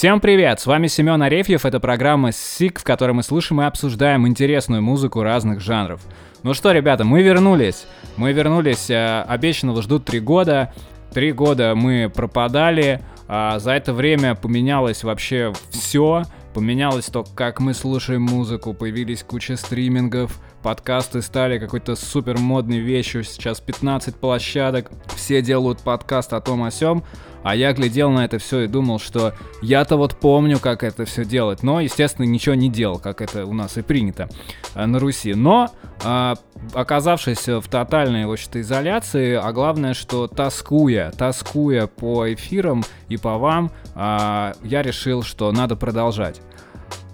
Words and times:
Всем 0.00 0.18
привет! 0.18 0.58
С 0.58 0.64
вами 0.64 0.86
Семен 0.86 1.20
Арефьев. 1.20 1.66
Это 1.66 1.78
программа 1.78 2.32
СИК, 2.32 2.80
в 2.80 2.84
которой 2.84 3.12
мы 3.12 3.22
слушаем 3.22 3.60
и 3.60 3.66
обсуждаем 3.66 4.26
интересную 4.26 4.80
музыку 4.80 5.22
разных 5.22 5.60
жанров. 5.60 6.00
Ну 6.42 6.54
что, 6.54 6.72
ребята, 6.72 7.04
мы 7.04 7.22
вернулись. 7.22 7.86
Мы 8.16 8.32
вернулись. 8.32 8.88
Э, 8.88 9.24
обещанного 9.28 9.82
ждут 9.82 10.06
три 10.06 10.18
года. 10.20 10.72
Три 11.12 11.32
года 11.32 11.74
мы 11.76 12.08
пропадали. 12.08 13.02
А 13.28 13.58
за 13.58 13.72
это 13.72 13.92
время 13.92 14.34
поменялось 14.34 15.04
вообще 15.04 15.52
все. 15.68 16.22
Поменялось 16.54 17.04
то, 17.04 17.22
как 17.34 17.60
мы 17.60 17.74
слушаем 17.74 18.22
музыку, 18.22 18.72
появились 18.72 19.22
куча 19.22 19.56
стримингов, 19.56 20.40
подкасты 20.62 21.22
стали 21.22 21.58
какой-то 21.58 21.96
супер 21.96 22.38
модной 22.38 22.78
вещью, 22.78 23.24
сейчас 23.24 23.60
15 23.60 24.16
площадок, 24.16 24.90
все 25.14 25.42
делают 25.42 25.80
подкаст 25.80 26.32
о 26.32 26.40
том 26.40 26.62
о 26.62 26.70
сём. 26.70 27.04
А 27.42 27.56
я 27.56 27.72
глядел 27.72 28.10
на 28.10 28.24
это 28.24 28.38
все 28.38 28.60
и 28.60 28.66
думал, 28.66 28.98
что 28.98 29.32
я-то 29.62 29.96
вот 29.96 30.16
помню, 30.16 30.58
как 30.58 30.84
это 30.84 31.04
все 31.04 31.24
делать. 31.24 31.62
Но, 31.62 31.80
естественно, 31.80 32.26
ничего 32.26 32.54
не 32.54 32.68
делал, 32.68 32.98
как 32.98 33.22
это 33.22 33.46
у 33.46 33.54
нас 33.54 33.78
и 33.78 33.82
принято 33.82 34.28
э, 34.74 34.84
на 34.84 34.98
Руси. 34.98 35.32
Но, 35.34 35.70
э, 36.04 36.34
оказавшись 36.74 37.48
в 37.48 37.62
тотальной, 37.62 38.26
в 38.26 38.32
общем-то, 38.32 38.60
изоляции, 38.60 39.34
а 39.34 39.52
главное, 39.52 39.94
что 39.94 40.26
тоскуя, 40.26 41.12
тоскуя 41.12 41.86
по 41.86 42.32
эфирам 42.32 42.84
и 43.08 43.16
по 43.16 43.38
вам, 43.38 43.70
э, 43.94 44.52
я 44.62 44.82
решил, 44.82 45.22
что 45.22 45.50
надо 45.50 45.76
продолжать. 45.76 46.42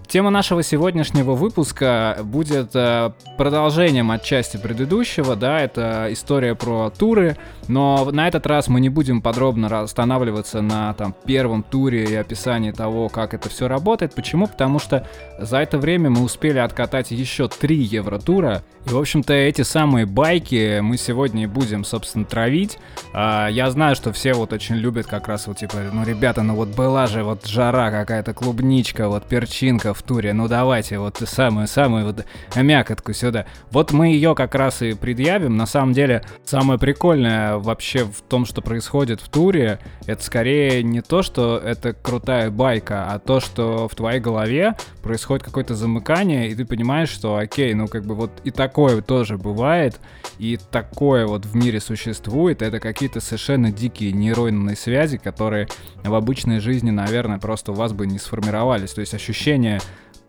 Тема 0.07 0.29
нашего 0.29 0.63
сегодняшнего 0.63 1.33
выпуска 1.33 2.17
будет 2.23 2.69
э, 2.75 3.11
продолжением 3.37 4.09
от 4.11 4.23
части 4.23 4.55
предыдущего, 4.55 5.35
да, 5.35 5.59
это 5.59 6.07
история 6.11 6.55
про 6.55 6.89
туры, 6.89 7.35
но 7.67 8.09
на 8.09 8.29
этот 8.29 8.47
раз 8.47 8.69
мы 8.69 8.79
не 8.79 8.87
будем 8.87 9.21
подробно 9.21 9.81
останавливаться 9.81 10.61
на 10.61 10.93
там 10.93 11.13
первом 11.25 11.61
туре 11.61 12.05
и 12.05 12.15
описании 12.15 12.71
того, 12.71 13.09
как 13.09 13.33
это 13.33 13.49
все 13.49 13.67
работает. 13.67 14.15
Почему? 14.15 14.47
Потому 14.47 14.79
что 14.79 15.05
за 15.39 15.57
это 15.57 15.77
время 15.77 16.09
мы 16.09 16.23
успели 16.23 16.59
откатать 16.59 17.11
еще 17.11 17.49
три 17.49 17.75
евротура, 17.75 18.63
и, 18.85 18.89
в 18.89 18.97
общем-то, 18.97 19.33
эти 19.33 19.63
самые 19.63 20.05
байки 20.05 20.79
мы 20.79 20.95
сегодня 20.97 21.43
и 21.43 21.47
будем, 21.47 21.83
собственно, 21.83 22.23
травить. 22.23 22.79
А, 23.11 23.49
я 23.49 23.69
знаю, 23.69 23.97
что 23.97 24.13
все 24.13 24.33
вот 24.33 24.53
очень 24.53 24.75
любят 24.75 25.07
как 25.07 25.27
раз 25.27 25.47
вот, 25.47 25.57
типа, 25.57 25.75
ну, 25.91 26.05
ребята, 26.05 26.41
ну 26.43 26.55
вот 26.55 26.69
была 26.69 27.07
же 27.07 27.23
вот 27.23 27.45
жара 27.45 27.91
какая-то, 27.91 28.33
клубничка, 28.33 29.09
вот 29.09 29.25
перчинка 29.25 29.93
в 29.97 30.03
туре, 30.03 30.31
ну 30.33 30.47
давайте 30.47 30.99
вот 30.99 31.17
самую-самую 31.17 32.05
вот 32.05 32.25
мякотку 32.55 33.11
сюда. 33.13 33.45
Вот 33.71 33.91
мы 33.91 34.07
ее 34.07 34.35
как 34.35 34.55
раз 34.55 34.81
и 34.81 34.93
предъявим. 34.93 35.57
На 35.57 35.65
самом 35.65 35.93
деле, 35.93 36.23
самое 36.45 36.79
прикольное 36.79 37.57
вообще 37.57 38.05
в 38.05 38.21
том, 38.21 38.45
что 38.45 38.61
происходит 38.61 39.19
в 39.19 39.27
туре, 39.27 39.79
это 40.05 40.23
скорее 40.23 40.81
не 40.83 41.01
то, 41.01 41.23
что 41.23 41.57
это 41.57 41.91
крутая 41.91 42.51
байка, 42.51 43.07
а 43.11 43.19
то, 43.19 43.41
что 43.41 43.89
в 43.89 43.95
твоей 43.95 44.21
голове 44.21 44.75
происходит 45.01 45.43
какое-то 45.43 45.75
замыкание, 45.75 46.49
и 46.49 46.55
ты 46.55 46.63
понимаешь, 46.63 47.09
что 47.09 47.35
окей, 47.35 47.73
ну 47.73 47.87
как 47.87 48.05
бы 48.05 48.15
вот 48.15 48.31
и 48.43 48.51
так 48.51 48.77
такое 48.77 49.01
тоже 49.01 49.37
бывает, 49.37 49.99
и 50.37 50.59
такое 50.69 51.25
вот 51.25 51.45
в 51.45 51.55
мире 51.55 51.79
существует, 51.79 52.61
это 52.61 52.79
какие-то 52.79 53.19
совершенно 53.21 53.71
дикие 53.71 54.11
нейронные 54.11 54.75
связи, 54.75 55.17
которые 55.17 55.67
в 56.03 56.13
обычной 56.13 56.59
жизни, 56.59 56.91
наверное, 56.91 57.39
просто 57.39 57.71
у 57.71 57.75
вас 57.75 57.93
бы 57.93 58.05
не 58.05 58.19
сформировались. 58.19 58.91
То 58.91 59.01
есть 59.01 59.15
ощущение 59.15 59.79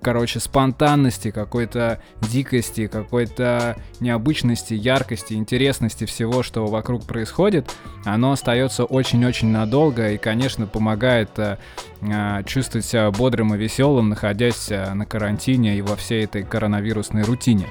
короче, 0.02 0.40
спонтанности, 0.40 1.30
какой-то 1.30 2.00
дикости, 2.20 2.86
какой-то 2.86 3.76
необычности, 4.00 4.74
яркости, 4.74 5.34
интересности 5.34 6.04
всего, 6.04 6.42
что 6.42 6.66
вокруг 6.66 7.04
происходит, 7.04 7.70
оно 8.04 8.32
остается 8.32 8.84
очень-очень 8.84 9.48
надолго 9.48 10.12
и, 10.12 10.18
конечно, 10.18 10.66
помогает 10.66 11.30
э, 11.38 11.58
э, 12.00 12.42
чувствовать 12.44 12.86
себя 12.86 13.10
бодрым 13.10 13.54
и 13.54 13.58
веселым, 13.58 14.10
находясь 14.10 14.70
э, 14.70 14.92
на 14.94 15.06
карантине 15.06 15.76
и 15.76 15.82
во 15.82 15.96
всей 15.96 16.24
этой 16.24 16.42
коронавирусной 16.42 17.22
рутине. 17.22 17.66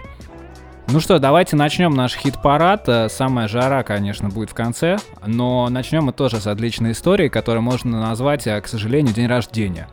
Ну 0.90 1.02
что, 1.02 1.20
давайте 1.20 1.58
начнем 1.58 1.94
наш 1.94 2.16
хит-парад. 2.16 2.88
Э, 2.88 3.10
самая 3.10 3.50
жара, 3.50 3.84
конечно, 3.84 4.30
будет 4.30 4.52
в 4.52 4.54
конце, 4.54 4.98
но 5.26 5.68
начнем 5.70 6.06
мы 6.06 6.14
тоже 6.14 6.40
с 6.40 6.48
отличной 6.48 6.94
истории, 6.94 7.28
которую 7.28 7.62
можно 7.62 8.00
назвать, 8.00 8.48
э, 8.48 8.62
к 8.62 8.68
сожалению, 8.68 9.14
день 9.14 9.28
рождения. 9.28 9.90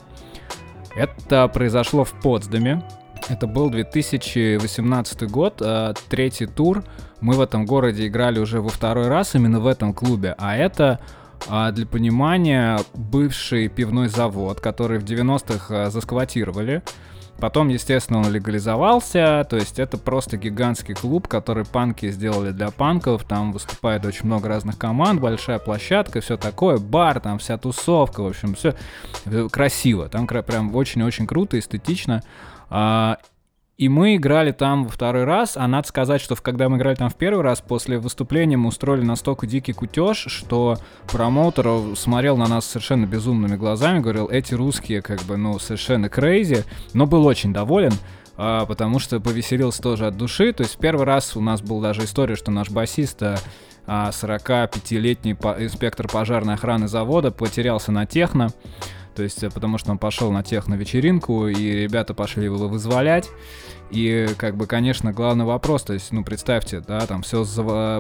Это 0.97 1.49
произошло 1.49 2.05
в 2.05 2.13
Потсдаме. 2.23 2.83
Это 3.29 3.47
был 3.47 3.71
2018 3.71 5.23
год, 5.31 5.61
э, 5.61 5.95
третий 6.09 6.47
тур. 6.47 6.85
Мы 7.21 7.35
в 7.35 7.41
этом 7.41 7.67
городе 7.67 8.07
играли 8.07 8.39
уже 8.39 8.61
во 8.61 8.69
второй 8.69 9.09
раз 9.09 9.35
именно 9.35 9.61
в 9.61 9.67
этом 9.67 9.95
клубе, 9.95 10.35
а 10.39 10.57
это 10.57 11.01
для 11.73 11.85
понимания, 11.85 12.81
бывший 12.95 13.69
пивной 13.69 14.09
завод, 14.09 14.61
который 14.61 14.99
в 14.99 15.05
90-х 15.05 15.91
засквотировали. 15.91 16.83
Потом, 17.39 17.69
естественно, 17.69 18.21
он 18.21 18.31
легализовался, 18.31 19.47
то 19.51 19.57
есть 19.57 19.79
это 19.79 19.99
просто 19.99 20.37
гигантский 20.37 20.95
клуб, 20.95 21.29
который 21.29 21.65
панки 21.65 22.11
сделали 22.11 22.53
для 22.53 22.71
панков, 22.71 23.25
там 23.25 23.53
выступает 23.53 24.05
очень 24.07 24.27
много 24.27 24.49
разных 24.49 24.79
команд, 24.79 25.21
большая 25.21 25.59
площадка, 25.59 26.21
все 26.21 26.37
такое, 26.37 26.79
бар, 26.79 27.21
там 27.21 27.39
вся 27.39 27.59
тусовка, 27.59 28.23
в 28.23 28.29
общем, 28.29 28.55
все 28.55 28.75
красиво, 29.51 30.09
там 30.09 30.27
прям 30.27 30.75
очень-очень 30.75 31.27
круто, 31.27 31.59
эстетично. 31.59 32.23
А, 33.75 33.83
и 33.83 33.89
мы 33.89 34.17
играли 34.17 34.53
там 34.53 34.85
во 34.85 34.91
второй 34.91 35.25
раз, 35.25 35.57
а 35.57 35.67
надо 35.67 35.89
сказать, 35.89 36.21
что 36.21 36.37
когда 36.37 36.69
мы 36.69 36.77
играли 36.77 36.95
там 36.95 37.11
в 37.11 37.17
первый 37.17 37.43
раз, 37.43 37.61
после 37.61 37.99
выступления 37.99 38.57
мы 38.57 38.69
устроили 38.69 39.05
настолько 39.05 39.47
дикий 39.47 39.73
кутеж, 39.73 40.27
что 40.29 40.77
промоутер 41.11 41.97
смотрел 41.97 42.37
на 42.37 42.47
нас 42.47 42.67
совершенно 42.67 43.07
безумными 43.07 43.57
глазами, 43.57 44.01
говорил, 44.01 44.29
эти 44.29 44.55
русские 44.55 45.03
как 45.03 45.23
бы, 45.23 45.37
ну, 45.37 45.59
совершенно 45.59 46.09
крейзи, 46.09 46.65
но 46.93 47.07
был 47.07 47.27
очень 47.27 47.53
доволен, 47.53 47.93
а, 48.37 48.67
потому 48.67 48.99
что 48.99 49.21
повеселился 49.21 49.83
тоже 49.83 50.07
от 50.07 50.17
души. 50.17 50.53
То 50.53 50.63
есть 50.63 50.79
первый 50.79 51.07
раз 51.07 51.37
у 51.37 51.41
нас 51.41 51.61
была 51.61 51.89
даже 51.89 52.05
история, 52.05 52.37
что 52.37 52.51
наш 52.51 52.71
басист 52.71 53.23
а, 53.23 53.39
45-летний 53.87 55.33
инспектор 55.33 56.09
пожарной 56.09 56.55
охраны 56.55 56.89
завода 56.89 57.31
потерялся 57.31 57.93
на 57.93 58.07
техно. 58.07 58.51
То 59.15 59.23
есть, 59.23 59.43
э, 59.43 59.51
потому 59.51 59.79
что 59.79 59.91
он 59.91 59.99
пошел 59.99 60.31
на 60.31 60.43
техно-вечеринку, 60.43 61.49
и 61.49 61.83
ребята 61.83 62.15
пошли 62.15 62.45
его 62.45 62.69
вызволять. 62.69 63.31
И, 63.91 64.29
как 64.37 64.57
бы, 64.57 64.67
конечно, 64.67 65.13
главный 65.13 65.45
вопрос, 65.45 65.83
то 65.83 65.93
есть, 65.93 66.13
ну, 66.13 66.25
представьте, 66.25 66.81
да, 66.81 67.07
там 67.07 67.23
все 67.23 67.45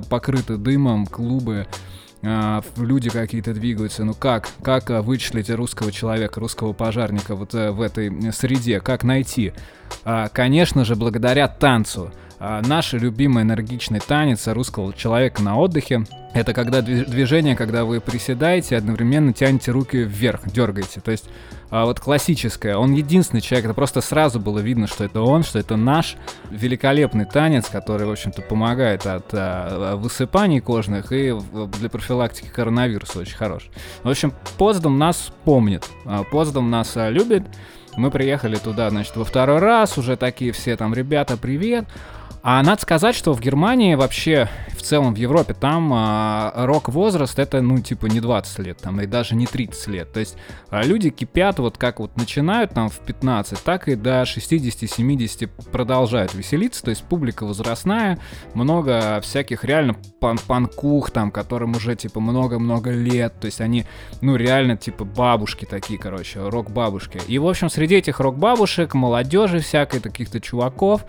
покрыто 0.08 0.56
дымом, 0.56 1.06
клубы, 1.06 1.66
э, 2.22 2.60
люди 2.76 3.10
какие-то 3.10 3.54
двигаются. 3.54 4.04
Ну 4.04 4.14
как? 4.14 4.48
Как 4.62 4.90
э, 4.90 5.00
вычислить 5.00 5.50
русского 5.50 5.92
человека, 5.92 6.40
русского 6.40 6.72
пожарника 6.72 7.36
вот 7.36 7.54
э, 7.54 7.70
в 7.70 7.80
этой 7.80 8.32
среде? 8.32 8.80
Как 8.80 9.04
найти? 9.04 9.52
А, 10.04 10.28
конечно 10.28 10.84
же, 10.84 10.96
благодаря 10.96 11.48
танцу. 11.48 12.12
А, 12.38 12.62
наш 12.62 12.92
любимый 12.92 13.42
энергичный 13.42 14.00
танец 14.00 14.46
русского 14.48 14.92
человека 14.92 15.42
на 15.42 15.56
отдыхе. 15.56 16.04
Это 16.32 16.52
когда 16.52 16.82
движение, 16.82 17.54
когда 17.54 17.84
вы 17.84 18.00
приседаете, 18.00 18.76
одновременно 18.76 19.32
тянете 19.32 19.70
руки 19.70 19.98
вверх, 19.98 20.40
дергаете. 20.46 21.00
То 21.00 21.12
есть 21.12 21.26
а, 21.70 21.84
вот 21.84 22.00
классическое. 22.00 22.76
Он 22.76 22.92
единственный 22.92 23.40
человек, 23.40 23.66
это 23.66 23.74
просто 23.74 24.00
сразу 24.00 24.40
было 24.40 24.58
видно, 24.58 24.86
что 24.86 25.04
это 25.04 25.20
он, 25.20 25.44
что 25.44 25.58
это 25.58 25.76
наш 25.76 26.16
великолепный 26.50 27.24
танец, 27.24 27.66
который, 27.68 28.06
в 28.06 28.10
общем-то, 28.10 28.42
помогает 28.42 29.06
от 29.06 29.26
а, 29.32 29.96
высыпаний 29.96 30.60
кожных 30.60 31.12
и 31.12 31.32
для 31.78 31.88
профилактики 31.88 32.48
коронавируса 32.48 33.20
очень 33.20 33.36
хорош. 33.36 33.68
В 34.02 34.08
общем, 34.08 34.32
Поздом 34.58 34.98
нас 34.98 35.32
помнит, 35.44 35.88
Поздом 36.30 36.70
нас 36.70 36.92
любит. 36.96 37.44
Мы 37.96 38.10
приехали 38.10 38.56
туда, 38.56 38.90
значит, 38.90 39.16
во 39.16 39.24
второй 39.24 39.60
раз, 39.60 39.98
уже 39.98 40.16
такие 40.16 40.52
все 40.52 40.76
там, 40.76 40.94
ребята, 40.94 41.36
привет. 41.36 41.86
А 42.46 42.62
надо 42.62 42.82
сказать, 42.82 43.14
что 43.14 43.32
в 43.32 43.40
Германии 43.40 43.94
вообще, 43.94 44.50
в 44.76 44.82
целом 44.82 45.14
в 45.14 45.16
Европе, 45.16 45.54
там 45.54 45.90
а, 45.94 46.52
рок-возраст 46.66 47.38
это, 47.38 47.62
ну, 47.62 47.78
типа, 47.78 48.04
не 48.04 48.20
20 48.20 48.58
лет, 48.58 48.76
там, 48.82 49.00
и 49.00 49.06
даже 49.06 49.34
не 49.34 49.46
30 49.46 49.86
лет. 49.86 50.12
То 50.12 50.20
есть 50.20 50.36
а, 50.68 50.82
люди 50.82 51.08
кипят, 51.08 51.58
вот 51.58 51.78
как 51.78 52.00
вот 52.00 52.18
начинают 52.18 52.74
там 52.74 52.90
в 52.90 52.98
15, 52.98 53.64
так 53.64 53.88
и 53.88 53.94
до 53.94 54.24
60-70 54.24 55.48
продолжают 55.72 56.34
веселиться. 56.34 56.82
То 56.82 56.90
есть 56.90 57.04
публика 57.04 57.46
возрастная, 57.46 58.18
много 58.52 59.22
всяких 59.22 59.64
реально 59.64 59.96
пан 60.20 60.36
панкух 60.36 61.12
там, 61.12 61.30
которым 61.30 61.70
уже, 61.70 61.96
типа, 61.96 62.20
много-много 62.20 62.90
лет. 62.90 63.40
То 63.40 63.46
есть 63.46 63.62
они, 63.62 63.86
ну, 64.20 64.36
реально, 64.36 64.76
типа, 64.76 65.06
бабушки 65.06 65.64
такие, 65.64 65.98
короче, 65.98 66.46
рок-бабушки. 66.46 67.22
И, 67.26 67.38
в 67.38 67.48
общем, 67.48 67.70
среди 67.70 67.94
этих 67.94 68.20
рок-бабушек, 68.20 68.92
молодежи 68.92 69.60
всякой, 69.60 70.00
каких-то 70.00 70.42
чуваков, 70.42 71.06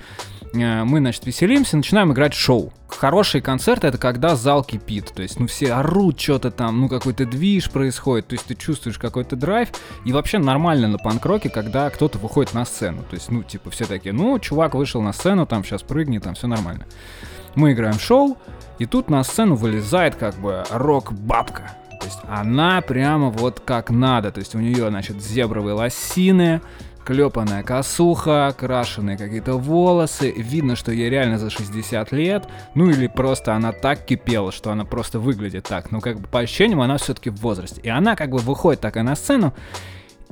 мы, 0.56 1.00
значит, 1.00 1.26
веселимся, 1.26 1.78
начинаем 1.78 2.14
играть 2.14 2.34
шоу. 2.34 2.74
Хороший 2.88 3.42
концерт— 3.42 3.84
это 3.86 3.98
когда 3.98 4.36
зал 4.36 4.64
кипит, 4.64 5.12
то 5.14 5.22
есть, 5.22 5.40
ну, 5.40 5.48
все 5.48 5.74
орут 5.74 6.20
что-то 6.20 6.52
там, 6.52 6.80
ну, 6.82 6.88
какой-то 6.88 7.26
движ 7.26 7.70
происходит, 7.70 8.28
то 8.28 8.34
есть 8.34 8.46
ты 8.46 8.56
чувствуешь 8.56 8.98
какой-то 8.98 9.36
драйв, 9.36 9.70
и 10.06 10.14
вообще 10.14 10.38
нормально 10.38 10.88
на 10.88 10.98
панк-роке, 10.98 11.50
когда 11.50 11.90
кто-то 11.90 12.18
выходит 12.18 12.54
на 12.54 12.66
сцену, 12.66 13.04
то 13.10 13.16
есть, 13.16 13.30
ну, 13.30 13.44
типа, 13.44 13.70
все 13.70 13.86
такие, 13.86 14.14
ну, 14.14 14.40
чувак 14.40 14.76
вышел 14.76 15.02
на 15.02 15.14
сцену, 15.14 15.46
там, 15.46 15.64
сейчас 15.64 15.84
прыгнет, 15.84 16.24
там, 16.24 16.36
все 16.36 16.48
нормально. 16.48 16.86
Мы 17.56 17.74
играем 17.74 18.00
шоу, 18.00 18.38
и 18.80 18.86
тут 18.86 19.10
на 19.10 19.24
сцену 19.24 19.56
вылезает, 19.56 20.16
как 20.16 20.36
бы, 20.36 20.64
рок-бабка, 20.70 21.72
То 22.06 22.06
есть 22.06 22.20
она 22.30 22.82
прямо 22.82 23.30
вот 23.30 23.62
как 23.62 23.90
надо. 23.90 24.32
То 24.32 24.40
есть 24.40 24.54
у 24.54 24.60
нее, 24.60 24.90
значит, 24.90 25.22
зебровые 25.22 25.74
лосины, 25.74 26.62
клепанная 27.06 27.64
косуха, 27.64 28.54
крашеные 28.58 29.18
какие-то 29.18 29.54
волосы. 29.54 30.32
Видно, 30.32 30.76
что 30.76 30.92
ей 30.92 31.10
реально 31.10 31.38
за 31.38 31.50
60 31.50 32.12
лет. 32.12 32.48
Ну 32.74 32.90
или 32.90 33.08
просто 33.08 33.54
она 33.54 33.72
так 33.72 34.06
кипела, 34.06 34.52
что 34.52 34.72
она 34.72 34.84
просто 34.84 35.20
выглядит 35.20 35.66
так. 35.66 35.92
Ну 35.92 36.02
как 36.02 36.20
бы 36.20 36.28
по 36.28 36.40
ощущениям 36.40 36.82
она 36.82 36.98
все-таки 36.98 37.30
в 37.30 37.36
возрасте. 37.36 37.80
И 37.82 37.90
она 37.90 38.16
как 38.16 38.32
бы 38.32 38.40
выходит 38.40 38.82
такая 38.82 39.04
на 39.04 39.16
сцену. 39.16 39.54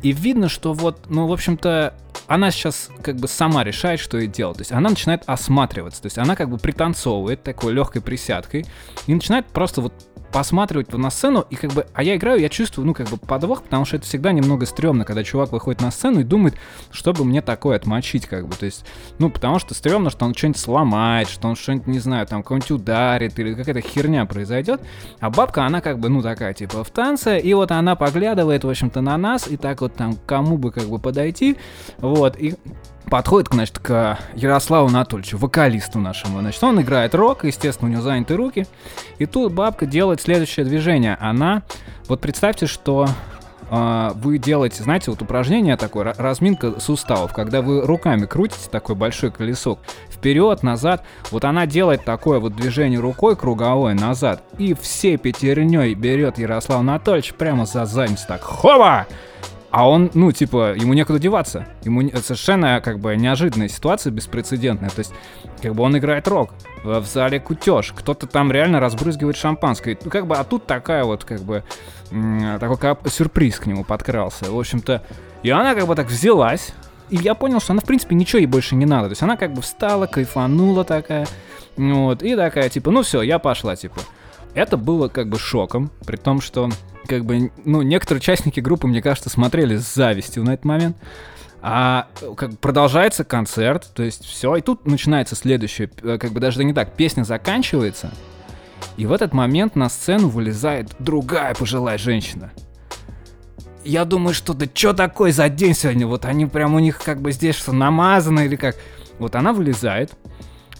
И 0.02 0.12
видно, 0.12 0.50
что 0.50 0.74
вот, 0.74 1.06
ну, 1.08 1.28
в 1.28 1.32
общем-то, 1.32 1.94
она 2.28 2.52
сейчас 2.52 2.90
как 3.02 3.16
бы 3.18 3.28
сама 3.28 3.64
решает, 3.64 4.00
что 4.00 4.18
ей 4.18 4.28
делать. 4.28 4.58
То 4.58 4.62
есть 4.62 4.72
она 4.72 4.90
начинает 4.90 5.24
осматриваться. 5.28 6.02
То 6.02 6.08
есть 6.08 6.18
она 6.18 6.36
как 6.36 6.50
бы 6.50 6.58
пританцовывает 6.58 7.44
такой 7.44 7.74
легкой 7.74 8.02
присядкой 8.02 8.66
и 9.08 9.14
начинает 9.14 9.46
просто 9.46 9.82
вот 9.82 9.94
посматривать 10.34 10.92
на 10.92 11.12
сцену, 11.12 11.46
и 11.50 11.56
как 11.56 11.72
бы, 11.74 11.86
а 11.94 12.04
я 12.04 12.16
играю, 12.16 12.40
я 12.42 12.50
чувствую, 12.50 12.88
ну, 12.88 12.94
как 12.94 13.08
бы 13.08 13.18
подвох, 13.18 13.62
потому 13.64 13.86
что 13.86 13.98
это 13.98 14.06
всегда 14.06 14.32
немного 14.32 14.66
стрёмно, 14.66 15.06
когда 15.06 15.24
чувак 15.24 15.52
выходит 15.52 15.82
на 15.82 15.92
сцену 15.92 16.22
и 16.22 16.24
думает, 16.24 16.56
чтобы 16.92 17.24
мне 17.24 17.42
такое 17.42 17.78
отмочить, 17.78 18.26
как 18.26 18.48
бы, 18.48 18.56
то 18.56 18.66
есть, 18.66 18.84
ну, 19.20 19.30
потому 19.30 19.60
что 19.60 19.76
стрёмно, 19.76 20.10
что 20.10 20.26
он 20.26 20.34
что-нибудь 20.34 20.60
сломает, 20.60 21.30
что 21.30 21.48
он 21.48 21.56
что-нибудь, 21.56 21.88
не 21.88 22.00
знаю, 22.00 22.26
там, 22.26 22.42
кого-нибудь 22.42 22.72
ударит, 22.72 23.38
или 23.38 23.54
какая-то 23.54 23.82
херня 23.82 24.26
произойдет, 24.26 24.82
а 25.20 25.30
бабка, 25.30 25.66
она 25.66 25.82
как 25.82 26.00
бы, 26.00 26.10
ну, 26.10 26.24
такая, 26.24 26.54
типа, 26.54 26.84
в 26.84 26.90
танце, 26.90 27.38
и 27.38 27.54
вот 27.54 27.72
она 27.72 27.96
поглядывает, 27.96 28.64
в 28.64 28.70
общем-то, 28.70 29.02
на 29.02 29.18
нас, 29.18 29.48
и 29.48 29.56
так 29.56 29.82
вот 29.82 29.96
там, 29.96 30.18
кому 30.26 30.58
бы, 30.58 30.72
как 30.72 30.86
бы, 30.86 30.98
подойти, 30.98 31.58
вот, 32.00 32.38
и 32.40 32.56
подходит, 33.10 33.50
значит, 33.52 33.80
к 33.80 34.18
Ярославу 34.36 34.88
Анатольевичу, 34.88 35.38
вокалисту 35.38 36.00
нашему. 36.00 36.40
Значит, 36.40 36.64
он 36.64 36.82
играет 36.82 37.16
рок, 37.16 37.46
естественно, 37.46 37.90
у 37.90 37.94
него 37.94 38.02
заняты 38.02 38.36
руки. 38.36 38.68
И 39.18 39.26
тут 39.26 39.54
бабка 39.54 39.86
делает 39.86 40.22
следующее 40.22 40.66
движение. 40.66 41.18
Она, 41.20 41.64
вот 42.08 42.22
представьте, 42.22 42.66
что 42.66 43.08
э, 43.70 44.12
вы 44.16 44.38
делаете, 44.38 44.84
знаете, 44.84 45.12
вот 45.12 45.22
упражнение 45.22 45.78
такое, 45.78 46.14
разминка 46.18 46.80
суставов, 46.80 47.34
когда 47.34 47.62
вы 47.62 47.82
руками 47.82 48.26
крутите 48.26 48.70
такой 48.70 48.96
большой 48.96 49.32
колесок 49.32 49.80
вперед, 50.10 50.64
назад. 50.64 51.04
Вот 51.32 51.44
она 51.44 51.66
делает 51.66 52.06
такое 52.06 52.40
вот 52.40 52.56
движение 52.56 53.00
рукой 53.00 53.36
круговое 53.36 53.94
назад. 53.94 54.42
И 54.58 54.74
всей 54.74 55.18
пятерней 55.18 55.94
берет 55.94 56.38
Ярослав 56.38 56.80
Анатольевич 56.80 57.34
прямо 57.34 57.66
за 57.66 57.86
задницу 57.86 58.26
так. 58.28 58.42
Хоба! 58.42 59.06
А 59.74 59.90
он, 59.90 60.12
ну, 60.14 60.32
типа, 60.32 60.76
ему 60.76 60.94
некуда 60.94 61.18
деваться. 61.18 61.66
Ему 61.84 62.08
совершенно, 62.22 62.80
как 62.80 63.00
бы, 63.00 63.16
неожиданная 63.16 63.70
ситуация, 63.70 64.12
беспрецедентная. 64.12 64.92
То 64.92 65.00
есть, 65.00 65.12
как 65.64 65.74
бы 65.74 65.82
он 65.82 65.98
играет 65.98 66.28
рок. 66.28 66.54
В 66.84 67.04
зале 67.06 67.40
кутеж. 67.40 67.92
Кто-то 67.98 68.28
там 68.28 68.52
реально 68.52 68.80
разбрызгивает 68.80 69.36
шампанское. 69.36 69.98
Ну, 70.06 70.12
как 70.12 70.28
бы, 70.28 70.36
а 70.36 70.44
тут 70.44 70.68
такая 70.68 71.04
вот, 71.06 71.24
как 71.24 71.42
бы, 71.42 71.64
такой 72.60 72.78
как 72.78 73.00
сюрприз 73.10 73.58
к 73.58 73.66
нему 73.66 73.84
подкрался. 73.84 74.46
В 74.52 74.60
общем-то, 74.60 75.02
и 75.42 75.50
она 75.50 75.74
как 75.74 75.88
бы 75.88 75.96
так 75.96 76.06
взялась. 76.06 76.76
И 77.10 77.16
я 77.16 77.34
понял, 77.34 77.60
что 77.60 77.74
она, 77.74 77.82
в 77.82 77.86
принципе, 77.86 78.14
ничего 78.14 78.42
ей 78.42 78.46
больше 78.46 78.76
не 78.76 78.86
надо. 78.86 79.06
То 79.06 79.14
есть 79.14 79.24
она 79.24 79.38
как 79.38 79.54
бы 79.54 79.64
встала, 79.64 80.06
кайфанула 80.06 80.84
такая. 80.84 81.26
Вот, 81.78 82.22
и 82.22 82.36
такая, 82.36 82.70
типа, 82.70 82.92
ну 82.92 83.02
все, 83.02 83.24
я 83.24 83.40
пошла, 83.40 83.76
типа. 83.76 84.02
Это 84.54 84.78
было 84.78 85.08
как 85.08 85.30
бы 85.30 85.40
шоком, 85.40 85.90
при 86.06 86.18
том, 86.18 86.42
что 86.42 86.70
как 87.08 87.26
бы, 87.26 87.52
ну, 87.66 87.82
некоторые 87.82 88.20
участники 88.20 88.60
группы, 88.60 88.88
мне 88.88 89.02
кажется, 89.02 89.30
смотрели 89.30 89.78
с 89.78 89.94
завистью 89.94 90.44
на 90.44 90.52
этот 90.54 90.66
момент. 90.66 90.98
А 91.62 92.08
как 92.36 92.60
продолжается 92.60 93.24
концерт, 93.24 93.90
то 93.94 94.04
есть 94.04 94.26
все, 94.26 94.58
и 94.58 94.62
тут 94.62 94.86
начинается 94.86 95.36
следующее, 95.36 95.90
э, 96.02 96.18
как 96.18 96.32
бы 96.32 96.42
даже 96.42 96.62
не 96.64 96.74
так, 96.74 96.94
песня 96.94 97.24
заканчивается, 97.24 98.12
и 98.98 99.06
в 99.06 99.14
этот 99.14 99.34
момент 99.34 99.78
на 99.78 99.88
сцену 99.88 100.28
вылезает 100.28 100.90
другая 101.00 101.56
пожилая 101.56 101.98
женщина. 101.98 102.52
Я 103.86 104.04
думаю, 104.04 104.34
что 104.34 104.54
да 104.54 104.66
что 104.74 104.94
такое 104.94 105.32
за 105.32 105.48
день 105.48 105.74
сегодня? 105.74 106.06
Вот 106.06 106.26
они 106.26 106.46
прям 106.46 106.74
у 106.74 106.80
них 106.80 107.02
как 107.02 107.22
бы 107.22 107.32
здесь 107.32 107.56
что 107.56 107.72
намазано 107.72 108.42
или 108.42 108.58
как. 108.58 108.76
Вот 109.20 109.36
она 109.36 109.54
вылезает, 109.54 110.12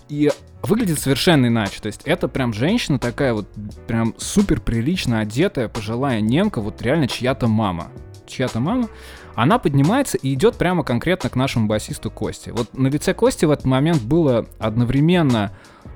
и 0.10 0.32
выглядит 0.64 1.00
совершенно 1.00 1.48
иначе. 1.48 1.80
То 1.82 1.88
есть 1.88 2.02
это 2.06 2.28
прям 2.28 2.54
женщина 2.54 3.00
такая 3.00 3.34
вот 3.34 3.48
прям 3.88 4.16
супер 4.18 4.62
прилично 4.62 5.20
одетая, 5.20 5.68
пожилая 5.68 6.22
немка, 6.22 6.62
вот 6.62 6.82
реально 6.82 7.08
чья-то 7.08 7.48
мама. 7.48 7.90
Чья-то 8.26 8.60
мама. 8.60 8.90
Она 9.36 9.60
поднимается 9.60 10.18
и 10.18 10.34
идет 10.34 10.56
прямо 10.56 10.84
конкретно 10.84 11.30
к 11.30 11.36
нашему 11.36 11.68
басисту 11.68 12.12
Кости. 12.12 12.52
Вот 12.52 12.78
на 12.78 12.88
лице 12.88 13.14
Кости 13.14 13.46
в 13.46 13.52
этот 13.52 13.66
момент 13.66 14.02
было 14.02 14.46
одновременно 14.60 15.52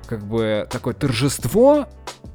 как 0.06 0.24
бы 0.24 0.66
такое 0.70 0.94
торжество 0.94 1.86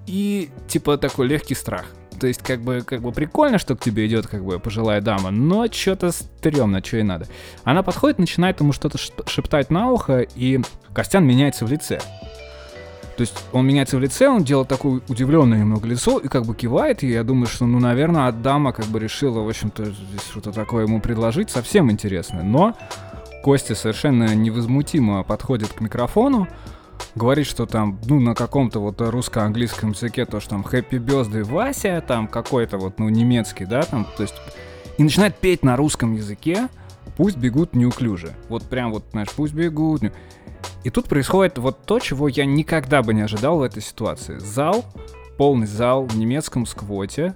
и 0.07 0.49
типа 0.67 0.97
такой 0.97 1.27
легкий 1.27 1.55
страх. 1.55 1.85
То 2.23 2.27
есть, 2.27 2.41
как 2.41 2.61
бы, 2.61 2.83
как 2.85 3.01
бы 3.01 3.11
прикольно, 3.11 3.57
что 3.57 3.75
к 3.75 3.81
тебе 3.81 4.07
идет, 4.07 4.27
как 4.27 4.45
бы, 4.45 4.57
пожилая 4.57 5.01
дама, 5.01 5.29
но 5.29 5.67
что-то 5.69 6.13
стрёмно, 6.13 6.81
что 6.81 6.95
и 6.95 7.03
надо. 7.03 7.27
Она 7.65 7.83
подходит, 7.83 8.17
начинает 8.17 8.61
ему 8.61 8.71
что-то 8.71 8.97
шептать 8.97 9.69
на 9.69 9.91
ухо, 9.91 10.21
и 10.21 10.61
Костян 10.93 11.25
меняется 11.25 11.65
в 11.65 11.69
лице. 11.69 11.99
То 13.17 13.21
есть 13.23 13.43
он 13.51 13.67
меняется 13.67 13.97
в 13.97 13.99
лице, 13.99 14.29
он 14.29 14.45
делает 14.45 14.69
такое 14.69 15.01
удивленное 15.09 15.59
немного 15.59 15.85
лицо 15.85 16.17
и 16.17 16.29
как 16.29 16.45
бы 16.45 16.55
кивает, 16.55 17.03
и 17.03 17.09
я 17.09 17.25
думаю, 17.25 17.47
что, 17.47 17.65
ну, 17.65 17.81
наверное, 17.81 18.31
дама 18.31 18.71
как 18.71 18.85
бы 18.85 19.01
решила, 19.01 19.41
в 19.41 19.49
общем-то, 19.49 19.83
здесь 19.83 20.23
что-то 20.31 20.53
такое 20.53 20.85
ему 20.85 21.01
предложить, 21.01 21.49
совсем 21.49 21.91
интересное. 21.91 22.43
Но 22.43 22.73
Костя 23.43 23.75
совершенно 23.75 24.33
невозмутимо 24.33 25.23
подходит 25.23 25.73
к 25.73 25.81
микрофону, 25.81 26.47
говорит, 27.15 27.47
что 27.47 27.65
там, 27.65 27.99
ну, 28.05 28.19
на 28.19 28.35
каком-то 28.35 28.79
вот 28.79 28.99
русско-английском 29.01 29.91
языке, 29.91 30.25
то, 30.25 30.39
что 30.39 30.51
там 30.51 30.61
Happy 30.61 30.99
Birthday 30.99 31.43
Вася, 31.43 32.03
там 32.05 32.27
какой-то 32.27 32.77
вот, 32.77 32.99
ну, 32.99 33.09
немецкий, 33.09 33.65
да, 33.65 33.83
там, 33.83 34.07
то 34.17 34.23
есть, 34.23 34.35
и 34.97 35.03
начинает 35.03 35.37
петь 35.37 35.63
на 35.63 35.75
русском 35.75 36.13
языке, 36.13 36.69
пусть 37.17 37.37
бегут 37.37 37.75
неуклюже. 37.75 38.33
Вот 38.49 38.63
прям 38.63 38.91
вот, 38.91 39.05
знаешь, 39.11 39.29
пусть 39.35 39.53
бегут. 39.53 40.03
И 40.83 40.89
тут 40.89 41.07
происходит 41.07 41.57
вот 41.57 41.85
то, 41.85 41.99
чего 41.99 42.27
я 42.27 42.45
никогда 42.45 43.01
бы 43.01 43.13
не 43.13 43.21
ожидал 43.21 43.57
в 43.57 43.61
этой 43.61 43.81
ситуации. 43.81 44.39
Зал, 44.39 44.85
полный 45.37 45.67
зал 45.67 46.05
в 46.05 46.17
немецком 46.17 46.65
сквоте, 46.65 47.33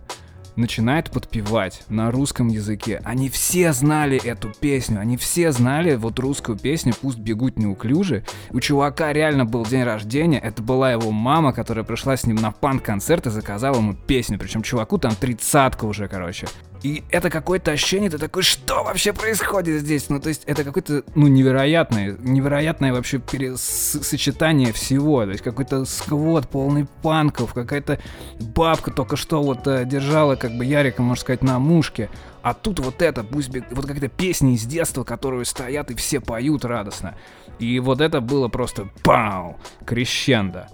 начинает 0.57 1.11
подпевать 1.11 1.83
на 1.89 2.11
русском 2.11 2.47
языке. 2.47 3.01
Они 3.05 3.29
все 3.29 3.71
знали 3.73 4.21
эту 4.23 4.51
песню, 4.59 4.99
они 4.99 5.15
все 5.15 5.51
знали 5.51 5.95
вот 5.95 6.19
русскую 6.19 6.57
песню 6.57 6.93
«Пусть 6.99 7.19
бегут 7.19 7.57
неуклюже». 7.57 8.23
У 8.51 8.59
чувака 8.59 9.13
реально 9.13 9.45
был 9.45 9.65
день 9.65 9.83
рождения, 9.83 10.39
это 10.39 10.61
была 10.61 10.91
его 10.91 11.11
мама, 11.11 11.53
которая 11.53 11.85
пришла 11.85 12.17
с 12.17 12.25
ним 12.25 12.37
на 12.37 12.51
панк-концерт 12.51 13.27
и 13.27 13.29
заказала 13.29 13.77
ему 13.77 13.93
песню, 13.93 14.37
причем 14.37 14.63
чуваку 14.63 14.97
там 14.97 15.15
тридцатка 15.15 15.85
уже, 15.85 16.07
короче. 16.07 16.47
И 16.84 17.03
это 17.10 17.29
какое-то 17.29 17.72
ощущение, 17.72 18.10
ты 18.10 18.17
такой, 18.17 18.43
что 18.43 18.84
вообще 18.84 19.13
происходит 19.13 19.81
здесь? 19.81 20.10
Ну, 20.10 20.19
то 20.19 20.29
есть 20.29 20.43
это 20.46 20.63
какое-то, 20.63 21.03
ну, 21.15 21.27
невероятное, 21.27 22.15
невероятное 22.19 22.93
вообще 22.93 23.22
сочетание 23.57 24.72
всего. 24.72 25.25
То 25.25 25.31
есть 25.31 25.43
какой-то 25.43 25.86
сквот 25.86 26.48
полный 26.48 26.88
панков, 27.01 27.53
какая-то 27.53 28.00
бабка 28.39 28.91
только 28.91 29.15
что 29.15 29.41
вот 29.41 29.67
э, 29.67 29.86
держала, 29.86 30.36
как 30.36 30.51
бы, 30.51 30.65
Ярика, 30.65 31.01
можно 31.01 31.22
сказать, 31.22 31.43
на 31.43 31.60
мушке. 31.60 32.10
А 32.41 32.53
тут 32.53 32.79
вот 32.79 33.01
это, 33.01 33.24
пусть 33.24 33.50
вот 33.72 33.86
какая-то 33.86 34.10
песня 34.10 34.53
из 34.53 34.63
детства, 34.63 35.03
которые 35.03 35.46
стоят 35.46 35.91
и 35.91 35.96
все 35.96 36.19
поют 36.19 36.63
радостно. 36.63 37.15
И 37.60 37.79
вот 37.79 38.01
это 38.01 38.22
было 38.22 38.48
просто 38.48 38.88
пау, 39.03 39.57
крещендо. 39.86 40.67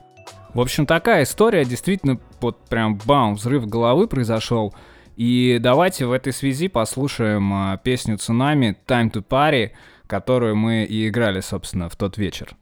В 0.53 0.59
общем, 0.59 0.85
такая 0.85 1.23
история, 1.23 1.65
действительно, 1.65 2.19
вот 2.39 2.63
прям 2.65 2.95
бам, 3.05 3.35
взрыв 3.35 3.65
головы 3.65 4.07
произошел. 4.07 4.73
И 5.15 5.59
давайте 5.61 6.05
в 6.05 6.11
этой 6.11 6.33
связи 6.33 6.67
послушаем 6.67 7.53
а, 7.53 7.77
песню 7.77 8.17
«Цунами» 8.17 8.77
«Time 8.87 9.11
to 9.11 9.23
Party», 9.23 9.71
которую 10.07 10.55
мы 10.55 10.83
и 10.83 11.07
играли, 11.07 11.39
собственно, 11.39 11.89
в 11.89 11.95
тот 11.95 12.17
вечер. 12.17 12.55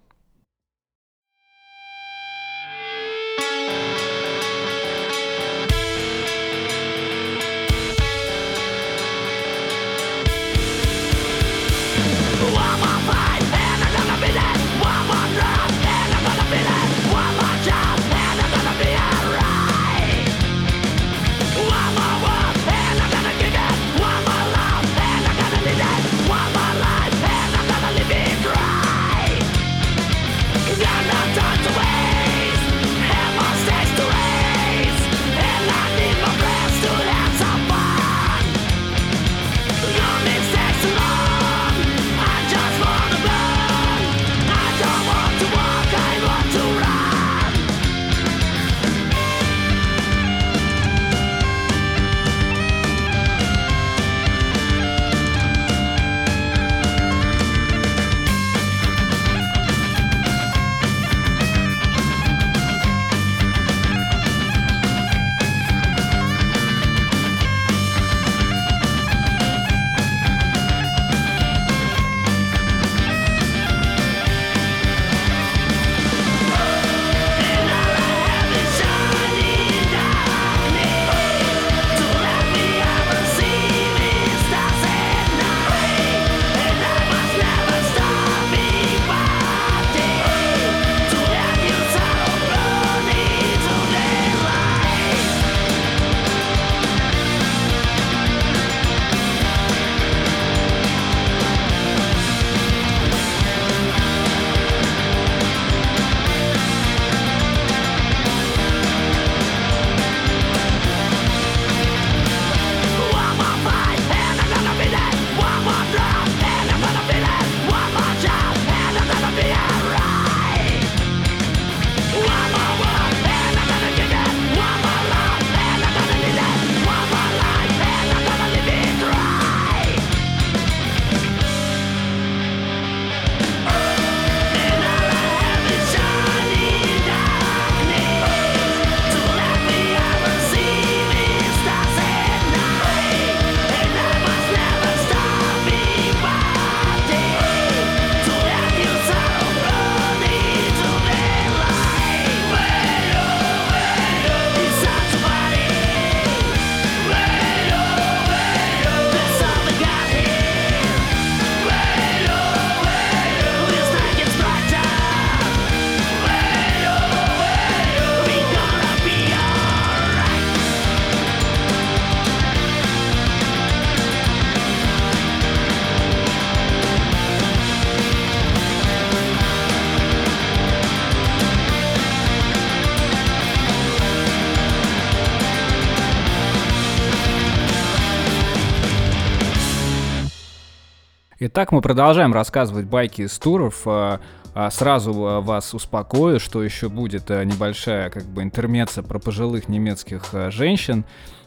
Итак, 191.44 191.72
мы 191.72 191.82
продолжаем 191.82 192.34
рассказывать 192.34 192.86
байки 192.86 193.24
из 193.24 193.40
туров. 193.40 193.82
А, 193.88 194.20
а, 194.54 194.70
сразу 194.70 195.12
вас 195.12 195.74
успокою, 195.74 196.40
что 196.40 196.62
еще 196.62 196.88
будет 196.88 197.30
небольшая 197.30 198.12
как 198.12 198.26
бы 198.26 198.44
интермеция 198.44 199.04
про 199.04 199.18
пожилых 199.18 199.68
немецких 199.68 200.24
женщин. 200.50 201.04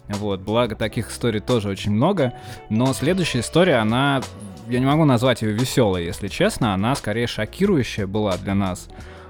Вот, 0.09 0.41
благо 0.41 0.75
таких 0.75 1.13
историй 1.13 1.39
тоже 1.39 1.69
очень 1.69 1.93
много. 1.93 2.33
Но 2.71 2.93
следующая 2.93 3.39
история, 3.39 3.77
она, 3.77 4.21
я 4.67 4.81
не 4.81 4.85
могу 4.85 5.05
назвать 5.05 5.43
ее 5.43 5.53
веселой, 5.53 6.05
если 6.05 6.27
честно, 6.27 6.75
она 6.75 6.97
скорее 6.97 7.29
шокирующая 7.29 8.09
была 8.09 8.37
для 8.37 8.57
нас. 8.57 8.89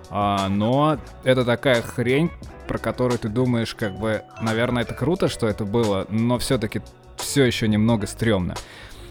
А, 0.08 0.48
но 0.48 0.96
это 1.24 1.44
такая 1.44 1.82
хрень, 1.82 2.30
про 2.66 2.78
которую 2.78 3.18
ты 3.18 3.28
думаешь, 3.28 3.74
как 3.74 3.98
бы, 3.98 4.22
наверное, 4.40 4.84
это 4.84 4.94
круто, 4.94 5.28
что 5.28 5.46
это 5.46 5.66
было, 5.66 6.06
но 6.08 6.38
все-таки 6.38 6.80
все 7.18 7.44
еще 7.44 7.68
немного 7.68 8.06
стрёмно. 8.06 8.54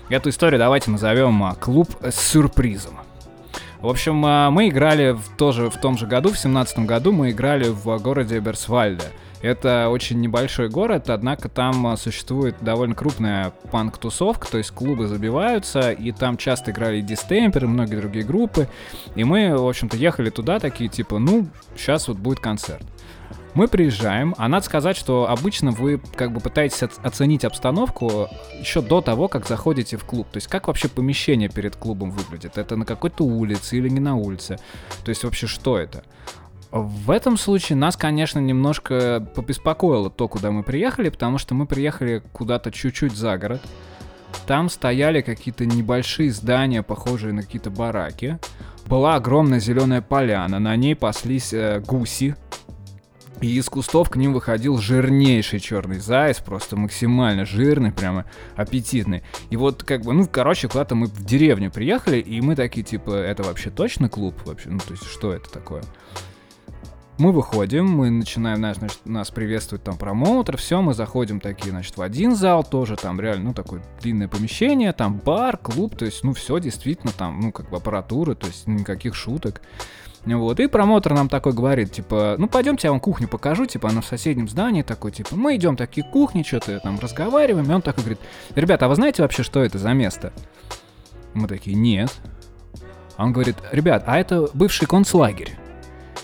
Эту 0.09 0.29
историю 0.29 0.59
давайте 0.59 0.91
назовем 0.91 1.43
а, 1.43 1.55
«Клуб 1.55 1.89
с 2.01 2.15
сюрпризом». 2.15 2.99
В 3.79 3.87
общем, 3.87 4.23
а, 4.25 4.51
мы 4.51 4.67
играли 4.67 5.11
в, 5.11 5.29
тоже 5.37 5.69
в 5.69 5.77
том 5.77 5.97
же 5.97 6.07
году, 6.07 6.31
в 6.31 6.37
семнадцатом 6.37 6.85
году 6.85 7.13
мы 7.13 7.31
играли 7.31 7.69
в 7.69 7.97
городе 7.99 8.39
Берсвальде. 8.39 9.05
Это 9.41 9.89
очень 9.89 10.19
небольшой 10.19 10.69
город, 10.69 11.09
однако 11.09 11.47
там 11.47 11.87
а, 11.87 11.95
существует 11.95 12.55
довольно 12.59 12.95
крупная 12.95 13.53
панк-тусовка, 13.71 14.49
то 14.49 14.57
есть 14.57 14.71
клубы 14.71 15.07
забиваются, 15.07 15.91
и 15.91 16.11
там 16.11 16.35
часто 16.37 16.71
играли 16.71 16.99
Дистемпер 16.99 17.63
и 17.63 17.67
многие 17.67 17.95
другие 17.95 18.25
группы. 18.25 18.67
И 19.15 19.23
мы, 19.23 19.57
в 19.57 19.67
общем-то, 19.67 19.95
ехали 19.95 20.29
туда 20.29 20.59
такие, 20.59 20.89
типа, 20.89 21.17
ну, 21.17 21.47
сейчас 21.77 22.09
вот 22.09 22.17
будет 22.17 22.39
концерт. 22.41 22.83
Мы 23.55 23.67
приезжаем, 23.67 24.33
а 24.37 24.47
надо 24.47 24.65
сказать, 24.65 24.97
что 24.97 25.29
обычно 25.29 25.71
вы 25.71 26.01
как 26.15 26.31
бы 26.31 26.39
пытаетесь 26.39 26.81
оценить 26.81 27.45
обстановку 27.45 28.29
еще 28.59 28.81
до 28.81 29.01
того, 29.01 29.27
как 29.27 29.47
заходите 29.47 29.97
в 29.97 30.05
клуб. 30.05 30.27
То 30.31 30.37
есть 30.37 30.47
как 30.47 30.67
вообще 30.67 30.89
помещение 30.89 31.49
перед 31.49 31.75
клубом 31.75 32.09
выглядит? 32.09 32.57
Это 32.57 32.75
на 32.75 32.85
какой-то 32.85 33.23
улице 33.23 33.77
или 33.77 33.89
не 33.89 33.99
на 33.99 34.15
улице? 34.15 34.57
То 35.05 35.09
есть 35.09 35.23
вообще 35.23 35.45
что 35.45 35.77
это? 35.77 36.03
В 36.71 37.11
этом 37.11 37.37
случае 37.37 37.77
нас, 37.77 37.95
конечно, 37.95 38.39
немножко 38.39 39.23
побеспокоило 39.35 40.09
то, 40.09 40.27
куда 40.27 40.49
мы 40.49 40.63
приехали, 40.63 41.09
потому 41.09 41.37
что 41.37 41.53
мы 41.53 41.67
приехали 41.67 42.23
куда-то 42.31 42.71
чуть-чуть 42.71 43.15
за 43.15 43.37
город. 43.37 43.61
Там 44.47 44.67
стояли 44.69 45.21
какие-то 45.21 45.67
небольшие 45.67 46.31
здания, 46.31 46.81
похожие 46.81 47.33
на 47.33 47.43
какие-то 47.43 47.69
бараки. 47.69 48.39
Была 48.87 49.13
огромная 49.13 49.59
зеленая 49.59 50.01
поляна, 50.01 50.57
на 50.57 50.75
ней 50.75 50.95
паслись 50.95 51.53
э, 51.53 51.79
гуси. 51.85 52.35
И 53.43 53.57
из 53.57 53.67
кустов 53.67 54.09
к 54.09 54.15
ним 54.15 54.31
выходил 54.31 54.77
жирнейший 54.77 55.59
черный 55.59 55.99
заяц, 55.99 56.39
просто 56.39 56.77
максимально 56.77 57.45
жирный, 57.45 57.91
прямо 57.91 58.23
аппетитный. 58.55 59.21
И 59.49 59.57
вот 59.57 59.83
как 59.83 60.03
бы, 60.03 60.13
ну, 60.13 60.25
короче, 60.31 60.69
куда-то 60.69 60.95
мы 60.95 61.07
в 61.07 61.25
деревню 61.25 61.69
приехали, 61.69 62.19
и 62.19 62.39
мы 62.39 62.55
такие, 62.55 62.83
типа, 62.83 63.11
это 63.11 63.43
вообще 63.43 63.69
точно 63.69 64.07
клуб? 64.07 64.35
Вообще, 64.45 64.69
ну, 64.69 64.79
то 64.79 64.91
есть, 64.91 65.05
что 65.05 65.33
это 65.33 65.51
такое? 65.51 65.83
Мы 67.17 67.33
выходим, 67.33 67.85
мы 67.85 68.09
начинаем, 68.09 68.59
значит, 68.59 69.01
нас 69.03 69.29
приветствует 69.29 69.83
там 69.83 69.97
промоутер, 69.97 70.55
все, 70.55 70.81
мы 70.81 70.93
заходим 70.93 71.41
такие, 71.41 71.71
значит, 71.71 71.97
в 71.97 72.01
один 72.01 72.37
зал, 72.37 72.63
тоже 72.63 72.95
там 72.95 73.19
реально, 73.19 73.49
ну, 73.49 73.53
такое 73.53 73.83
длинное 74.01 74.29
помещение, 74.29 74.93
там 74.93 75.19
бар, 75.19 75.57
клуб, 75.57 75.97
то 75.97 76.05
есть, 76.05 76.23
ну, 76.23 76.33
все 76.33 76.59
действительно 76.59 77.11
там, 77.11 77.41
ну, 77.41 77.51
как 77.51 77.69
бы 77.69 77.75
аппаратура, 77.75 78.35
то 78.35 78.47
есть 78.47 78.67
никаких 78.67 79.15
шуток. 79.15 79.61
Вот, 80.25 80.59
и 80.59 80.67
промоутер 80.67 81.13
нам 81.13 81.27
такой 81.27 81.51
говорит, 81.51 81.91
типа, 81.91 82.35
ну 82.37 82.47
пойдемте, 82.47 82.87
я 82.87 82.91
вам 82.91 83.01
кухню 83.01 83.27
покажу, 83.27 83.65
типа, 83.65 83.89
она 83.89 83.99
в 83.99 84.05
соседнем 84.05 84.47
здании, 84.47 84.81
такой, 84.81 85.11
типа, 85.11 85.35
мы 85.35 85.55
идем 85.57 85.75
такие 85.75 86.05
кухни, 86.05 86.43
что-то 86.43 86.79
там 86.79 86.97
разговариваем, 86.99 87.69
и 87.69 87.73
он 87.73 87.81
такой 87.81 88.03
говорит, 88.03 88.19
ребята, 88.55 88.85
а 88.85 88.89
вы 88.89 88.95
знаете 88.95 89.21
вообще, 89.21 89.43
что 89.43 89.61
это 89.61 89.77
за 89.77 89.91
место? 89.91 90.31
Мы 91.33 91.47
такие, 91.47 91.75
нет. 91.75 92.09
Он 93.17 93.33
говорит, 93.33 93.57
ребят, 93.71 94.03
а 94.07 94.17
это 94.17 94.47
бывший 94.53 94.87
концлагерь. 94.87 95.57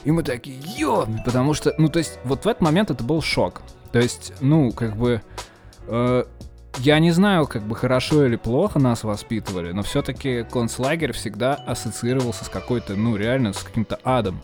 И 0.05 0.11
мы 0.11 0.23
такие, 0.23 0.57
ё, 0.77 1.05
потому 1.25 1.53
что, 1.53 1.73
ну, 1.77 1.89
то 1.89 1.99
есть, 1.99 2.19
вот 2.23 2.45
в 2.45 2.47
этот 2.47 2.61
момент 2.61 2.89
это 2.91 3.03
был 3.03 3.21
шок. 3.21 3.61
То 3.91 3.99
есть, 3.99 4.33
ну, 4.39 4.71
как 4.71 4.95
бы, 4.95 5.21
э, 5.87 6.23
я 6.77 6.99
не 6.99 7.11
знаю, 7.11 7.47
как 7.47 7.63
бы 7.63 7.75
хорошо 7.75 8.25
или 8.25 8.35
плохо 8.35 8.79
нас 8.79 9.03
воспитывали, 9.03 9.71
но 9.71 9.83
все-таки 9.83 10.45
концлагерь 10.49 11.11
всегда 11.13 11.55
ассоциировался 11.55 12.45
с 12.45 12.49
какой-то, 12.49 12.95
ну, 12.95 13.15
реально, 13.15 13.53
с 13.53 13.63
каким-то 13.63 13.99
адом. 14.03 14.41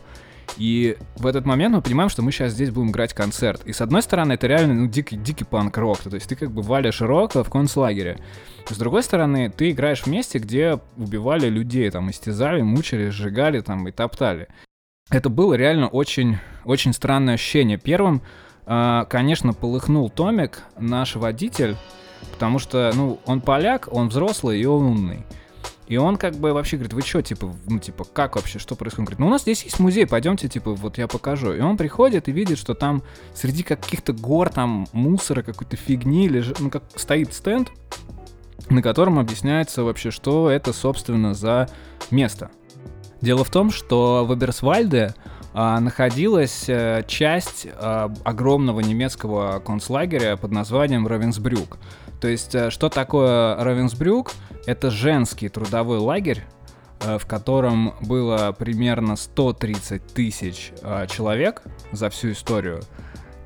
И 0.57 0.97
в 1.15 1.25
этот 1.25 1.45
момент 1.45 1.75
мы 1.75 1.81
понимаем, 1.81 2.09
что 2.09 2.21
мы 2.21 2.31
сейчас 2.31 2.53
здесь 2.53 2.69
будем 2.69 2.91
играть 2.91 3.13
концерт. 3.13 3.61
И 3.65 3.73
с 3.73 3.81
одной 3.81 4.01
стороны, 4.01 4.33
это 4.33 4.47
реально, 4.47 4.73
ну, 4.73 4.87
дикий, 4.87 5.17
дикий 5.17 5.43
панк-рок. 5.43 5.99
То 5.99 6.13
есть 6.13 6.29
ты 6.29 6.35
как 6.35 6.51
бы 6.51 6.61
валишь 6.61 7.01
рока 7.01 7.43
в 7.43 7.49
концлагере. 7.49 8.19
С 8.69 8.77
другой 8.77 9.03
стороны, 9.03 9.49
ты 9.49 9.71
играешь 9.71 10.03
в 10.03 10.07
месте, 10.07 10.39
где 10.39 10.79
убивали 10.97 11.49
людей, 11.49 11.89
там, 11.89 12.09
истязали, 12.09 12.61
мучили, 12.61 13.09
сжигали, 13.09 13.59
там, 13.61 13.87
и 13.87 13.91
топтали 13.91 14.47
это 15.09 15.29
было 15.29 15.53
реально 15.53 15.87
очень, 15.87 16.37
очень 16.63 16.93
странное 16.93 17.35
ощущение. 17.35 17.77
Первым, 17.77 18.21
э, 18.65 19.05
конечно, 19.09 19.53
полыхнул 19.53 20.09
Томик, 20.09 20.63
наш 20.77 21.15
водитель, 21.15 21.75
потому 22.35 22.59
что, 22.59 22.91
ну, 22.93 23.19
он 23.25 23.41
поляк, 23.41 23.87
он 23.91 24.09
взрослый 24.09 24.59
и 24.59 24.65
он 24.65 24.83
умный. 24.83 25.25
И 25.87 25.97
он 25.97 26.17
как 26.17 26.35
бы 26.35 26.51
вообще 26.51 26.77
говорит, 26.77 26.93
вы 26.93 27.01
что, 27.01 27.21
типа, 27.21 27.53
ну, 27.67 27.79
типа, 27.79 28.05
как 28.05 28.35
вообще, 28.35 28.59
что 28.59 28.75
происходит? 28.75 28.99
Он 28.99 29.05
говорит, 29.05 29.19
ну, 29.19 29.27
у 29.27 29.29
нас 29.29 29.43
здесь 29.43 29.63
есть 29.63 29.79
музей, 29.79 30.05
пойдемте, 30.05 30.47
типа, 30.49 30.73
вот 30.73 30.97
я 30.97 31.07
покажу. 31.07 31.53
И 31.53 31.61
он 31.61 31.77
приходит 31.77 32.27
и 32.27 32.31
видит, 32.31 32.57
что 32.57 32.73
там 32.73 33.03
среди 33.33 33.63
каких-то 33.63 34.11
гор, 34.11 34.49
там, 34.49 34.87
мусора, 34.91 35.43
какой-то 35.43 35.77
фигни, 35.77 36.27
лежит, 36.27 36.59
ну, 36.59 36.69
как 36.69 36.83
стоит 36.95 37.33
стенд, 37.33 37.71
на 38.69 38.81
котором 38.81 39.17
объясняется 39.17 39.83
вообще, 39.83 40.11
что 40.11 40.49
это, 40.49 40.73
собственно, 40.73 41.33
за 41.33 41.69
место. 42.11 42.49
Дело 43.21 43.43
в 43.43 43.49
том, 43.49 43.71
что 43.71 44.25
в 44.25 44.33
Эберсвальде 44.33 45.13
а, 45.53 45.79
находилась 45.79 46.65
а, 46.67 47.03
часть 47.03 47.65
а, 47.71 48.11
огромного 48.23 48.81
немецкого 48.81 49.59
концлагеря 49.59 50.35
под 50.35 50.51
названием 50.51 51.07
Равенсбрюк. 51.07 51.77
То 52.21 52.27
есть, 52.27 52.55
а, 52.55 52.71
что 52.71 52.89
такое 52.89 53.55
Равенсбрюк? 53.55 54.31
Это 54.65 54.89
женский 54.89 55.49
трудовой 55.49 55.99
лагерь, 55.99 56.43
а, 57.01 57.17
в 57.17 57.25
котором 57.25 57.95
было 58.01 58.55
примерно 58.57 59.15
130 59.15 60.07
тысяч 60.07 60.71
а, 60.81 61.07
человек 61.07 61.63
за 61.91 62.09
всю 62.09 62.31
историю. 62.31 62.81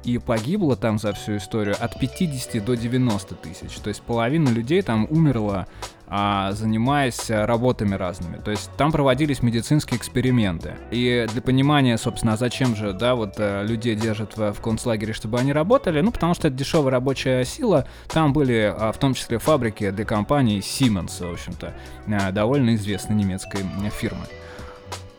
И 0.09 0.17
погибло 0.17 0.75
там 0.75 0.97
за 0.97 1.13
всю 1.13 1.37
историю 1.37 1.75
от 1.79 1.99
50 1.99 2.65
до 2.65 2.75
90 2.75 3.35
тысяч. 3.35 3.75
То 3.75 3.89
есть 3.89 4.01
половина 4.01 4.49
людей 4.49 4.81
там 4.81 5.05
умерла 5.11 5.67
а, 6.07 6.51
занимаясь 6.53 7.29
работами 7.29 7.93
разными. 7.93 8.37
То 8.37 8.49
есть 8.49 8.71
там 8.75 8.91
проводились 8.91 9.43
медицинские 9.43 9.99
эксперименты. 9.99 10.73
И 10.89 11.27
для 11.31 11.41
понимания, 11.43 11.95
собственно, 11.99 12.35
зачем 12.37 12.75
же, 12.75 12.93
да, 12.93 13.13
вот 13.13 13.35
э, 13.37 13.63
людей 13.67 13.95
держат 13.95 14.35
в, 14.35 14.53
в 14.53 14.61
концлагере, 14.61 15.13
чтобы 15.13 15.37
они 15.37 15.53
работали, 15.53 16.01
ну, 16.01 16.11
потому 16.11 16.33
что 16.33 16.47
это 16.47 16.57
дешевая 16.57 16.93
рабочая 16.93 17.45
сила. 17.45 17.85
Там 18.07 18.33
были 18.33 18.73
а, 18.75 18.91
в 18.91 18.97
том 18.97 19.13
числе 19.13 19.37
фабрики 19.37 19.91
для 19.91 20.05
компании 20.05 20.59
Siemens, 20.61 21.23
в 21.23 21.31
общем-то, 21.31 21.75
а, 22.07 22.31
довольно 22.31 22.73
известной 22.73 23.15
немецкой 23.15 23.63
фирмы. 23.91 24.25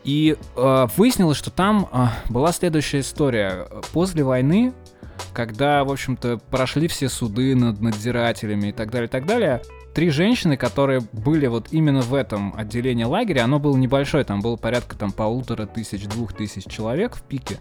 И 0.03 0.35
э, 0.55 0.87
выяснилось, 0.97 1.37
что 1.37 1.51
там 1.51 1.87
э, 1.91 2.07
была 2.29 2.51
следующая 2.51 3.01
история. 3.01 3.67
После 3.93 4.23
войны, 4.23 4.73
когда, 5.33 5.83
в 5.83 5.91
общем-то, 5.91 6.37
прошли 6.49 6.87
все 6.87 7.09
суды 7.09 7.55
над 7.55 7.81
надзирателями 7.81 8.69
и 8.69 8.71
так 8.71 8.91
далее, 8.91 9.07
и 9.07 9.11
так 9.11 9.25
далее, 9.25 9.61
три 9.93 10.09
женщины, 10.09 10.57
которые 10.57 11.01
были 11.11 11.47
вот 11.47 11.67
именно 11.71 12.01
в 12.01 12.13
этом 12.13 12.53
отделении 12.55 13.03
лагеря, 13.03 13.43
оно 13.43 13.59
было 13.59 13.75
небольшое, 13.77 14.23
там 14.23 14.41
было 14.41 14.55
порядка 14.55 14.97
там 14.97 15.11
полутора 15.11 15.65
тысяч, 15.65 16.05
двух 16.05 16.33
тысяч 16.33 16.65
человек 16.65 17.15
в 17.15 17.21
пике. 17.21 17.59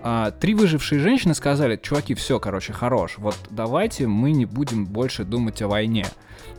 А, 0.00 0.30
три 0.30 0.54
выжившие 0.54 1.00
женщины 1.00 1.34
сказали, 1.34 1.78
чуваки, 1.80 2.14
все, 2.14 2.38
короче, 2.38 2.72
хорош, 2.72 3.14
вот 3.18 3.36
давайте 3.50 4.06
мы 4.06 4.32
не 4.32 4.46
будем 4.46 4.84
больше 4.84 5.24
думать 5.24 5.62
о 5.62 5.68
войне. 5.68 6.06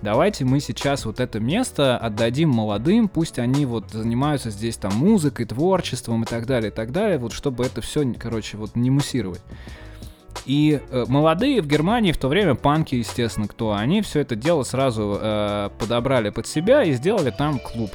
Давайте 0.02 0.46
мы 0.46 0.60
сейчас 0.60 1.06
вот 1.06 1.20
это 1.20 1.40
место 1.40 1.98
отдадим 1.98 2.50
молодым, 2.50 3.08
пусть 3.08 3.40
они 3.40 3.66
вот 3.66 3.92
занимаются 3.92 4.52
здесь 4.52 4.78
там 4.78 4.94
музыкой, 4.96 5.46
творчеством 5.46 6.24
и 6.24 6.26
так 6.26 6.46
далее, 6.46 6.72
и 6.72 6.74
так 6.74 6.92
далее, 6.92 7.18
вот 7.18 7.34
чтобы 7.34 7.66
это 7.66 7.82
все, 7.82 8.06
короче, 8.14 8.58
вот 8.58 8.76
не 8.76 8.90
муссировать. 8.90 9.42
И 10.46 10.80
э, 10.90 11.06
молодые 11.08 11.62
в 11.62 11.68
Германии 11.68 12.12
в 12.12 12.18
то 12.18 12.28
время, 12.28 12.56
панки, 12.56 12.96
естественно, 12.96 13.48
кто, 13.48 13.74
они 13.74 14.02
все 14.02 14.22
это 14.22 14.36
дело 14.36 14.64
сразу 14.64 15.18
э, 15.20 15.70
подобрали 15.80 16.30
под 16.30 16.48
себя 16.48 16.84
и 16.84 16.94
сделали 16.94 17.32
там 17.32 17.60
клуб. 17.60 17.92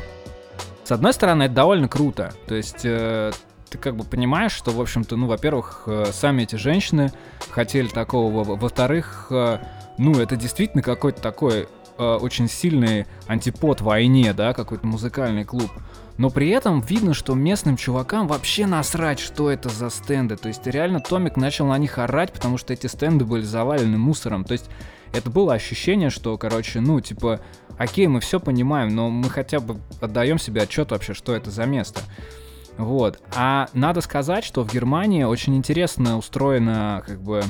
С 0.84 0.92
одной 0.92 1.12
стороны, 1.12 1.44
это 1.44 1.54
довольно 1.54 1.88
круто. 1.88 2.34
То 2.46 2.54
есть 2.54 2.84
э, 2.84 3.32
ты 3.70 3.78
как 3.78 3.96
бы 3.96 4.04
понимаешь, 4.04 4.52
что, 4.52 4.70
в 4.70 4.80
общем-то, 4.80 5.16
ну, 5.16 5.26
во-первых, 5.26 5.84
э, 5.86 6.06
сами 6.12 6.42
эти 6.42 6.56
женщины 6.56 7.12
хотели 7.48 7.88
такого, 7.88 8.44
во-вторых, 8.44 9.28
э, 9.30 9.58
ну, 9.96 10.12
это 10.20 10.36
действительно 10.36 10.82
какой-то 10.82 11.22
такой 11.22 11.68
э, 11.98 12.18
очень 12.20 12.48
сильный 12.48 13.06
антипод 13.26 13.80
войне, 13.80 14.32
да, 14.32 14.52
какой-то 14.52 14.86
музыкальный 14.86 15.44
клуб 15.44 15.70
но 16.18 16.30
при 16.30 16.50
этом 16.50 16.80
видно, 16.80 17.14
что 17.14 17.34
местным 17.34 17.76
чувакам 17.76 18.28
вообще 18.28 18.66
насрать, 18.66 19.18
что 19.18 19.50
это 19.50 19.68
за 19.68 19.90
стенды. 19.90 20.36
То 20.36 20.48
есть 20.48 20.66
реально 20.66 21.00
Томик 21.00 21.36
начал 21.36 21.66
на 21.66 21.78
них 21.78 21.98
орать, 21.98 22.32
потому 22.32 22.58
что 22.58 22.72
эти 22.72 22.86
стенды 22.86 23.24
были 23.24 23.42
завалены 23.42 23.98
мусором. 23.98 24.44
То 24.44 24.52
есть 24.52 24.68
это 25.12 25.30
было 25.30 25.54
ощущение, 25.54 26.10
что, 26.10 26.36
короче, 26.38 26.80
ну, 26.80 27.00
типа, 27.00 27.40
окей, 27.78 28.06
мы 28.06 28.20
все 28.20 28.40
понимаем, 28.40 28.94
но 28.94 29.10
мы 29.10 29.28
хотя 29.30 29.60
бы 29.60 29.78
отдаем 30.00 30.38
себе 30.38 30.62
отчет 30.62 30.90
вообще, 30.90 31.14
что 31.14 31.34
это 31.34 31.50
за 31.50 31.66
место. 31.66 32.00
Вот. 32.78 33.20
А 33.34 33.68
надо 33.72 34.00
сказать, 34.00 34.44
что 34.44 34.64
в 34.64 34.72
Германии 34.72 35.24
очень 35.24 35.56
интересно 35.56 36.16
устроена, 36.16 37.02
как 37.06 37.20
бы, 37.20 37.42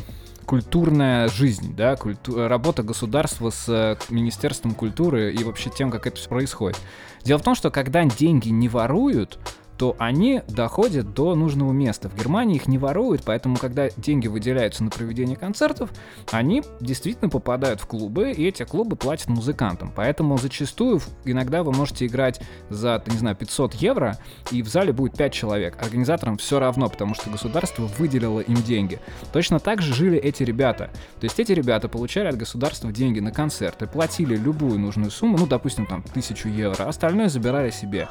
культурная 0.52 1.28
жизнь, 1.28 1.74
да, 1.74 1.96
культу... 1.96 2.46
работа 2.46 2.82
государства 2.82 3.48
с 3.48 3.66
э, 3.70 3.96
Министерством 4.10 4.74
культуры 4.74 5.32
и 5.32 5.42
вообще 5.44 5.70
тем, 5.70 5.90
как 5.90 6.06
это 6.06 6.18
все 6.18 6.28
происходит. 6.28 6.78
Дело 7.24 7.38
в 7.38 7.42
том, 7.42 7.54
что 7.54 7.70
когда 7.70 8.04
деньги 8.04 8.50
не 8.50 8.68
воруют, 8.68 9.38
то 9.82 9.96
они 9.98 10.42
доходят 10.46 11.12
до 11.12 11.34
нужного 11.34 11.72
места. 11.72 12.08
В 12.08 12.16
Германии 12.16 12.54
их 12.54 12.68
не 12.68 12.78
воруют, 12.78 13.22
поэтому, 13.24 13.56
когда 13.56 13.88
деньги 13.96 14.28
выделяются 14.28 14.84
на 14.84 14.90
проведение 14.90 15.34
концертов, 15.34 15.90
они 16.30 16.62
действительно 16.78 17.28
попадают 17.28 17.80
в 17.80 17.86
клубы, 17.86 18.30
и 18.30 18.46
эти 18.46 18.62
клубы 18.62 18.94
платят 18.94 19.26
музыкантам. 19.26 19.92
Поэтому 19.92 20.38
зачастую 20.38 21.00
иногда 21.24 21.64
вы 21.64 21.72
можете 21.72 22.06
играть 22.06 22.40
за, 22.70 23.02
не 23.08 23.18
знаю, 23.18 23.34
500 23.34 23.74
евро, 23.74 24.18
и 24.52 24.62
в 24.62 24.68
зале 24.68 24.92
будет 24.92 25.16
5 25.16 25.32
человек. 25.32 25.76
Организаторам 25.82 26.36
все 26.36 26.60
равно, 26.60 26.88
потому 26.88 27.16
что 27.16 27.28
государство 27.28 27.82
выделило 27.98 28.38
им 28.38 28.62
деньги. 28.62 29.00
Точно 29.32 29.58
так 29.58 29.82
же 29.82 29.94
жили 29.94 30.16
эти 30.16 30.44
ребята. 30.44 30.90
То 31.18 31.24
есть 31.24 31.40
эти 31.40 31.50
ребята 31.50 31.88
получали 31.88 32.28
от 32.28 32.36
государства 32.36 32.92
деньги 32.92 33.18
на 33.18 33.32
концерты, 33.32 33.88
платили 33.88 34.36
любую 34.36 34.78
нужную 34.78 35.10
сумму, 35.10 35.38
ну, 35.38 35.48
допустим, 35.48 35.86
там, 35.86 36.04
тысячу 36.04 36.48
евро, 36.48 36.84
а 36.84 36.88
остальное 36.90 37.28
забирали 37.28 37.70
себе. 37.70 38.06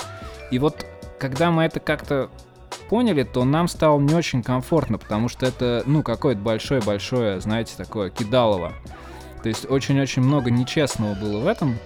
И 0.51 0.59
вот 0.59 0.85
когда 1.21 1.51
мы 1.51 1.63
это 1.63 1.79
как-то 1.79 2.31
поняли, 2.89 3.21
то 3.21 3.45
нам 3.45 3.67
стало 3.67 3.99
не 3.99 4.15
очень 4.15 4.41
комфортно, 4.41 4.97
потому 4.97 5.29
что 5.29 5.45
это, 5.45 5.83
ну, 5.85 6.01
какое-то 6.01 6.41
большое-большое, 6.41 7.39
знаете, 7.39 7.73
такое 7.77 8.09
кидалово. 8.09 8.73
То 9.43 9.49
есть 9.49 9.69
очень-очень 9.69 10.23
много 10.23 10.49
нечестного 10.49 11.13
было 11.13 11.39
в 11.39 11.47
этом. 11.47 11.77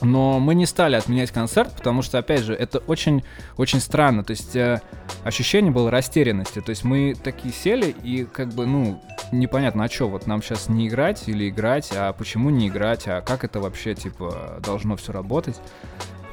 Но 0.00 0.38
мы 0.38 0.54
не 0.54 0.66
стали 0.66 0.96
отменять 0.96 1.30
концерт, 1.30 1.72
потому 1.76 2.02
что, 2.02 2.18
опять 2.18 2.42
же, 2.42 2.54
это 2.54 2.78
очень-очень 2.78 3.80
странно. 3.80 4.22
То 4.22 4.30
есть 4.32 4.54
э, 4.54 4.80
ощущение 5.24 5.72
было 5.72 5.90
растерянности. 5.90 6.60
То 6.60 6.70
есть 6.70 6.84
мы 6.84 7.14
такие 7.14 7.52
сели 7.52 7.94
и 8.02 8.24
как 8.24 8.48
бы, 8.48 8.66
ну, 8.66 9.02
непонятно, 9.32 9.84
а 9.84 9.88
что, 9.88 10.08
вот 10.08 10.26
нам 10.26 10.42
сейчас 10.42 10.68
не 10.68 10.88
играть 10.88 11.28
или 11.28 11.48
играть, 11.48 11.90
а 11.96 12.12
почему 12.12 12.50
не 12.50 12.68
играть, 12.68 13.08
а 13.08 13.22
как 13.22 13.44
это 13.44 13.60
вообще, 13.60 13.94
типа, 13.94 14.60
должно 14.62 14.96
все 14.96 15.12
работать. 15.12 15.56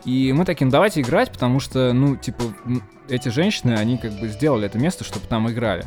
И 0.05 0.31
мы 0.33 0.45
таким, 0.45 0.69
давайте 0.69 1.01
играть, 1.01 1.31
потому 1.31 1.59
что, 1.59 1.91
ну, 1.91 2.15
типа, 2.15 2.43
эти 3.09 3.29
женщины, 3.29 3.73
они 3.73 3.97
как 3.97 4.13
бы 4.13 4.27
сделали 4.27 4.67
это 4.67 4.77
место, 4.77 5.03
чтобы 5.03 5.25
там 5.27 5.49
играли. 5.49 5.85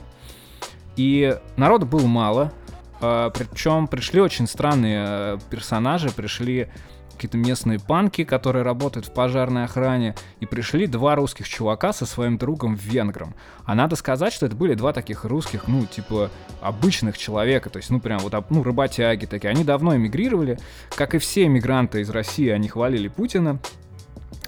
И 0.96 1.38
народу 1.56 1.86
было 1.86 2.06
мало, 2.06 2.52
э, 3.00 3.30
причем 3.32 3.86
пришли 3.86 4.20
очень 4.20 4.48
странные 4.48 5.04
э, 5.06 5.38
персонажи, 5.50 6.10
пришли 6.10 6.68
какие-то 7.12 7.36
местные 7.36 7.80
панки, 7.80 8.22
которые 8.24 8.62
работают 8.62 9.06
в 9.06 9.12
пожарной 9.12 9.64
охране, 9.64 10.14
и 10.38 10.46
пришли 10.46 10.86
два 10.86 11.16
русских 11.16 11.48
чувака 11.48 11.92
со 11.92 12.06
своим 12.06 12.38
другом 12.38 12.74
венгром. 12.74 13.34
А 13.64 13.74
надо 13.74 13.96
сказать, 13.96 14.32
что 14.32 14.46
это 14.46 14.54
были 14.54 14.74
два 14.74 14.92
таких 14.92 15.24
русских, 15.24 15.66
ну, 15.66 15.84
типа, 15.84 16.30
обычных 16.60 17.18
человека, 17.18 17.70
то 17.70 17.76
есть, 17.78 17.90
ну, 17.90 18.00
прям 18.00 18.20
вот, 18.20 18.34
ну, 18.50 18.62
работяги 18.62 19.26
такие. 19.26 19.50
Они 19.50 19.64
давно 19.64 19.96
эмигрировали, 19.96 20.58
как 20.94 21.14
и 21.14 21.18
все 21.18 21.46
эмигранты 21.46 22.00
из 22.00 22.10
России, 22.10 22.48
они 22.48 22.68
хвалили 22.68 23.08
Путина, 23.08 23.58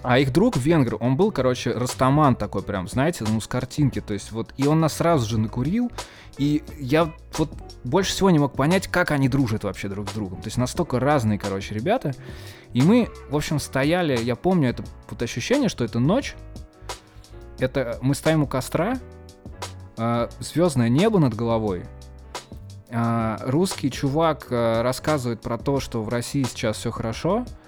а 0.03 0.19
их 0.19 0.33
друг 0.33 0.57
венгр, 0.57 0.97
он 1.01 1.17
был, 1.17 1.31
короче, 1.31 1.73
растаман 1.73 2.35
такой 2.35 2.63
прям, 2.63 2.89
знаете, 2.89 3.25
ну, 3.29 3.41
с 3.41 3.47
картинки, 3.47 4.01
то 4.01 4.15
есть 4.15 4.33
вот, 4.33 4.55
и 4.57 4.67
он 4.67 4.81
нас 4.81 4.95
сразу 4.95 5.29
же 5.29 5.39
накурил, 5.39 5.91
и 6.39 6.63
я 6.79 7.13
вот 7.37 7.51
больше 7.85 8.13
всего 8.13 8.31
не 8.31 8.39
мог 8.39 8.55
понять, 8.55 8.89
как 8.89 9.11
они 9.11 9.29
дружат 9.29 9.65
вообще 9.65 9.89
друг 9.89 10.09
с 10.09 10.13
другом. 10.13 10.41
То 10.41 10.47
есть 10.47 10.57
настолько 10.57 10.99
разные, 10.99 11.39
короче, 11.39 11.75
ребята. 11.75 12.13
И 12.73 12.83
мы, 12.83 13.09
в 13.29 13.37
общем, 13.37 13.59
стояли, 13.59 14.19
я 14.19 14.37
помню 14.37 14.71
это 14.71 14.85
вот 15.09 15.21
ощущение, 15.23 15.69
что 15.69 15.85
это 15.85 15.99
ночь, 15.99 16.35
это 17.59 17.99
мы 18.01 18.15
стоим 18.15 18.43
у 18.43 18.47
костра, 18.47 18.99
э, 19.99 20.29
звездное 20.41 20.89
небо 20.89 21.19
над 21.19 21.35
головой, 21.35 21.85
э, 22.89 23.37
русский 23.41 23.91
чувак 23.91 24.47
э, 24.51 24.83
рассказывает 24.83 25.43
про 25.43 25.59
то, 25.59 25.81
что 25.81 26.03
в 26.03 26.09
России 26.09 26.43
сейчас 26.45 26.79
все 26.79 26.91
хорошо, 26.91 27.45
а, 27.45 27.60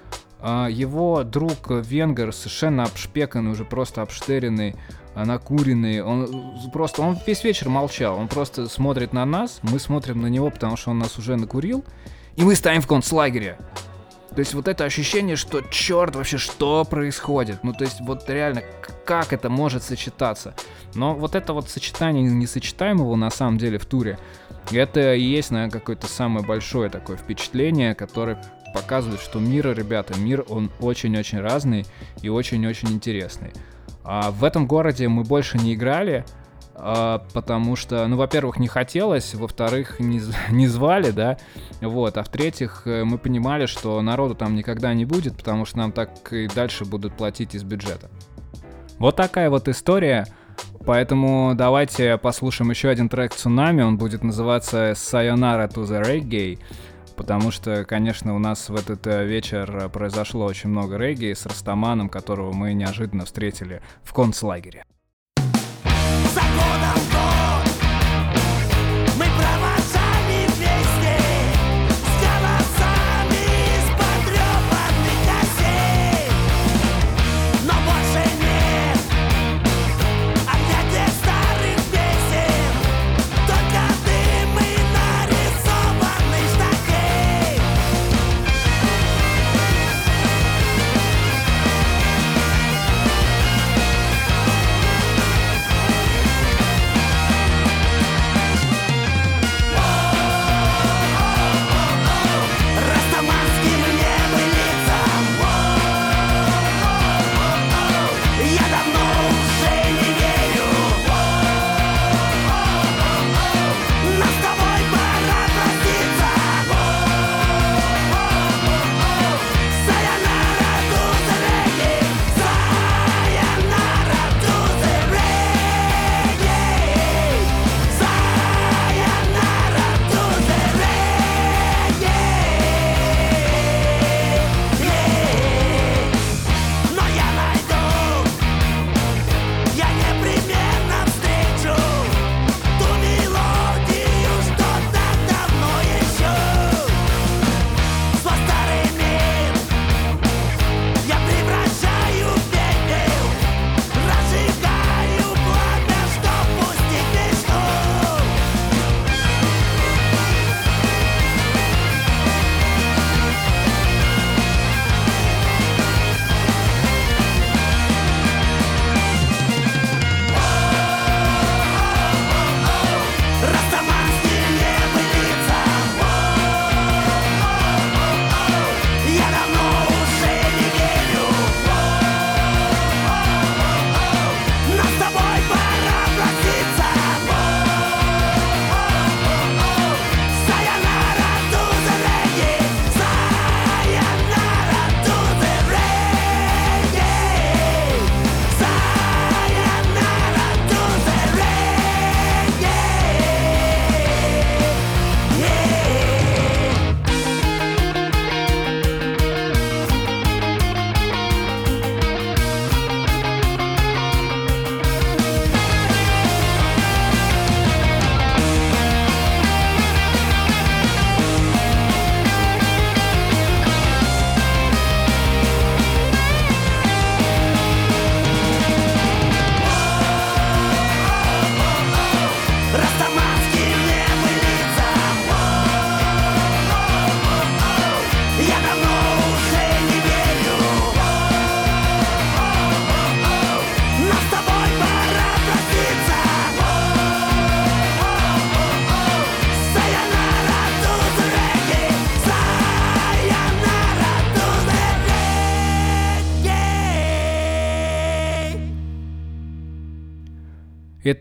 его 0.42 1.22
друг 1.24 1.70
Венгер 1.70 2.32
совершенно 2.32 2.84
обшпеканный, 2.84 3.52
уже 3.52 3.64
просто 3.64 4.02
обштеренный, 4.02 4.74
а, 5.14 5.24
накуренный. 5.24 6.02
Он 6.02 6.70
просто, 6.72 7.02
он 7.02 7.18
весь 7.26 7.44
вечер 7.44 7.68
молчал. 7.68 8.18
Он 8.18 8.28
просто 8.28 8.68
смотрит 8.68 9.12
на 9.12 9.24
нас, 9.24 9.60
мы 9.62 9.78
смотрим 9.78 10.22
на 10.22 10.26
него, 10.26 10.50
потому 10.50 10.76
что 10.76 10.90
он 10.90 10.98
нас 10.98 11.18
уже 11.18 11.36
накурил. 11.36 11.84
И 12.36 12.42
мы 12.42 12.54
стоим 12.54 12.80
в 12.80 12.86
концлагере. 12.86 13.58
То 14.34 14.38
есть 14.38 14.54
вот 14.54 14.66
это 14.66 14.84
ощущение, 14.84 15.36
что 15.36 15.60
черт 15.60 16.16
вообще, 16.16 16.38
что 16.38 16.84
происходит? 16.84 17.62
Ну 17.62 17.74
то 17.74 17.84
есть 17.84 18.00
вот 18.00 18.28
реально, 18.30 18.62
как 19.04 19.34
это 19.34 19.50
может 19.50 19.82
сочетаться? 19.82 20.54
Но 20.94 21.14
вот 21.14 21.34
это 21.34 21.52
вот 21.52 21.68
сочетание 21.68 22.22
несочетаемого 22.22 23.14
на 23.16 23.30
самом 23.30 23.58
деле 23.58 23.78
в 23.78 23.84
туре, 23.84 24.18
это 24.70 25.14
и 25.14 25.22
есть, 25.22 25.50
наверное, 25.50 25.72
какое-то 25.72 26.06
самое 26.06 26.46
большое 26.46 26.88
такое 26.88 27.18
впечатление, 27.18 27.94
которое 27.94 28.42
показывает, 28.72 29.20
что 29.20 29.38
мир, 29.38 29.74
ребята, 29.76 30.18
мир, 30.18 30.44
он 30.48 30.70
очень-очень 30.80 31.40
разный 31.40 31.86
и 32.22 32.28
очень-очень 32.28 32.88
интересный. 32.88 33.52
А 34.04 34.30
в 34.30 34.44
этом 34.44 34.66
городе 34.66 35.08
мы 35.08 35.22
больше 35.22 35.58
не 35.58 35.74
играли, 35.74 36.24
а, 36.74 37.24
потому 37.32 37.76
что, 37.76 38.06
ну, 38.08 38.16
во-первых, 38.16 38.58
не 38.58 38.66
хотелось, 38.66 39.34
во-вторых, 39.34 40.00
не, 40.00 40.20
не 40.50 40.66
звали, 40.66 41.10
да, 41.10 41.38
вот, 41.80 42.16
а 42.16 42.22
в-третьих, 42.22 42.82
э, 42.86 43.04
мы 43.04 43.18
понимали, 43.18 43.66
что 43.66 44.00
народу 44.02 44.34
там 44.34 44.56
никогда 44.56 44.92
не 44.94 45.04
будет, 45.04 45.36
потому 45.36 45.64
что 45.64 45.78
нам 45.78 45.92
так 45.92 46.32
и 46.32 46.48
дальше 46.48 46.84
будут 46.84 47.16
платить 47.16 47.54
из 47.54 47.62
бюджета. 47.62 48.10
Вот 48.98 49.16
такая 49.16 49.50
вот 49.50 49.68
история. 49.68 50.26
Поэтому 50.84 51.54
давайте 51.54 52.18
послушаем 52.18 52.70
еще 52.70 52.88
один 52.88 53.08
трек 53.08 53.32
«Цунами», 53.32 53.82
он 53.82 53.98
будет 53.98 54.24
называться 54.24 54.92
«Sayonara 54.92 55.72
to 55.72 55.84
the 55.84 56.02
Reggae» 56.02 56.58
потому 57.12 57.50
что, 57.50 57.84
конечно, 57.84 58.34
у 58.34 58.38
нас 58.38 58.68
в 58.68 58.74
этот 58.74 59.06
э, 59.06 59.24
вечер 59.24 59.88
произошло 59.90 60.46
очень 60.46 60.70
много 60.70 60.96
регги 60.96 61.32
с 61.32 61.46
Растаманом, 61.46 62.08
которого 62.08 62.52
мы 62.52 62.72
неожиданно 62.72 63.24
встретили 63.24 63.82
в 64.02 64.12
концлагере. 64.12 64.84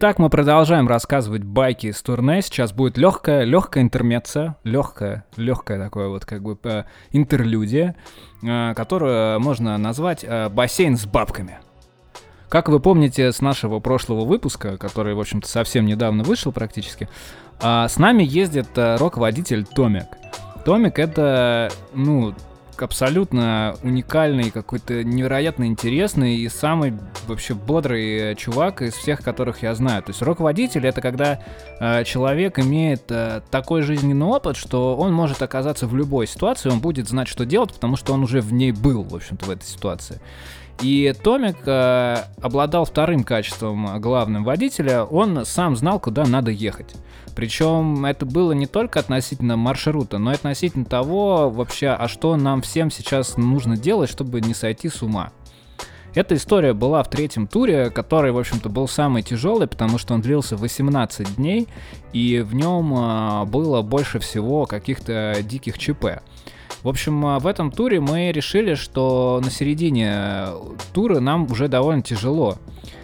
Итак, 0.04 0.18
мы 0.18 0.32
продолжаем 0.32 0.88
рассказывать 0.88 1.44
байки 1.44 1.86
из 1.86 2.02
турне. 2.02 2.42
Сейчас 2.42 2.74
будет 2.74 2.98
легкая, 2.98 3.44
легкая 3.44 3.84
интермеция, 3.84 4.56
легкая, 4.64 5.26
легкая 5.38 5.78
такое 5.78 6.08
вот 6.08 6.26
как 6.26 6.42
бы 6.42 6.58
э, 6.64 6.86
интерлюдия, 7.12 7.96
э, 8.42 8.74
которую 8.74 9.40
можно 9.40 9.78
назвать 9.78 10.24
э, 10.24 10.50
бассейн 10.50 10.98
с 10.98 11.06
бабками. 11.06 11.60
Как 12.50 12.68
вы 12.68 12.80
помните 12.80 13.32
с 13.32 13.42
нашего 13.42 13.80
прошлого 13.80 14.26
выпуска, 14.26 14.76
который, 14.80 15.14
в 15.14 15.20
общем-то, 15.20 15.48
совсем 15.48 15.86
недавно 15.86 16.24
вышел 16.24 16.52
практически, 16.52 17.08
э, 17.62 17.86
с 17.88 17.98
нами 17.98 18.24
ездит 18.24 18.76
э, 18.78 18.96
рок-водитель 18.96 19.68
Томик. 19.68 20.08
Томик 20.66 20.98
это, 20.98 21.70
ну, 21.94 22.34
абсолютно 22.82 23.76
уникальный, 23.84 24.52
какой-то 24.52 25.04
невероятно 25.04 25.65
интересный 25.65 26.38
и 26.38 26.50
самый 26.50 26.94
вообще 27.28 27.54
бодрый 27.54 28.36
чувак 28.36 28.82
из 28.82 28.94
всех, 28.94 29.22
которых 29.22 29.63
я 29.63 29.74
знаю. 29.76 30.04
То 30.04 30.12
есть 30.12 30.22
руководитель 30.22 30.86
это 30.88 31.02
когда 31.02 31.39
э, 31.80 32.04
человек 32.04 32.60
имеет 32.60 33.04
э, 33.10 33.41
такой 33.52 33.82
жизненный 33.82 34.26
опыт, 34.26 34.58
что 34.58 34.96
он 34.96 35.13
может 35.13 35.41
оказаться 35.41 35.88
в 35.88 35.96
любой 35.96 36.28
ситуации, 36.28 36.70
он 36.70 36.80
будет 36.80 37.08
знать, 37.08 37.28
что 37.28 37.46
делать, 37.46 37.74
потому 37.74 37.96
что 37.96 38.13
он 38.13 38.24
уже 38.24 38.41
в 38.41 38.54
ней 38.54 38.72
был, 38.72 39.04
в 39.04 39.15
общем-то, 39.15 39.46
в 39.46 39.50
этой 39.50 39.65
ситуации. 39.65 40.20
И 40.82 41.13
Томик 41.24 41.58
э, 41.65 42.17
обладал 42.41 42.86
вторым 42.86 43.24
качеством 43.24 44.00
главным 44.02 44.44
водителя, 44.44 45.04
он 45.04 45.46
сам 45.46 45.76
знал, 45.76 46.00
куда 46.00 46.26
надо 46.26 46.50
ехать. 46.52 46.96
Причем 47.36 48.06
это 48.06 48.26
было 48.26 48.52
не 48.52 48.67
только 48.67 49.00
относительно 49.00 49.58
маршрута, 49.58 50.17
но 50.17 50.32
и 50.32 50.36
относительно 50.36 50.86
того 50.86 51.50
вообще, 51.50 51.88
а 51.88 52.08
что 52.08 52.36
нам 52.36 52.62
всем 52.62 52.91
сейчас 52.91 53.38
нужно 53.38 53.78
делать, 53.78 54.10
чтобы 54.10 54.41
не 54.41 54.54
сойти 54.54 54.89
с 54.89 55.02
ума. 55.02 55.32
Эта 56.13 56.36
история 56.36 56.74
была 56.74 57.04
в 57.04 57.10
третьем 57.10 57.48
туре, 57.48 57.89
который, 57.89 58.34
в 58.34 58.38
общем-то, 58.38 58.67
был 58.67 58.88
самый 58.89 59.24
тяжелый, 59.24 59.67
потому 59.67 59.98
что 59.98 60.13
он 60.13 60.22
длился 60.22 60.58
18 60.58 61.38
дней, 61.38 61.70
и 62.12 62.41
в 62.41 62.54
нем 62.54 62.94
э, 62.94 63.46
было 63.46 63.82
больше 63.82 64.20
всего 64.20 64.65
каких-то 64.65 65.38
диких 65.41 65.78
ЧП. 65.78 66.22
В 66.84 66.89
общем, 66.89 67.26
э, 67.26 67.39
в 67.39 67.48
этом 67.48 67.72
туре 67.72 68.02
мы 68.02 68.34
решили, 68.34 68.74
что 68.74 69.39
на 69.41 69.50
середине 69.50 70.48
тура 70.94 71.22
нам 71.22 71.50
уже 71.50 71.70
довольно 71.70 72.02
тяжело. 72.02 72.58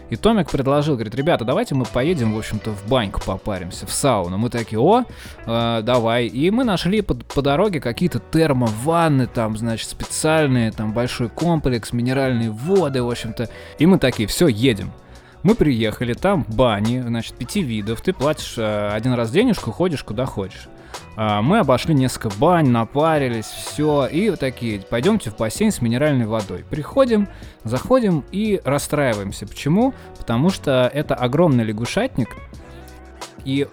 И 0.09 0.15
Томик 0.15 0.49
предложил, 0.49 0.95
говорит, 0.95 1.15
ребята, 1.15 1.43
давайте 1.43 1.75
мы 1.75 1.85
поедем, 1.85 2.33
в 2.33 2.37
общем-то, 2.37 2.71
в 2.71 2.87
баньку 2.87 3.21
попаримся, 3.25 3.85
в 3.85 3.91
сауну. 3.91 4.37
Мы 4.37 4.49
такие, 4.49 4.79
о, 4.79 5.03
э, 5.45 5.81
давай. 5.83 6.27
И 6.27 6.49
мы 6.49 6.63
нашли 6.63 7.01
по, 7.01 7.13
по 7.13 7.41
дороге 7.41 7.81
какие-то 7.81 8.19
термованны, 8.19 9.27
там, 9.27 9.57
значит, 9.57 9.89
специальные, 9.89 10.71
там, 10.71 10.93
большой 10.93 11.29
комплекс, 11.29 11.91
минеральные 11.91 12.51
воды, 12.51 13.03
в 13.03 13.09
общем-то. 13.09 13.49
И 13.79 13.85
мы 13.85 13.99
такие, 13.99 14.27
все, 14.27 14.47
едем. 14.47 14.91
Мы 15.43 15.55
приехали, 15.55 16.13
там 16.13 16.45
бани, 16.47 17.01
значит, 17.01 17.35
пяти 17.35 17.61
видов. 17.61 18.01
Ты 18.01 18.13
платишь 18.13 18.55
э, 18.57 18.89
один 18.93 19.13
раз 19.13 19.31
денежку, 19.31 19.71
ходишь 19.71 20.03
куда 20.03 20.25
хочешь. 20.25 20.69
А, 21.15 21.41
мы 21.41 21.59
обошли 21.59 21.95
несколько 21.95 22.29
бань, 22.37 22.69
напарились, 22.69 23.45
все, 23.45 24.05
и 24.05 24.35
такие, 24.35 24.81
пойдемте 24.81 25.31
в 25.31 25.37
бассейн 25.37 25.71
с 25.71 25.81
минеральной 25.81 26.25
водой. 26.25 26.63
Приходим, 26.69 27.27
заходим 27.63 28.23
и 28.31 28.61
расстраиваемся. 28.63 29.47
Почему? 29.47 29.93
Потому 30.17 30.49
что 30.49 30.89
это 30.93 31.15
огромный 31.15 31.63
лягушатник, 31.63 32.35
и 33.45 33.67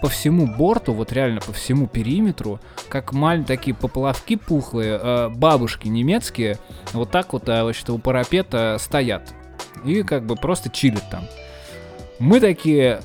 по 0.00 0.08
всему 0.08 0.46
борту, 0.46 0.92
вот 0.92 1.12
реально 1.12 1.40
по 1.40 1.52
всему 1.52 1.86
периметру, 1.86 2.60
как 2.88 3.12
маленькие 3.12 3.56
такие 3.56 3.74
поплавки 3.74 4.36
пухлые, 4.36 5.00
э, 5.02 5.28
бабушки 5.30 5.88
немецкие, 5.88 6.58
вот 6.92 7.10
так 7.10 7.32
вот, 7.32 7.48
э, 7.48 7.62
вообще 7.62 7.90
у 7.90 7.98
парапета 7.98 8.76
стоят. 8.78 9.32
И 9.84 10.02
как 10.02 10.26
бы 10.26 10.36
просто 10.36 10.68
чилят 10.68 11.04
там. 11.10 11.24
Мы 12.18 12.40
такие, 12.40 13.00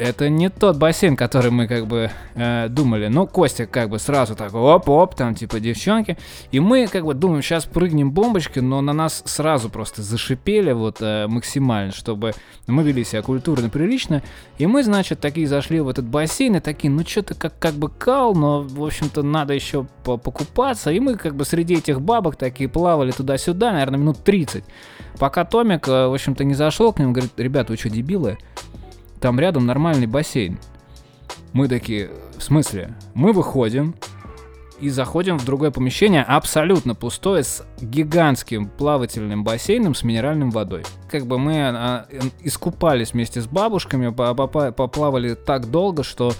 это 0.00 0.30
не 0.30 0.48
тот 0.48 0.78
бассейн, 0.78 1.14
который 1.14 1.50
мы 1.50 1.66
как 1.68 1.86
бы 1.86 2.10
э, 2.34 2.68
думали. 2.68 3.08
Но 3.08 3.26
Костя 3.26 3.66
как 3.66 3.90
бы 3.90 3.98
сразу 3.98 4.34
так 4.34 4.54
оп-оп, 4.54 5.14
там 5.14 5.34
типа 5.34 5.60
девчонки. 5.60 6.16
И 6.50 6.58
мы 6.58 6.86
как 6.86 7.04
бы 7.04 7.12
думаем, 7.12 7.42
сейчас 7.42 7.66
прыгнем 7.66 8.10
бомбочкой, 8.10 8.62
но 8.62 8.80
на 8.80 8.94
нас 8.94 9.22
сразу 9.26 9.68
просто 9.68 10.02
зашипели 10.02 10.72
вот 10.72 10.98
э, 11.00 11.26
максимально, 11.26 11.92
чтобы 11.92 12.32
мы 12.66 12.82
вели 12.82 13.04
себя 13.04 13.20
культурно, 13.20 13.68
прилично. 13.68 14.22
И 14.56 14.66
мы, 14.66 14.82
значит, 14.82 15.20
такие 15.20 15.46
зашли 15.46 15.80
в 15.80 15.88
этот 15.88 16.06
бассейн 16.06 16.56
и 16.56 16.60
такие, 16.60 16.90
ну 16.90 17.04
что-то 17.06 17.34
как, 17.34 17.58
как 17.58 17.74
бы 17.74 17.90
кал, 17.90 18.34
но, 18.34 18.62
в 18.62 18.82
общем-то, 18.82 19.22
надо 19.22 19.52
еще 19.52 19.86
по 20.02 20.16
покупаться. 20.16 20.90
И 20.90 20.98
мы 20.98 21.16
как 21.16 21.34
бы 21.34 21.44
среди 21.44 21.74
этих 21.74 22.00
бабок 22.00 22.36
такие 22.36 22.70
плавали 22.70 23.10
туда-сюда, 23.10 23.72
наверное, 23.72 23.98
минут 23.98 24.24
30. 24.24 24.64
Пока 25.18 25.44
Томик, 25.44 25.86
э, 25.88 26.06
в 26.06 26.14
общем-то, 26.14 26.44
не 26.44 26.54
зашел 26.54 26.92
к 26.94 26.98
ним, 26.98 27.12
говорит, 27.12 27.32
ребята, 27.36 27.72
вы 27.72 27.76
что, 27.76 27.90
дебилы? 27.90 28.38
Там 29.20 29.38
рядом 29.38 29.66
нормальный 29.66 30.06
бассейн. 30.06 30.58
Мы 31.52 31.68
такие, 31.68 32.10
в 32.36 32.42
смысле? 32.42 32.94
Мы 33.14 33.32
выходим 33.32 33.94
и 34.80 34.88
заходим 34.88 35.38
в 35.38 35.44
другое 35.44 35.70
помещение, 35.70 36.22
абсолютно 36.22 36.94
пустое, 36.94 37.44
с 37.44 37.64
гигантским 37.80 38.66
плавательным 38.66 39.44
бассейном 39.44 39.94
с 39.94 40.02
минеральной 40.02 40.48
водой. 40.48 40.84
Как 41.10 41.26
бы 41.26 41.38
мы 41.38 41.60
а, 41.68 42.06
искупались 42.42 43.12
вместе 43.12 43.42
с 43.42 43.46
бабушками, 43.46 44.08
поплавали 44.08 45.34
так 45.34 45.70
долго, 45.70 46.02
что 46.02 46.32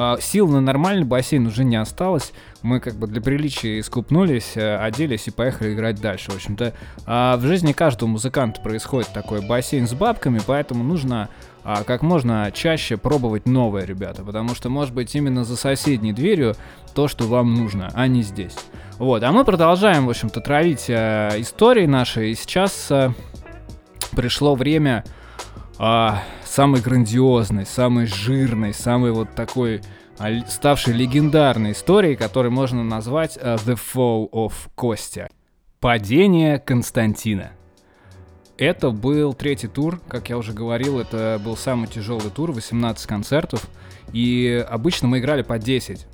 а, 0.00 0.16
сил 0.20 0.46
на 0.46 0.60
нормальный 0.60 1.04
бассейн 1.04 1.44
уже 1.48 1.64
не 1.64 1.74
осталось. 1.74 2.32
Мы 2.62 2.78
как 2.78 2.94
бы 2.94 3.08
для 3.08 3.20
приличия 3.20 3.80
искупнулись, 3.80 4.52
э, 4.54 4.76
оделись 4.76 5.26
и 5.26 5.32
поехали 5.32 5.74
играть 5.74 6.00
дальше. 6.00 6.30
В 6.30 6.36
общем-то, 6.36 6.72
а, 7.04 7.36
в 7.36 7.42
жизни 7.42 7.72
каждого 7.72 8.08
музыканта 8.08 8.60
происходит 8.60 9.12
такой 9.12 9.44
бассейн 9.44 9.88
с 9.88 9.94
бабками, 9.94 10.40
поэтому 10.46 10.84
нужно 10.84 11.30
а, 11.70 11.84
как 11.84 12.00
можно 12.00 12.50
чаще 12.50 12.96
пробовать 12.96 13.44
новое, 13.44 13.84
ребята, 13.84 14.22
потому 14.22 14.54
что, 14.54 14.70
может 14.70 14.94
быть, 14.94 15.14
именно 15.14 15.44
за 15.44 15.54
соседней 15.54 16.14
дверью 16.14 16.54
то, 16.94 17.08
что 17.08 17.24
вам 17.24 17.52
нужно, 17.52 17.90
а 17.92 18.06
не 18.06 18.22
здесь. 18.22 18.56
Вот, 18.96 19.22
а 19.22 19.30
мы 19.32 19.44
продолжаем, 19.44 20.06
в 20.06 20.08
общем-то, 20.08 20.40
травить 20.40 20.86
э, 20.88 21.28
истории 21.36 21.84
наши, 21.84 22.30
и 22.30 22.34
сейчас 22.34 22.90
э, 22.90 23.10
пришло 24.12 24.54
время 24.54 25.04
э, 25.78 26.08
самой 26.42 26.80
грандиозной, 26.80 27.66
самой 27.66 28.06
жирной, 28.06 28.72
самой 28.72 29.12
вот 29.12 29.34
такой 29.34 29.82
ставшей 30.46 30.94
легендарной 30.94 31.72
истории, 31.72 32.14
которую 32.14 32.50
можно 32.50 32.82
назвать 32.82 33.36
uh, 33.36 33.56
The 33.56 33.78
Fall 33.78 34.30
of 34.30 34.54
Костя. 34.74 35.28
Падение 35.80 36.58
Константина. 36.58 37.52
Это 38.58 38.90
был 38.90 39.34
третий 39.34 39.68
тур, 39.68 40.00
как 40.08 40.30
я 40.30 40.36
уже 40.36 40.52
говорил, 40.52 40.98
это 40.98 41.40
был 41.44 41.56
самый 41.56 41.86
тяжелый 41.86 42.30
тур, 42.30 42.50
18 42.50 43.06
концертов, 43.06 43.68
и 44.12 44.66
обычно 44.68 45.06
мы 45.06 45.20
играли 45.20 45.42
по 45.42 45.60
10. 45.60 46.07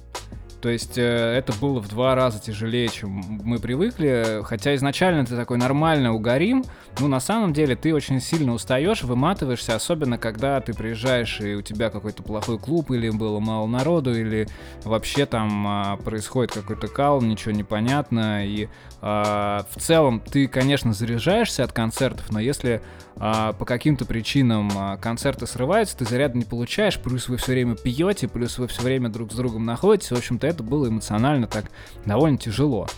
То 0.65 0.71
есть 0.71 0.97
э, 0.97 1.03
это 1.03 1.53
было 1.61 1.79
в 1.79 1.89
два 1.89 2.15
раза 2.15 2.41
тяжелее, 2.41 2.89
чем 2.89 3.23
мы 3.45 3.59
привыкли. 3.59 4.41
Хотя 4.45 4.75
изначально 4.77 5.27
ты 5.27 5.37
такой 5.37 5.59
нормально 5.59 6.15
угорим, 6.15 6.65
ну 7.01 7.07
на 7.07 7.21
самом 7.21 7.53
деле 7.53 7.77
ты 7.77 7.95
очень 7.95 8.19
сильно 8.19 8.55
устаешь, 8.55 9.03
выматываешься, 9.03 9.75
особенно 9.75 10.17
когда 10.17 10.59
ты 10.63 10.73
приезжаешь 10.73 11.39
и 11.43 11.55
у 11.55 11.61
тебя 11.61 11.91
какой-то 11.91 12.23
плохой 12.23 12.59
клуб, 12.59 12.93
или 12.93 13.11
было 13.11 13.41
мало 13.41 13.67
народу, 13.67 14.15
или 14.15 14.49
вообще 14.85 15.27
там 15.27 15.67
а, 15.67 15.97
происходит 15.99 16.53
какой-то 16.53 16.89
кал, 16.89 17.21
ничего 17.21 17.53
не 17.53 17.63
понятно. 17.63 18.47
И 18.47 18.69
а, 19.03 19.67
в 19.69 19.79
целом 19.79 20.19
ты, 20.19 20.49
конечно, 20.49 20.95
заряжаешься 20.95 21.63
от 21.63 21.75
концертов, 21.75 22.31
но 22.31 22.41
если 22.41 22.81
по 23.17 23.65
каким-то 23.65 24.05
причинам 24.05 24.71
а, 24.77 24.97
концерты 24.97 25.47
срываются, 25.47 25.97
ты 25.97 26.05
заряд 26.05 26.35
не 26.35 26.45
получаешь, 26.45 26.99
плюс 26.99 27.29
вы 27.29 27.37
все 27.37 27.53
время 27.53 27.77
пьете, 27.77 28.27
плюс 28.27 28.59
вы 28.59 28.67
все 28.67 28.83
время 28.83 29.09
друг 29.09 29.33
с 29.33 29.37
другом 29.37 29.65
находитесь. 29.65 30.11
В 30.11 30.17
общем-то, 30.17 30.47
это 30.47 30.63
было 30.63 30.89
эмоционально 30.89 31.47
так 31.47 31.67
довольно 32.05 32.39
тяжело. 32.39 32.89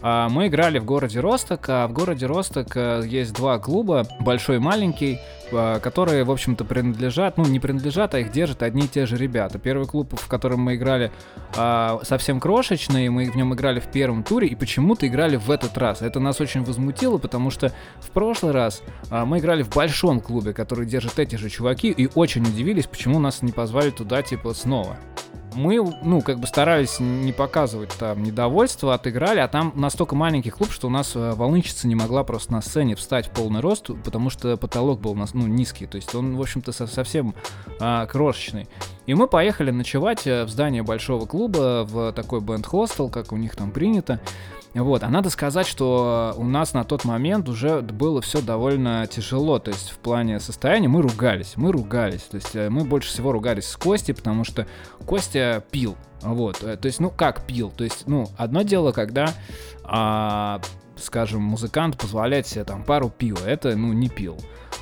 А, 0.00 0.28
мы 0.28 0.46
играли 0.46 0.78
в 0.78 0.84
городе 0.84 1.20
Росток, 1.20 1.68
а 1.68 1.86
в 1.86 1.92
городе 1.92 2.26
Росток 2.26 2.76
э, 2.76 3.02
есть 3.06 3.34
два 3.34 3.58
клуба, 3.58 4.06
большой 4.20 4.56
и 4.56 4.58
маленький, 4.58 5.18
а, 5.52 5.80
которые, 5.80 6.24
в 6.24 6.30
общем-то, 6.30 6.64
принадлежат, 6.64 7.36
ну, 7.36 7.44
не 7.44 7.60
принадлежат, 7.60 8.14
а 8.14 8.20
их 8.20 8.32
держат 8.32 8.62
одни 8.62 8.86
и 8.86 8.88
те 8.88 9.06
же 9.06 9.16
ребята. 9.16 9.58
Первый 9.58 9.86
клуб, 9.86 10.18
в 10.18 10.28
котором 10.28 10.60
мы 10.60 10.76
играли, 10.76 11.12
а, 11.56 12.00
совсем 12.04 12.40
крошечный, 12.40 13.08
мы 13.10 13.30
в 13.30 13.36
нем 13.36 13.52
играли 13.54 13.80
в 13.80 13.86
первом 13.88 14.22
туре, 14.22 14.48
и 14.48 14.54
почему-то 14.54 15.06
играли 15.06 15.36
в 15.36 15.50
этот 15.50 15.76
раз. 15.76 16.00
Это 16.00 16.20
нас 16.20 16.40
очень 16.40 16.64
возмутило, 16.64 17.18
потому 17.18 17.50
что 17.50 17.72
в 18.00 18.10
прошлый 18.10 18.52
раз 18.52 18.82
мы 19.10 19.38
играли 19.38 19.62
в 19.62 19.70
большом 19.70 20.20
клубе, 20.20 20.52
который 20.52 20.86
держат 20.86 21.18
эти 21.18 21.36
же 21.36 21.50
чуваки, 21.50 21.90
и 21.90 22.08
очень 22.14 22.42
удивились, 22.42 22.86
почему 22.86 23.18
нас 23.18 23.42
не 23.42 23.52
позвали 23.52 23.90
туда, 23.90 24.22
типа, 24.22 24.54
снова 24.54 24.96
мы, 25.54 25.76
ну, 26.02 26.20
как 26.20 26.38
бы 26.38 26.46
старались 26.46 26.98
не 27.00 27.32
показывать 27.32 27.90
там 27.98 28.22
недовольство, 28.22 28.94
отыграли, 28.94 29.40
а 29.40 29.48
там 29.48 29.72
настолько 29.74 30.14
маленький 30.14 30.50
клуб, 30.50 30.70
что 30.70 30.86
у 30.86 30.90
нас 30.90 31.12
э, 31.14 31.32
волничица 31.32 31.86
не 31.86 31.94
могла 31.94 32.24
просто 32.24 32.52
на 32.52 32.60
сцене 32.60 32.94
встать 32.94 33.26
в 33.26 33.30
полный 33.30 33.60
рост, 33.60 33.90
потому 34.04 34.30
что 34.30 34.56
потолок 34.56 35.00
был 35.00 35.12
у 35.12 35.16
нас, 35.16 35.34
ну, 35.34 35.46
низкий, 35.46 35.86
то 35.86 35.96
есть 35.96 36.14
он, 36.14 36.36
в 36.36 36.40
общем-то, 36.40 36.72
совсем 36.72 37.34
а, 37.80 38.06
крошечный. 38.06 38.68
И 39.06 39.14
мы 39.14 39.26
поехали 39.26 39.70
ночевать 39.70 40.26
э, 40.26 40.44
в 40.44 40.48
здание 40.48 40.82
большого 40.82 41.26
клуба, 41.26 41.84
в 41.84 42.12
такой 42.12 42.40
бенд-хостел, 42.40 43.08
как 43.08 43.32
у 43.32 43.36
них 43.36 43.56
там 43.56 43.70
принято. 43.70 44.20
Вот, 44.74 45.02
а 45.02 45.08
надо 45.08 45.28
сказать, 45.28 45.66
что 45.66 46.34
у 46.38 46.44
нас 46.44 46.72
на 46.72 46.84
тот 46.84 47.04
момент 47.04 47.48
уже 47.48 47.82
было 47.82 48.22
все 48.22 48.40
довольно 48.40 49.06
тяжело, 49.06 49.58
то 49.58 49.70
есть 49.70 49.90
в 49.90 49.98
плане 49.98 50.40
состояния 50.40 50.88
мы 50.88 51.02
ругались, 51.02 51.54
мы 51.56 51.72
ругались, 51.72 52.22
то 52.22 52.36
есть 52.36 52.56
э, 52.56 52.70
мы 52.70 52.84
больше 52.84 53.10
всего 53.10 53.32
ругались 53.32 53.66
с 53.66 53.76
Костей, 53.76 54.14
потому 54.14 54.44
что 54.44 54.66
Костя 55.04 55.62
пил, 55.70 55.94
вот, 56.22 56.62
э, 56.62 56.78
то 56.78 56.86
есть, 56.86 57.00
ну 57.00 57.10
как 57.10 57.44
пил, 57.44 57.70
то 57.70 57.84
есть, 57.84 58.04
ну, 58.06 58.28
одно 58.38 58.62
дело, 58.62 58.92
когда, 58.92 59.28
а, 59.84 60.60
скажем, 60.96 61.42
музыкант 61.42 61.98
позволяет 61.98 62.46
себе 62.46 62.64
там 62.64 62.82
пару 62.82 63.10
пива, 63.10 63.44
это, 63.44 63.76
ну, 63.76 63.92
не 63.92 64.08
пил. 64.08 64.38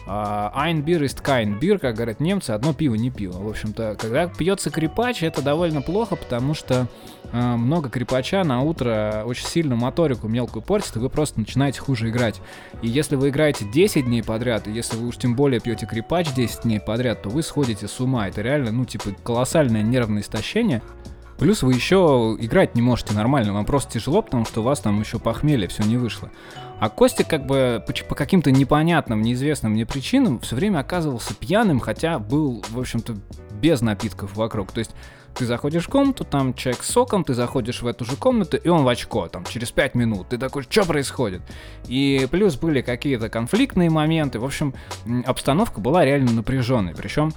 Ein 0.07 0.83
Bier 0.85 1.03
ist 1.03 1.23
kein 1.23 1.61
Bier, 1.61 1.79
как 1.79 1.95
говорят 1.95 2.21
немцы, 2.21 2.51
одно 2.51 2.73
пиво 2.73 2.95
не 2.95 3.11
пиво. 3.11 3.39
В 3.39 3.49
общем-то, 3.49 3.97
когда 4.01 4.27
пьется 4.27 4.71
крепач, 4.71 5.23
это 5.23 5.41
довольно 5.43 5.83
плохо, 5.83 6.17
потому 6.17 6.55
что 6.55 6.89
много 7.33 7.89
крепача 7.89 8.43
на 8.45 8.63
утро 8.63 9.23
очень 9.25 9.47
сильно 9.47 9.77
моторику 9.77 10.29
мелкую 10.29 10.63
портит, 10.63 10.97
и 10.97 10.99
вы 10.99 11.09
просто 11.09 11.41
начинаете 11.41 11.81
хуже 11.81 12.11
играть. 12.11 12.41
И 12.83 12.89
если 12.89 13.17
вы 13.17 13.29
играете 13.29 13.65
10 13.65 14.05
дней 14.05 14.23
подряд, 14.23 14.67
и 14.67 14.73
если 14.73 14.97
вы 14.97 15.09
уж 15.09 15.17
тем 15.17 15.35
более 15.35 15.61
пьете 15.61 15.87
крепач 15.87 16.33
10 16.33 16.63
дней 16.63 16.81
подряд, 16.81 17.23
то 17.23 17.29
вы 17.29 17.43
сходите 17.43 17.89
с 17.89 18.01
ума. 18.01 18.29
Это 18.29 18.43
реально, 18.43 18.73
ну, 18.73 18.85
типа, 18.85 19.11
колоссальное 19.23 19.83
нервное 19.83 20.23
истощение. 20.23 20.83
Плюс 21.39 21.63
вы 21.63 21.73
еще 21.73 22.37
играть 22.39 22.75
не 22.75 22.83
можете 22.83 23.15
нормально, 23.15 23.55
вам 23.55 23.65
просто 23.65 23.93
тяжело, 23.93 24.21
потому 24.21 24.45
что 24.45 24.61
у 24.61 24.63
вас 24.63 24.81
там 24.81 25.01
еще 25.01 25.19
похмелье, 25.19 25.69
все 25.69 25.83
не 25.85 25.97
вышло. 25.97 26.31
А 26.81 26.91
Костя 26.91 27.25
как 27.25 27.47
бы 27.47 27.83
по 28.09 28.15
каким-то 28.15 28.51
непонятным, 28.51 29.23
неизвестным 29.23 29.73
мне 29.73 29.87
причинам 29.87 30.39
все 30.41 30.55
время 30.55 30.81
оказывался 30.81 31.35
пьяным, 31.35 31.81
хотя 31.81 32.19
был, 32.19 32.63
в 32.69 32.79
общем-то, 32.79 33.17
без 33.59 33.81
напитков 33.81 34.37
вокруг. 34.37 34.71
То 34.73 34.81
есть 34.81 34.91
ты 35.35 35.47
заходишь 35.47 35.87
в 35.87 35.89
комнату, 35.89 36.25
там 36.25 36.55
человек 36.55 36.83
с 36.83 36.91
соком, 36.91 37.25
ты 37.25 37.35
заходишь 37.35 37.83
в 37.83 37.87
эту 37.87 38.05
же 38.05 38.17
комнату, 38.17 38.57
и 38.57 38.69
он 38.69 38.85
в 38.85 38.89
очко, 38.89 39.29
там, 39.29 39.45
через 39.45 39.71
5 39.71 39.95
минут. 39.95 40.29
Ты 40.29 40.39
такой, 40.39 40.63
что 40.63 40.85
происходит? 40.85 41.43
И 41.89 42.29
плюс 42.31 42.57
были 42.57 42.83
какие-то 42.83 43.29
конфликтные 43.29 43.91
моменты. 43.91 44.39
В 44.39 44.45
общем, 44.45 44.75
обстановка 45.27 45.81
была 45.81 46.05
реально 46.05 46.33
напряженной. 46.33 46.95
Причем 46.95 47.33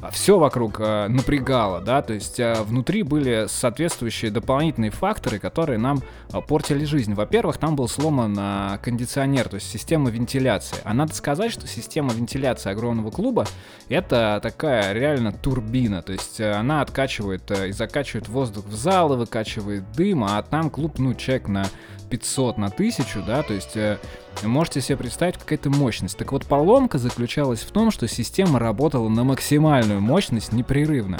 а, 0.00 0.10
все 0.10 0.38
вокруг 0.38 0.78
э, 0.78 1.08
напрягало, 1.08 1.80
да, 1.80 2.02
то 2.02 2.14
есть 2.14 2.38
э, 2.38 2.62
внутри 2.62 3.02
были 3.02 3.46
соответствующие 3.48 4.30
дополнительные 4.30 4.92
факторы, 4.92 5.40
которые 5.40 5.78
нам 5.78 6.02
э, 6.32 6.40
портили 6.40 6.84
жизнь. 6.84 7.14
Во-первых, 7.14 7.58
там 7.58 7.74
был 7.74 7.88
сломан 7.88 8.36
э, 8.38 8.78
кондиционер, 8.80 9.48
то 9.48 9.56
есть 9.56 9.68
система 9.68 10.10
вентиляции. 10.10 10.78
А 10.84 10.94
надо 10.94 11.14
сказать, 11.14 11.50
что 11.50 11.66
система 11.66 12.12
вентиляции 12.12 12.70
огромного 12.70 13.10
клуба 13.10 13.46
это 13.88 14.38
такая 14.40 14.92
реально 14.92 15.32
турбина, 15.32 16.00
то 16.02 16.12
есть 16.12 16.38
э, 16.38 16.52
она 16.52 16.80
откачивает 16.80 17.37
э, 17.50 17.68
и 17.68 17.72
закачивает 17.72 18.28
воздух 18.28 18.64
в 18.66 18.74
зал 18.74 19.12
и 19.14 19.16
выкачивает 19.16 19.84
дым, 19.92 20.24
а 20.24 20.42
там 20.42 20.70
клуб, 20.70 20.98
ну, 20.98 21.14
человек 21.14 21.48
на 21.48 21.66
500, 22.08 22.58
на 22.58 22.66
1000, 22.66 23.22
да, 23.26 23.42
то 23.42 23.54
есть 23.54 23.76
э, 23.76 23.98
можете 24.42 24.80
себе 24.80 24.96
представить 24.96 25.38
какая-то 25.38 25.70
мощность. 25.70 26.16
Так 26.16 26.32
вот, 26.32 26.46
поломка 26.46 26.98
заключалась 26.98 27.60
в 27.60 27.70
том, 27.70 27.90
что 27.90 28.08
система 28.08 28.58
работала 28.58 29.08
на 29.08 29.24
максимальную 29.24 30.00
мощность 30.00 30.52
непрерывно. 30.52 31.18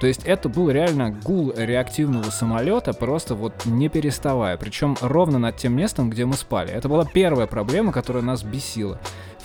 То 0.00 0.06
есть 0.06 0.22
это 0.24 0.48
был 0.48 0.70
реально 0.70 1.10
гул 1.10 1.52
реактивного 1.54 2.30
самолета, 2.30 2.94
просто 2.94 3.34
вот 3.34 3.66
не 3.66 3.90
переставая. 3.90 4.56
Причем 4.56 4.96
ровно 5.02 5.38
над 5.38 5.58
тем 5.58 5.76
местом, 5.76 6.08
где 6.08 6.24
мы 6.24 6.34
спали. 6.34 6.70
Это 6.70 6.88
была 6.88 7.04
первая 7.04 7.46
проблема, 7.46 7.92
которая 7.92 8.22
нас 8.22 8.42
бесила. 8.42 8.98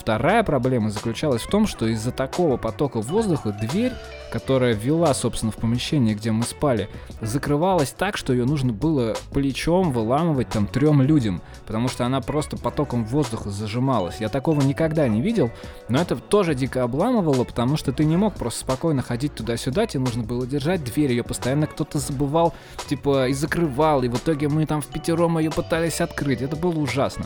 Вторая 0.05 0.43
проблема 0.43 0.91
заключалась 0.91 1.41
в 1.41 1.49
том, 1.49 1.65
что 1.65 1.87
из-за 1.87 2.11
такого 2.11 2.57
потока 2.57 3.01
воздуха 3.01 3.51
дверь, 3.59 3.91
которая 4.31 4.75
вела, 4.75 5.11
собственно, 5.15 5.51
в 5.51 5.55
помещение, 5.55 6.13
где 6.13 6.31
мы 6.31 6.43
спали, 6.43 6.89
закрывалась 7.21 7.89
так, 7.89 8.15
что 8.15 8.31
ее 8.31 8.45
нужно 8.45 8.71
было 8.71 9.15
плечом 9.33 9.91
выламывать 9.91 10.49
там 10.49 10.67
трем 10.67 11.01
людям, 11.01 11.41
потому 11.65 11.87
что 11.87 12.05
она 12.05 12.21
просто 12.21 12.55
потоком 12.55 13.03
воздуха 13.03 13.49
зажималась. 13.49 14.17
Я 14.19 14.29
такого 14.29 14.61
никогда 14.61 15.07
не 15.07 15.21
видел, 15.23 15.49
но 15.89 15.99
это 15.99 16.17
тоже 16.17 16.53
дико 16.53 16.83
обламывало, 16.83 17.43
потому 17.43 17.75
что 17.75 17.91
ты 17.91 18.05
не 18.05 18.15
мог 18.15 18.35
просто 18.35 18.59
спокойно 18.59 19.01
ходить 19.01 19.33
туда-сюда, 19.33 19.87
тебе 19.87 20.03
нужно 20.03 20.21
было 20.21 20.45
держать 20.45 20.83
дверь, 20.83 21.13
ее 21.13 21.23
постоянно 21.23 21.65
кто-то 21.65 21.97
забывал, 21.97 22.53
типа, 22.87 23.29
и 23.29 23.33
закрывал, 23.33 24.03
и 24.03 24.07
в 24.07 24.17
итоге 24.17 24.49
мы 24.49 24.67
там 24.67 24.81
в 24.81 24.85
пятером 24.85 25.39
ее 25.39 25.49
пытались 25.49 25.99
открыть. 25.99 26.43
Это 26.43 26.55
было 26.55 26.77
ужасно. 26.77 27.25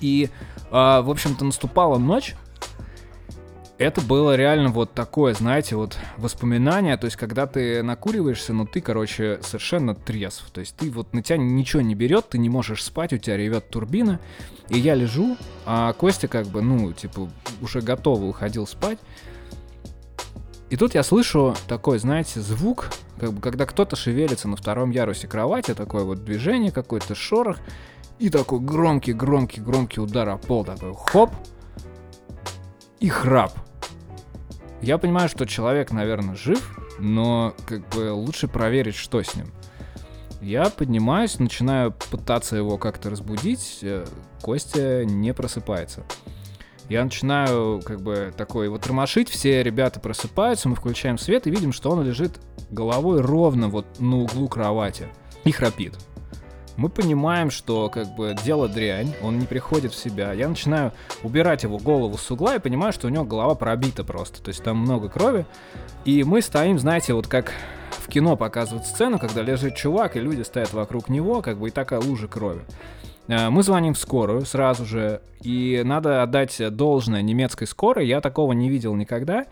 И 0.00 0.30
а, 0.70 1.02
в 1.02 1.10
общем-то, 1.10 1.44
наступала 1.44 1.98
ночь. 1.98 2.34
Это 3.78 4.02
было 4.02 4.36
реально 4.36 4.68
вот 4.68 4.92
такое, 4.92 5.32
знаете, 5.32 5.74
вот 5.74 5.96
воспоминание, 6.18 6.98
то 6.98 7.06
есть 7.06 7.16
когда 7.16 7.46
ты 7.46 7.82
накуриваешься, 7.82 8.52
но 8.52 8.66
ты, 8.66 8.82
короче, 8.82 9.40
совершенно 9.42 9.94
трезв, 9.94 10.50
то 10.52 10.60
есть 10.60 10.76
ты 10.76 10.90
вот 10.90 11.14
на 11.14 11.22
тебя 11.22 11.38
ничего 11.38 11.80
не 11.80 11.94
берет, 11.94 12.28
ты 12.28 12.36
не 12.36 12.50
можешь 12.50 12.84
спать, 12.84 13.14
у 13.14 13.16
тебя 13.16 13.38
ревет 13.38 13.70
турбина, 13.70 14.20
и 14.68 14.78
я 14.78 14.94
лежу, 14.94 15.38
а 15.64 15.94
Костя 15.94 16.28
как 16.28 16.48
бы, 16.48 16.60
ну, 16.60 16.92
типа, 16.92 17.30
уже 17.62 17.80
готово 17.80 18.26
уходил 18.26 18.66
спать, 18.66 18.98
и 20.68 20.76
тут 20.76 20.94
я 20.94 21.02
слышу 21.02 21.56
такой, 21.66 21.98
знаете, 21.98 22.40
звук, 22.42 22.90
как 23.18 23.32
бы, 23.32 23.40
когда 23.40 23.64
кто-то 23.64 23.96
шевелится 23.96 24.46
на 24.46 24.56
втором 24.56 24.90
ярусе 24.90 25.26
кровати, 25.26 25.72
такое 25.72 26.04
вот 26.04 26.22
движение, 26.22 26.70
какой-то 26.70 27.14
шорох, 27.14 27.56
и 28.20 28.28
такой 28.28 28.60
громкий, 28.60 29.14
громкий, 29.14 29.62
громкий 29.62 30.00
удар 30.00 30.28
о 30.28 30.36
пол, 30.36 30.64
такой 30.64 30.94
хоп, 30.94 31.30
и 33.00 33.08
храп. 33.08 33.52
Я 34.82 34.98
понимаю, 34.98 35.28
что 35.30 35.46
человек, 35.46 35.90
наверное, 35.90 36.36
жив, 36.36 36.78
но 36.98 37.54
как 37.66 37.88
бы 37.88 38.12
лучше 38.12 38.46
проверить, 38.46 38.94
что 38.94 39.22
с 39.22 39.34
ним. 39.34 39.46
Я 40.42 40.68
поднимаюсь, 40.68 41.38
начинаю 41.38 41.92
пытаться 42.10 42.56
его 42.56 42.76
как-то 42.76 43.08
разбудить, 43.10 43.78
э, 43.82 44.06
Костя 44.42 45.04
не 45.04 45.32
просыпается. 45.32 46.04
Я 46.90 47.04
начинаю 47.04 47.80
как 47.82 48.02
бы 48.02 48.34
такой 48.36 48.66
его 48.66 48.76
тормошить, 48.76 49.30
все 49.30 49.62
ребята 49.62 49.98
просыпаются, 49.98 50.68
мы 50.68 50.76
включаем 50.76 51.16
свет 51.18 51.46
и 51.46 51.50
видим, 51.50 51.72
что 51.72 51.90
он 51.90 52.04
лежит 52.04 52.40
головой 52.70 53.20
ровно 53.20 53.68
вот 53.68 53.86
на 53.98 54.18
углу 54.18 54.48
кровати 54.48 55.08
и 55.44 55.52
храпит 55.52 55.94
мы 56.80 56.88
понимаем, 56.88 57.50
что 57.50 57.90
как 57.90 58.14
бы 58.14 58.34
дело 58.42 58.66
дрянь, 58.66 59.12
он 59.22 59.38
не 59.38 59.44
приходит 59.44 59.92
в 59.92 59.96
себя. 59.96 60.32
Я 60.32 60.48
начинаю 60.48 60.92
убирать 61.22 61.62
его 61.62 61.76
голову 61.76 62.16
с 62.16 62.30
угла 62.30 62.56
и 62.56 62.58
понимаю, 62.58 62.94
что 62.94 63.06
у 63.06 63.10
него 63.10 63.24
голова 63.24 63.54
пробита 63.54 64.02
просто, 64.02 64.42
то 64.42 64.48
есть 64.48 64.64
там 64.64 64.78
много 64.78 65.10
крови. 65.10 65.44
И 66.06 66.24
мы 66.24 66.40
стоим, 66.40 66.78
знаете, 66.78 67.12
вот 67.12 67.26
как 67.26 67.52
в 67.90 68.08
кино 68.08 68.34
показывают 68.34 68.86
сцену, 68.86 69.18
когда 69.18 69.42
лежит 69.42 69.76
чувак, 69.76 70.16
и 70.16 70.20
люди 70.20 70.40
стоят 70.40 70.72
вокруг 70.72 71.10
него, 71.10 71.42
как 71.42 71.58
бы 71.58 71.68
и 71.68 71.70
такая 71.70 72.00
лужа 72.00 72.28
крови. 72.28 72.62
Э, 73.28 73.50
мы 73.50 73.62
звоним 73.62 73.92
в 73.92 73.98
скорую 73.98 74.46
сразу 74.46 74.86
же, 74.86 75.20
и 75.42 75.82
надо 75.84 76.22
отдать 76.22 76.62
должное 76.74 77.20
немецкой 77.20 77.66
скорой, 77.66 78.06
я 78.06 78.22
такого 78.22 78.54
не 78.54 78.70
видел 78.70 78.94
никогда. 78.94 79.44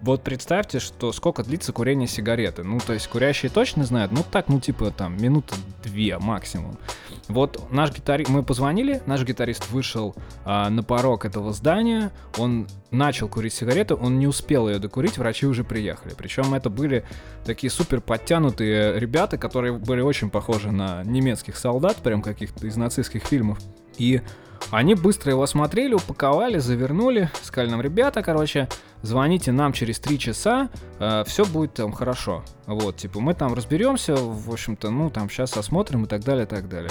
Вот 0.00 0.22
представьте, 0.22 0.78
что 0.78 1.12
сколько 1.12 1.42
длится 1.42 1.72
курение 1.72 2.06
сигареты. 2.06 2.62
Ну, 2.62 2.78
то 2.78 2.92
есть 2.92 3.08
курящие 3.08 3.50
точно 3.50 3.84
знают, 3.84 4.12
ну 4.12 4.24
так, 4.30 4.48
ну 4.48 4.60
типа 4.60 4.92
там 4.92 5.20
минуты 5.20 5.56
две 5.82 6.18
максимум. 6.18 6.78
Вот 7.26 7.70
наш 7.72 7.92
гитарист, 7.92 8.30
мы 8.30 8.44
позвонили, 8.44 9.02
наш 9.06 9.24
гитарист 9.24 9.70
вышел 9.70 10.14
а, 10.44 10.70
на 10.70 10.84
порог 10.84 11.24
этого 11.24 11.52
здания, 11.52 12.12
он 12.38 12.68
начал 12.92 13.28
курить 13.28 13.52
сигарету, 13.52 13.96
он 13.96 14.18
не 14.18 14.28
успел 14.28 14.68
ее 14.68 14.78
докурить, 14.78 15.18
врачи 15.18 15.46
уже 15.46 15.64
приехали. 15.64 16.14
Причем 16.16 16.54
это 16.54 16.70
были 16.70 17.04
такие 17.44 17.70
супер 17.70 18.00
подтянутые 18.00 19.00
ребята, 19.00 19.36
которые 19.36 19.72
были 19.74 20.00
очень 20.00 20.30
похожи 20.30 20.70
на 20.70 21.02
немецких 21.02 21.56
солдат, 21.56 21.96
прям 21.96 22.22
каких-то 22.22 22.66
из 22.66 22.76
нацистских 22.76 23.24
фильмов. 23.24 23.58
И 23.98 24.22
они 24.70 24.94
быстро 24.94 25.32
его 25.32 25.42
осмотрели, 25.42 25.94
упаковали, 25.94 26.58
завернули, 26.58 27.30
сказали 27.42 27.70
нам, 27.70 27.80
ребята, 27.80 28.22
короче, 28.22 28.68
звоните 29.02 29.52
нам 29.52 29.72
через 29.72 29.98
три 29.98 30.18
часа, 30.18 30.68
э, 30.98 31.24
все 31.26 31.44
будет 31.44 31.74
там 31.74 31.92
хорошо. 31.92 32.42
Вот, 32.66 32.98
типа, 32.98 33.20
мы 33.20 33.32
там 33.32 33.54
разберемся, 33.54 34.14
в 34.14 34.52
общем-то, 34.52 34.90
ну, 34.90 35.08
там, 35.08 35.30
сейчас 35.30 35.56
осмотрим 35.56 36.04
и 36.04 36.06
так 36.06 36.22
далее, 36.22 36.44
и 36.44 36.46
так 36.46 36.68
далее. 36.68 36.90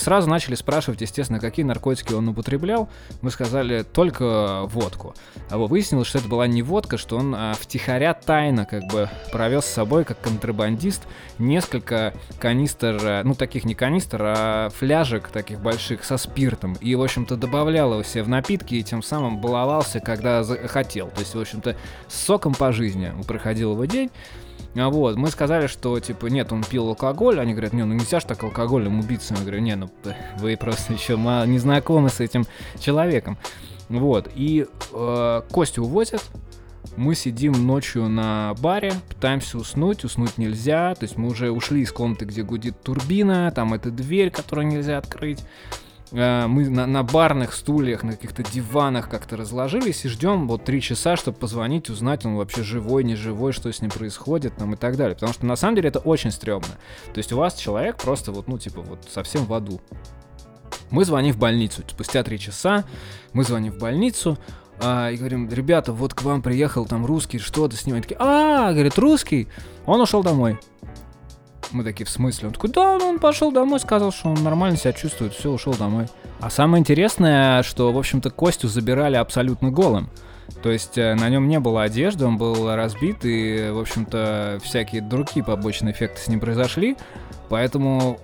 Сразу 0.00 0.28
начали 0.28 0.56
спрашивать, 0.56 1.02
естественно, 1.02 1.38
какие 1.38 1.64
наркотики 1.64 2.12
он 2.12 2.28
употреблял. 2.28 2.88
Мы 3.22 3.30
сказали, 3.30 3.84
только 3.84 4.62
водку. 4.64 5.14
А 5.50 5.56
вот 5.56 5.70
выяснилось, 5.70 6.08
что 6.08 6.18
это 6.18 6.26
была 6.26 6.48
не 6.48 6.62
водка, 6.62 6.98
что 6.98 7.16
он 7.16 7.32
а, 7.32 7.54
втихаря 7.54 8.12
тайно, 8.12 8.64
как 8.64 8.82
бы, 8.88 9.08
провез 9.30 9.66
с 9.66 9.72
собой, 9.72 10.04
как 10.04 10.20
контрабандист, 10.20 11.04
несколько 11.38 12.12
канистр, 12.40 12.98
э, 13.00 13.22
ну, 13.22 13.34
таких 13.34 13.64
не 13.64 13.76
канистр, 13.76 14.20
а 14.20 14.68
фляжек 14.70 15.28
таких 15.28 15.60
больших 15.60 16.04
со 16.04 16.16
спиртом. 16.16 16.76
И, 16.80 16.93
в 16.94 17.02
общем-то, 17.02 17.36
добавлял 17.36 17.92
его 17.92 18.02
себе 18.02 18.22
в 18.22 18.28
напитки 18.28 18.74
и 18.74 18.82
тем 18.82 19.02
самым 19.02 19.40
баловался, 19.40 20.00
когда 20.00 20.44
хотел. 20.44 21.08
То 21.08 21.20
есть, 21.20 21.34
в 21.34 21.40
общем-то, 21.40 21.76
с 22.08 22.14
соком 22.14 22.54
по 22.54 22.72
жизни 22.72 23.12
проходил 23.26 23.72
его 23.72 23.84
день. 23.84 24.10
А 24.76 24.88
вот, 24.88 25.16
мы 25.16 25.28
сказали, 25.28 25.68
что, 25.68 26.00
типа, 26.00 26.26
нет, 26.26 26.52
он 26.52 26.64
пил 26.64 26.88
алкоголь, 26.88 27.38
они 27.38 27.52
говорят, 27.52 27.72
не, 27.74 27.84
ну 27.84 27.94
нельзя 27.94 28.18
ж 28.18 28.24
так 28.24 28.42
алкоголем 28.42 28.98
убиться. 28.98 29.34
Я 29.34 29.40
говорю, 29.40 29.60
не, 29.60 29.76
ну 29.76 29.88
вы 30.38 30.56
просто 30.56 30.92
еще 30.92 31.16
не 31.16 31.58
знакомы 31.58 32.08
с 32.08 32.20
этим 32.20 32.44
человеком. 32.80 33.38
Вот, 33.88 34.30
и 34.34 34.66
э, 34.92 35.42
Костю 35.52 35.84
увозят, 35.84 36.22
Мы 36.96 37.14
сидим 37.14 37.52
ночью 37.52 38.08
на 38.08 38.54
баре, 38.60 38.92
пытаемся 39.08 39.58
уснуть, 39.58 40.04
уснуть 40.04 40.38
нельзя. 40.38 40.94
То 40.94 41.04
есть 41.04 41.16
мы 41.16 41.28
уже 41.28 41.50
ушли 41.50 41.82
из 41.82 41.92
комнаты, 41.92 42.24
где 42.24 42.42
гудит 42.42 42.80
турбина, 42.82 43.52
там 43.54 43.74
эта 43.74 43.90
дверь, 43.90 44.30
которую 44.30 44.68
нельзя 44.68 44.98
открыть. 44.98 45.44
Э, 46.14 46.46
мы 46.46 46.68
на, 46.68 46.86
на 46.86 47.02
барных 47.02 47.52
стульях, 47.52 48.04
на 48.04 48.12
каких-то 48.12 48.42
диванах 48.44 49.08
как-то 49.08 49.36
разложились 49.36 50.04
и 50.04 50.08
ждем 50.08 50.46
вот 50.46 50.64
три 50.64 50.80
часа, 50.80 51.16
чтобы 51.16 51.38
позвонить, 51.38 51.90
узнать, 51.90 52.24
он 52.24 52.36
вообще 52.36 52.62
живой, 52.62 53.04
не 53.04 53.16
живой, 53.16 53.52
что 53.52 53.72
с 53.72 53.82
ним 53.82 53.90
происходит, 53.90 54.56
там 54.56 54.74
и 54.74 54.76
так 54.76 54.96
далее. 54.96 55.14
Потому 55.14 55.32
что 55.32 55.44
на 55.44 55.56
самом 55.56 55.76
деле 55.76 55.88
это 55.88 55.98
очень 55.98 56.30
стрёмно. 56.30 56.68
То 57.12 57.18
есть 57.18 57.32
у 57.32 57.36
вас 57.36 57.54
человек 57.54 57.96
просто 57.96 58.30
вот, 58.32 58.46
ну, 58.46 58.58
типа, 58.58 58.80
вот 58.82 59.00
совсем 59.10 59.44
в 59.44 59.52
аду. 59.52 59.80
Мы 60.90 61.04
звоним 61.04 61.32
в 61.32 61.38
больницу. 61.38 61.82
Спустя 61.88 62.22
три 62.22 62.38
часа 62.38 62.84
мы 63.32 63.42
звоним 63.42 63.72
в 63.72 63.78
больницу, 63.78 64.38
а, 64.80 65.10
и 65.10 65.16
говорим, 65.16 65.48
ребята, 65.50 65.92
вот 65.92 66.14
к 66.14 66.22
вам 66.22 66.42
приехал 66.42 66.86
там 66.86 67.06
русский, 67.06 67.38
что-то 67.38 67.76
с 67.76 67.86
ним. 67.86 67.94
Они 67.96 68.02
такие, 68.02 68.16
а, 68.20 68.72
говорит, 68.72 68.98
русский, 68.98 69.48
он 69.86 70.00
ушел 70.00 70.22
домой. 70.22 70.58
Мы 71.74 71.82
такие, 71.82 72.06
в 72.06 72.10
смысле? 72.10 72.46
Он 72.46 72.54
такой, 72.54 72.70
да, 72.70 72.96
ну, 72.98 73.08
он 73.08 73.18
пошел 73.18 73.50
домой, 73.50 73.80
сказал, 73.80 74.12
что 74.12 74.28
он 74.28 74.44
нормально 74.44 74.76
себя 74.76 74.92
чувствует, 74.92 75.32
все, 75.32 75.50
ушел 75.50 75.74
домой. 75.74 76.06
А 76.38 76.48
самое 76.48 76.80
интересное, 76.80 77.64
что, 77.64 77.92
в 77.92 77.98
общем-то, 77.98 78.30
Костю 78.30 78.68
забирали 78.68 79.16
абсолютно 79.16 79.72
голым. 79.72 80.08
То 80.62 80.70
есть 80.70 80.96
э, 80.98 81.16
на 81.16 81.28
нем 81.28 81.48
не 81.48 81.58
было 81.58 81.82
одежды, 81.82 82.26
он 82.26 82.38
был 82.38 82.72
разбит, 82.76 83.24
и, 83.24 83.70
в 83.72 83.80
общем-то, 83.80 84.60
всякие 84.62 85.02
другие 85.02 85.44
побочные 85.44 85.92
эффекты 85.92 86.20
с 86.20 86.28
ним 86.28 86.38
произошли. 86.38 86.96
Поэтому 87.48 88.20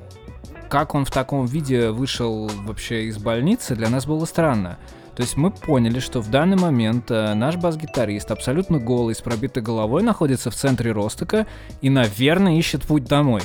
как 0.68 0.94
он 0.94 1.04
в 1.04 1.10
таком 1.10 1.46
виде 1.46 1.90
вышел 1.90 2.48
вообще 2.62 3.06
из 3.06 3.18
больницы, 3.18 3.74
для 3.74 3.88
нас 3.88 4.06
было 4.06 4.26
странно. 4.26 4.78
То 5.14 5.22
есть 5.22 5.36
мы 5.36 5.50
поняли, 5.50 5.98
что 6.00 6.20
в 6.20 6.30
данный 6.30 6.56
момент 6.56 7.10
э, 7.10 7.34
наш 7.34 7.56
бас-гитарист 7.56 8.30
абсолютно 8.30 8.78
голый, 8.78 9.14
с 9.14 9.20
пробитой 9.20 9.62
головой, 9.62 10.02
находится 10.02 10.50
в 10.50 10.54
центре 10.54 10.92
Ростока 10.92 11.46
и, 11.80 11.90
наверное, 11.90 12.58
ищет 12.58 12.82
путь 12.84 13.04
домой. 13.04 13.42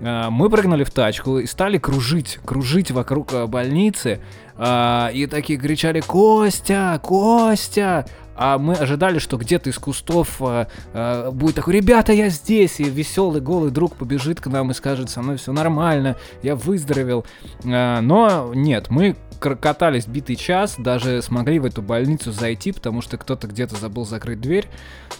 Э, 0.00 0.28
мы 0.30 0.50
прыгнули 0.50 0.84
в 0.84 0.90
тачку 0.90 1.38
и 1.38 1.46
стали 1.46 1.78
кружить, 1.78 2.38
кружить 2.44 2.90
вокруг 2.90 3.32
э, 3.32 3.46
больницы. 3.46 4.20
И 4.60 5.26
такие 5.30 5.58
кричали 5.58 6.00
«Костя! 6.00 7.00
Костя!» 7.02 8.06
А 8.36 8.58
мы 8.58 8.74
ожидали, 8.74 9.18
что 9.18 9.36
где-то 9.36 9.70
из 9.70 9.78
кустов 9.78 10.36
э, 10.40 10.66
э, 10.92 11.30
будет 11.30 11.56
такой, 11.56 11.74
ребята, 11.74 12.12
я 12.12 12.28
здесь, 12.28 12.80
и 12.80 12.84
веселый 12.84 13.40
голый 13.40 13.70
друг 13.70 13.96
побежит 13.96 14.40
к 14.40 14.46
нам 14.46 14.70
и 14.70 14.74
скажет, 14.74 15.10
со 15.10 15.22
мной 15.22 15.36
все 15.36 15.52
нормально, 15.52 16.16
я 16.42 16.56
выздоровел. 16.56 17.24
Э, 17.64 18.00
но 18.00 18.52
нет, 18.54 18.90
мы 18.90 19.16
катались 19.40 20.06
битый 20.06 20.36
час, 20.36 20.76
даже 20.78 21.22
смогли 21.22 21.58
в 21.58 21.64
эту 21.64 21.82
больницу 21.82 22.30
зайти, 22.30 22.72
потому 22.72 23.00
что 23.00 23.16
кто-то 23.16 23.46
где-то 23.46 23.76
забыл 23.76 24.04
закрыть 24.04 24.40
дверь. 24.40 24.68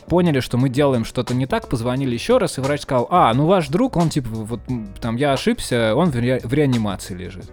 Поняли, 0.07 0.41
что 0.41 0.59
мы 0.59 0.69
делаем 0.69 1.05
что-то 1.05 1.35
не 1.35 1.47
так, 1.47 1.69
позвонили 1.69 2.15
еще 2.15 2.39
раз, 2.39 2.59
и 2.59 2.61
врач 2.61 2.83
сказал, 2.83 3.09
а, 3.11 3.33
ну 3.33 3.47
ваш 3.47 3.69
друг, 3.69 3.97
он 3.97 4.11
типа, 4.11 4.29
вот 4.31 4.61
там 5.01 5.17
я 5.17 5.33
ошибся, 5.33 5.95
он 5.95 6.11
в, 6.11 6.17
ре- 6.17 6.41
в 6.43 6.53
реанимации 6.53 7.15
лежит. 7.15 7.51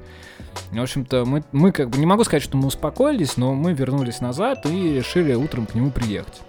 В 0.72 0.82
общем-то, 0.82 1.26
мы, 1.26 1.44
мы 1.52 1.72
как 1.72 1.90
бы 1.90 1.98
не 1.98 2.06
могу 2.06 2.24
сказать, 2.24 2.44
что 2.44 2.58
мы 2.58 2.68
успокоились, 2.68 3.38
но 3.38 3.54
мы 3.54 3.74
вернулись 3.74 4.22
назад 4.22 4.66
и 4.66 4.94
решили 4.94 5.34
утром 5.34 5.66
к 5.66 5.76
нему 5.76 5.92
приехать. 5.92 6.42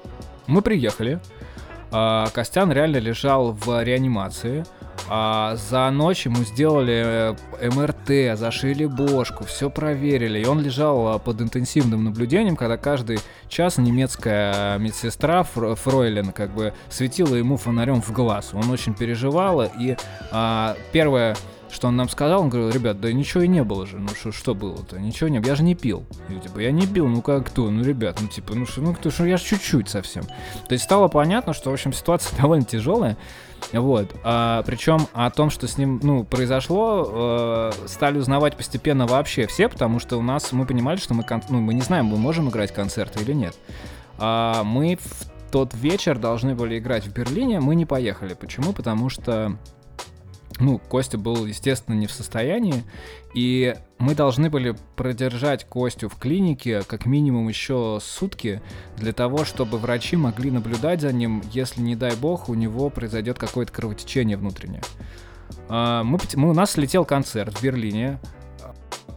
Мы 0.47 0.63
приехали. 0.63 1.21
А, 1.91 2.29
Костян 2.33 2.71
реально 2.73 2.99
лежал 2.99 3.53
в 3.53 3.83
реанимации. 3.83 4.65
А 5.11 5.57
за 5.57 5.91
ночь 5.91 6.27
ему 6.27 6.45
сделали 6.45 7.35
э, 7.61 7.71
МРТ, 7.71 8.39
зашили 8.39 8.85
бошку, 8.85 9.45
все 9.45 9.71
проверили. 9.71 10.41
И 10.41 10.47
он 10.47 10.61
лежал 10.61 11.09
а, 11.09 11.19
под 11.19 11.41
интенсивным 11.41 12.05
наблюдением, 12.05 12.57
когда 12.57 12.77
каждый 12.77 13.21
час 13.49 13.79
немецкая 13.79 14.77
медсестра 14.79 15.45
Фройлен 15.45 16.33
как 16.33 16.51
бы 16.51 16.75
светила 16.91 17.37
ему 17.37 17.57
фонарем 17.57 18.03
в 18.03 18.13
глаз. 18.13 18.51
Он 18.53 18.71
очень 18.71 18.95
переживал. 18.95 19.63
И 19.63 19.97
а, 20.31 20.77
первое 20.93 21.37
что 21.71 21.89
он 21.89 21.97
нам 21.97 22.09
сказал, 22.09 22.43
он 22.43 22.49
говорил, 22.49 22.71
ребят, 22.71 23.01
да 23.01 23.13
ничего 23.13 23.43
и 23.43 23.49
не 23.49 23.63
было 23.63 23.87
же, 23.87 23.99
ну 23.99 24.09
что, 24.09 24.33
что 24.33 24.55
было-то, 24.55 24.99
ничего 24.99 25.29
не 25.29 25.39
было, 25.39 25.49
я 25.49 25.57
же 25.57 25.63
не 25.63 25.75
пил. 25.75 26.05
И, 26.29 26.35
типа, 26.41 26.61
я 26.61 26.73
не 26.73 26.87
пил, 26.87 27.07
ну 27.07 27.23
как 27.23 27.47
кто, 27.47 27.71
ну 27.71 27.83
ребят, 27.83 28.19
ну 28.21 28.29
типа, 28.29 28.55
ну 28.55 28.67
что, 28.67 28.81
ну 28.81 28.95
кто, 28.95 29.11
что, 29.11 29.25
я 29.25 29.37
же 29.37 29.45
чуть-чуть 29.45 29.89
совсем. 29.89 30.25
То 30.25 30.73
есть 30.73 30.85
стало 30.85 31.09
понятно, 31.09 31.53
что, 31.53 31.71
в 31.71 31.73
общем, 31.73 31.93
ситуация 31.93 32.37
довольно 32.41 32.65
тяжелая, 32.65 33.17
вот. 33.73 34.15
А, 34.25 34.63
причем 34.63 35.09
о 35.13 35.31
том, 35.31 35.51
что 35.51 35.67
с 35.67 35.79
ним, 35.79 36.01
ну, 36.03 36.25
произошло, 36.25 37.73
э, 37.75 37.87
стали 37.87 38.19
узнавать 38.19 38.57
постепенно 38.57 39.07
вообще 39.07 39.47
все, 39.47 39.69
потому 39.69 39.99
что 39.99 40.17
у 40.17 40.23
нас, 40.23 40.53
мы 40.53 40.65
понимали, 40.65 40.97
что 40.97 41.15
мы, 41.15 41.23
кон- 41.23 41.43
ну, 41.49 41.61
мы 41.61 41.75
не 41.75 41.83
знаем, 41.83 42.07
мы 42.07 42.17
можем 42.17 42.49
играть 42.49 42.73
концерты 42.73 43.23
или 43.23 43.33
нет. 43.33 43.55
А, 44.19 44.63
мы 44.65 44.97
в 44.97 45.51
тот 45.51 45.75
вечер 45.75 46.19
должны 46.19 46.55
были 46.55 46.79
играть 46.79 47.07
в 47.07 47.13
Берлине, 47.13 47.61
мы 47.61 47.75
не 47.75 47.87
поехали. 47.87 48.35
Почему? 48.35 48.73
Потому 48.73 49.09
что 49.09 49.57
ну, 50.61 50.79
Костя 50.79 51.19
был, 51.19 51.47
естественно, 51.47 51.95
не 51.95 52.07
в 52.07 52.13
состоянии, 52.13 52.85
и 53.35 53.77
мы 53.99 54.15
должны 54.15 54.51
были 54.51 54.77
продержать 54.97 55.65
Костю 55.65 56.09
в 56.09 56.17
клинике 56.17 56.83
как 56.83 57.07
минимум 57.07 57.49
еще 57.49 57.99
сутки 58.03 58.61
для 58.97 59.13
того, 59.13 59.45
чтобы 59.45 59.79
врачи 59.79 60.17
могли 60.17 60.51
наблюдать 60.51 61.01
за 61.01 61.13
ним, 61.13 61.43
если, 61.53 61.81
не 61.81 61.97
дай 61.97 62.15
бог, 62.17 62.49
у 62.49 62.55
него 62.55 62.91
произойдет 62.91 63.39
какое-то 63.39 63.73
кровотечение 63.73 64.37
внутреннее. 64.37 64.83
А, 65.69 66.03
мы, 66.03 66.19
мы, 66.35 66.51
у 66.51 66.55
нас 66.55 66.77
летел 66.77 67.05
концерт 67.05 67.57
в 67.57 67.63
Берлине, 67.63 68.19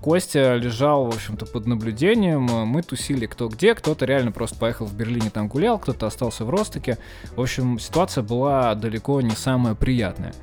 Костя 0.02 0.56
лежал, 0.56 1.06
в 1.06 1.16
общем-то, 1.16 1.46
под 1.46 1.68
наблюдением. 1.68 2.42
Мы 2.42 2.82
тусили 2.82 3.28
кто 3.28 3.48
где. 3.48 3.76
Кто-то 3.76 4.06
реально 4.06 4.32
просто 4.32 4.58
поехал 4.58 4.88
в 4.88 4.96
Берлине, 4.96 5.30
там 5.30 5.48
гулял, 5.48 5.78
кто-то 5.78 6.08
остался 6.08 6.44
в 6.44 6.50
Ростоке. 6.50 6.98
В 7.36 7.42
общем, 7.42 7.78
ситуация 7.78 8.24
была 8.24 8.74
далеко 8.74 9.22
не 9.22 9.32
самая 9.32 9.76
приятная. 9.76 10.34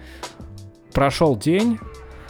Прошел 0.92 1.36
день, 1.36 1.78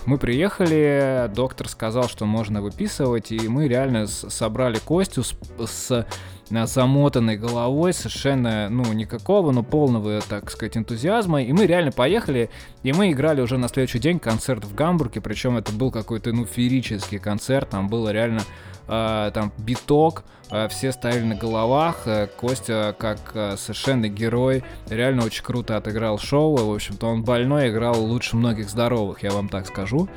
мы 0.04 0.18
приехали, 0.18 1.30
доктор 1.34 1.68
сказал, 1.68 2.08
что 2.08 2.24
можно 2.24 2.62
выписывать, 2.62 3.30
и 3.30 3.48
мы 3.48 3.68
реально 3.68 4.06
собрали 4.06 4.78
Костю 4.78 5.22
с, 5.22 5.34
с 5.58 6.06
замотанной 6.50 7.36
головой, 7.36 7.92
совершенно, 7.92 8.68
ну, 8.70 8.90
никакого, 8.92 9.52
но 9.52 9.62
полного, 9.62 10.20
так 10.26 10.50
сказать, 10.50 10.76
энтузиазма. 10.76 11.42
И 11.42 11.52
мы 11.52 11.66
реально 11.66 11.92
поехали, 11.92 12.50
и 12.82 12.92
мы 12.92 13.12
играли 13.12 13.40
уже 13.40 13.58
на 13.58 13.68
следующий 13.68 13.98
день 13.98 14.18
концерт 14.18 14.64
в 14.64 14.74
Гамбурге, 14.74 15.20
причем 15.20 15.56
это 15.56 15.72
был 15.72 15.90
какой-то, 15.90 16.32
ну, 16.32 16.46
феерический 16.46 17.18
концерт, 17.18 17.70
там 17.70 17.88
было 17.88 18.10
реально 18.10 18.40
э, 18.88 19.30
там 19.32 19.52
биток, 19.58 20.24
э, 20.50 20.68
все 20.68 20.92
стояли 20.92 21.22
на 21.24 21.34
головах, 21.34 22.02
э, 22.06 22.26
Костя 22.26 22.94
как 22.98 23.18
совершенный 23.58 24.08
герой, 24.08 24.64
реально 24.88 25.24
очень 25.24 25.44
круто 25.44 25.76
отыграл 25.76 26.18
шоу, 26.18 26.56
в 26.56 26.74
общем-то 26.74 27.06
он 27.06 27.22
больной 27.22 27.70
играл 27.70 28.02
лучше 28.02 28.36
многих 28.36 28.68
здоровых, 28.68 29.22
я 29.22 29.30
вам 29.30 29.48
так 29.48 29.66
скажу. 29.66 30.08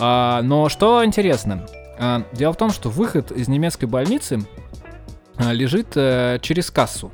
А, 0.00 0.42
но 0.42 0.68
что 0.68 1.04
интересно, 1.04 1.66
дело 2.32 2.52
в 2.52 2.56
том, 2.56 2.70
что 2.70 2.88
выход 2.88 3.32
из 3.32 3.48
немецкой 3.48 3.86
больницы 3.86 4.40
лежит 5.38 5.92
через 6.42 6.70
кассу. 6.70 7.10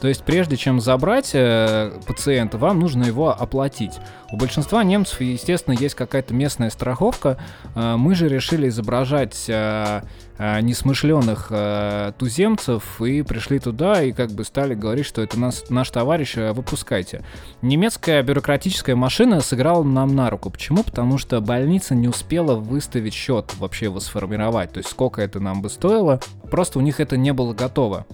То 0.00 0.08
есть 0.08 0.24
прежде 0.24 0.56
чем 0.56 0.80
забрать 0.80 1.30
э, 1.32 1.92
пациента, 2.06 2.58
вам 2.58 2.80
нужно 2.80 3.04
его 3.04 3.30
оплатить. 3.30 3.92
У 4.32 4.36
большинства 4.36 4.82
немцев, 4.82 5.20
естественно, 5.20 5.74
есть 5.74 5.94
какая-то 5.94 6.34
местная 6.34 6.70
страховка. 6.70 7.38
Э, 7.74 7.96
мы 7.96 8.14
же 8.14 8.28
решили 8.28 8.68
изображать 8.68 9.44
э, 9.48 10.02
э, 10.38 10.60
несмышленных 10.60 11.46
э, 11.50 12.12
туземцев 12.18 13.00
и 13.00 13.22
пришли 13.22 13.58
туда 13.58 14.02
и 14.02 14.12
как 14.12 14.30
бы 14.32 14.44
стали 14.44 14.74
говорить, 14.74 15.06
что 15.06 15.22
это 15.22 15.38
нас, 15.38 15.64
наш 15.70 15.90
товарищ, 15.90 16.36
э, 16.36 16.52
выпускайте. 16.52 17.24
Немецкая 17.62 18.22
бюрократическая 18.22 18.96
машина 18.96 19.40
сыграла 19.40 19.84
нам 19.84 20.14
на 20.14 20.28
руку. 20.28 20.50
Почему? 20.50 20.82
Потому 20.82 21.18
что 21.18 21.40
больница 21.40 21.94
не 21.94 22.08
успела 22.08 22.56
выставить 22.56 23.14
счет, 23.14 23.54
вообще 23.58 23.86
его 23.86 24.00
сформировать. 24.00 24.72
То 24.72 24.78
есть 24.78 24.90
сколько 24.90 25.22
это 25.22 25.40
нам 25.40 25.62
бы 25.62 25.70
стоило. 25.70 26.20
Просто 26.50 26.78
у 26.78 26.82
них 26.82 27.00
это 27.00 27.16
не 27.16 27.32
было 27.32 27.54
готово. 27.54 28.06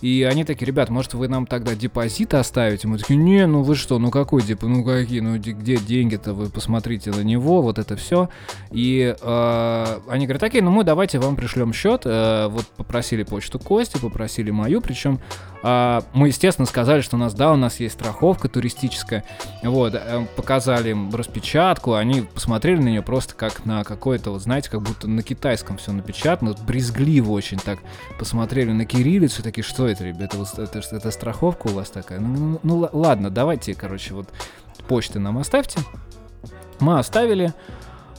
И 0.00 0.22
они 0.22 0.44
такие, 0.44 0.66
ребят, 0.66 0.88
может 0.88 1.14
вы 1.14 1.28
нам 1.28 1.46
тогда 1.46 1.74
депозит 1.74 2.34
оставите? 2.34 2.88
Мы 2.88 2.98
такие, 2.98 3.16
не, 3.16 3.46
ну 3.46 3.62
вы 3.62 3.74
что, 3.74 3.98
ну 3.98 4.10
какой 4.10 4.42
деп, 4.42 4.62
ну 4.62 4.82
какие, 4.82 5.20
ну 5.20 5.36
где 5.36 5.76
деньги-то, 5.76 6.32
вы 6.32 6.48
посмотрите 6.48 7.10
на 7.10 7.20
него, 7.20 7.60
вот 7.62 7.78
это 7.78 7.96
все. 7.96 8.28
И 8.70 9.14
э, 9.20 10.00
они 10.08 10.26
говорят, 10.26 10.42
окей, 10.42 10.60
ну 10.60 10.70
мы 10.70 10.84
давайте 10.84 11.18
вам 11.18 11.36
пришлем 11.36 11.72
счет. 11.72 12.02
Э, 12.04 12.48
вот 12.48 12.66
попросили 12.76 13.24
почту 13.24 13.58
Кости, 13.58 13.98
попросили 13.98 14.50
мою, 14.50 14.80
причем 14.80 15.20
э, 15.62 16.00
мы, 16.14 16.28
естественно, 16.28 16.66
сказали, 16.66 17.02
что 17.02 17.16
у 17.16 17.18
нас, 17.18 17.34
да, 17.34 17.52
у 17.52 17.56
нас 17.56 17.80
есть 17.80 17.94
страховка 17.94 18.48
туристическая. 18.48 19.24
Вот, 19.62 19.94
э, 19.94 20.26
показали 20.36 20.90
им 20.90 21.14
распечатку, 21.14 21.94
они 21.94 22.22
посмотрели 22.22 22.80
на 22.80 22.88
нее 22.88 23.02
просто 23.02 23.34
как 23.34 23.66
на 23.66 23.84
какой-то, 23.84 24.30
вот 24.30 24.42
знаете, 24.42 24.70
как 24.70 24.80
будто 24.82 25.08
на 25.08 25.22
китайском 25.22 25.76
все 25.76 25.92
напечатано, 25.92 26.54
брезгливо 26.66 27.32
очень 27.32 27.58
так 27.58 27.80
посмотрели 28.18 28.72
на 28.72 28.86
кириллицу, 28.86 29.42
такие, 29.42 29.64
что 29.64 29.89
это, 29.90 30.04
ребята, 30.04 30.36
вот 30.36 30.58
это, 30.58 30.78
это 30.78 31.10
страховка 31.10 31.68
у 31.68 31.72
вас 31.72 31.90
такая? 31.90 32.20
Ну, 32.20 32.60
ну, 32.62 32.80
ну 32.80 32.88
ладно, 32.92 33.30
давайте, 33.30 33.74
короче, 33.74 34.14
вот 34.14 34.28
почты 34.88 35.18
нам 35.18 35.38
оставьте. 35.38 35.80
Мы 36.80 36.98
оставили. 36.98 37.52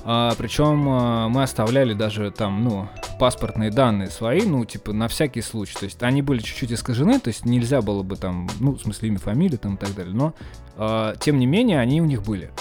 А, 0.03 0.33
причем 0.37 0.87
а, 0.89 1.27
мы 1.29 1.43
оставляли 1.43 1.93
даже 1.93 2.31
там, 2.31 2.63
ну, 2.63 2.89
паспортные 3.19 3.69
данные 3.69 4.09
свои, 4.09 4.41
ну, 4.41 4.65
типа, 4.65 4.93
на 4.93 5.07
всякий 5.07 5.41
случай. 5.41 5.75
То 5.77 5.85
есть 5.85 6.01
они 6.01 6.21
были 6.21 6.39
чуть-чуть 6.39 6.71
искажены, 6.71 7.19
то 7.19 7.27
есть 7.27 7.45
нельзя 7.45 7.81
было 7.81 8.01
бы 8.01 8.15
там, 8.15 8.49
ну, 8.59 8.73
в 8.73 8.81
смысле 8.81 9.09
имя, 9.09 9.19
фамилия 9.19 9.57
там 9.57 9.75
и 9.75 9.77
так 9.77 9.93
далее. 9.93 10.13
Но, 10.13 10.33
а, 10.75 11.15
тем 11.17 11.39
не 11.39 11.45
менее, 11.45 11.79
они 11.79 12.01
у 12.01 12.05
них 12.05 12.23
были. 12.23 12.51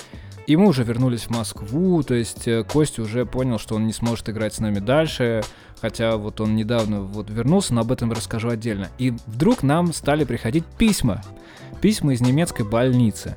И 0.47 0.57
мы 0.57 0.67
уже 0.67 0.83
вернулись 0.83 1.25
в 1.25 1.31
Москву, 1.31 2.03
то 2.03 2.15
есть 2.15 2.49
э, 2.49 2.65
Костя 2.65 3.03
уже 3.03 3.25
понял, 3.25 3.59
что 3.59 3.77
он 3.77 3.87
не 3.87 3.93
сможет 3.93 4.29
играть 4.31 4.53
с 4.53 4.59
нами 4.59 4.81
дальше, 4.81 5.43
хотя 5.81 6.16
вот 6.16 6.41
он 6.41 6.57
недавно 6.57 7.03
вот 7.03 7.31
вернулся, 7.31 7.74
но 7.74 7.81
об 7.81 7.93
этом 7.93 8.12
расскажу 8.12 8.49
отдельно. 8.49 8.89
И 8.99 9.11
вдруг 9.26 9.62
нам 9.62 9.93
стали 9.93 10.24
приходить 10.24 10.64
письма, 10.64 11.22
письма 11.81 12.12
из 12.12 12.20
немецкой 12.20 12.62
больницы. 12.62 13.37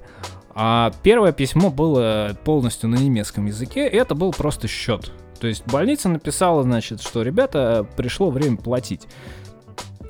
А 0.56 0.92
первое 1.02 1.32
письмо 1.32 1.72
было 1.72 2.38
полностью 2.44 2.90
на 2.90 2.96
немецком 2.96 3.46
языке, 3.48 3.88
и 3.88 3.96
это 3.96 4.14
был 4.14 4.32
просто 4.32 4.68
счет. 4.68 5.12
То 5.40 5.48
есть 5.48 5.66
больница 5.66 6.10
написала, 6.10 6.64
значит, 6.64 7.02
что, 7.02 7.22
ребята, 7.22 7.88
пришло 7.98 8.30
время 8.30 8.58
платить. 8.58 9.08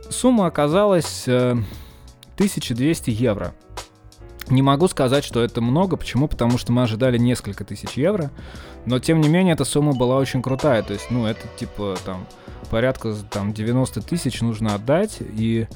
Сумма 0.09 0.45
оказалась 0.47 1.23
э, 1.27 1.55
1200 2.35 3.09
евро. 3.09 3.55
Не 4.49 4.61
могу 4.61 4.87
сказать, 4.87 5.23
что 5.23 5.43
это 5.43 5.61
много. 5.61 5.95
Почему? 5.95 6.27
Потому 6.27 6.57
что 6.57 6.71
мы 6.71 6.83
ожидали 6.83 7.17
несколько 7.17 7.63
тысяч 7.63 7.91
евро. 7.91 8.31
Но, 8.85 8.99
тем 8.99 9.21
не 9.21 9.29
менее, 9.29 9.53
эта 9.53 9.65
сумма 9.65 9.93
была 9.93 10.17
очень 10.17 10.41
крутая. 10.41 10.83
То 10.83 10.93
есть, 10.93 11.09
ну, 11.09 11.25
это 11.25 11.47
типа 11.57 11.95
там 12.05 12.25
порядка 12.69 13.13
там 13.29 13.53
90 13.53 14.01
тысяч 14.01 14.41
нужно 14.41 14.75
отдать. 14.75 15.17
И 15.19 15.67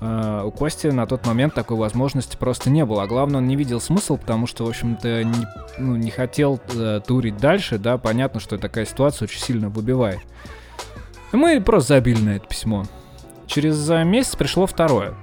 Uh, 0.00 0.44
у 0.44 0.50
Кости 0.50 0.88
на 0.88 1.06
тот 1.06 1.24
момент 1.26 1.54
такой 1.54 1.76
возможности 1.76 2.36
просто 2.36 2.68
не 2.70 2.84
было. 2.84 3.04
А 3.04 3.06
главное, 3.06 3.38
он 3.38 3.46
не 3.46 3.56
видел 3.56 3.80
смысл, 3.80 4.18
потому 4.18 4.46
что, 4.46 4.64
в 4.64 4.68
общем-то, 4.68 5.24
не, 5.24 5.46
ну, 5.78 5.96
не 5.96 6.10
хотел 6.10 6.60
uh, 6.66 7.00
турить 7.00 7.38
дальше, 7.38 7.78
да, 7.78 7.96
понятно, 7.96 8.40
что 8.40 8.58
такая 8.58 8.84
ситуация 8.84 9.26
очень 9.26 9.40
сильно 9.40 9.70
выбивает. 9.70 10.18
И 11.32 11.36
мы 11.36 11.60
просто 11.62 11.94
забили 11.94 12.20
на 12.20 12.36
это 12.36 12.46
письмо. 12.46 12.84
Через 13.46 13.88
uh, 13.88 14.04
месяц 14.04 14.36
пришло 14.36 14.66
второе. 14.66 15.14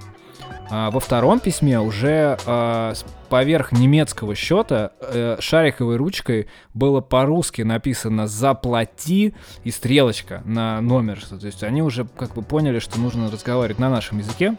А, 0.70 0.90
во 0.90 1.00
втором 1.00 1.40
письме 1.40 1.80
уже 1.80 2.38
а, 2.46 2.94
поверх 3.28 3.72
немецкого 3.72 4.34
счета 4.34 4.92
э, 5.00 5.36
шариковой 5.40 5.96
ручкой 5.96 6.48
было 6.72 7.00
по-русски 7.00 7.62
написано 7.62 8.26
«заплати» 8.26 9.34
и 9.64 9.70
стрелочка 9.70 10.42
на 10.44 10.80
номер. 10.80 11.24
То 11.24 11.44
есть 11.44 11.64
они 11.64 11.82
уже 11.82 12.04
как 12.04 12.34
бы 12.34 12.42
поняли, 12.42 12.78
что 12.78 13.00
нужно 13.00 13.30
разговаривать 13.30 13.80
на 13.80 13.90
нашем 13.90 14.18
языке. 14.18 14.56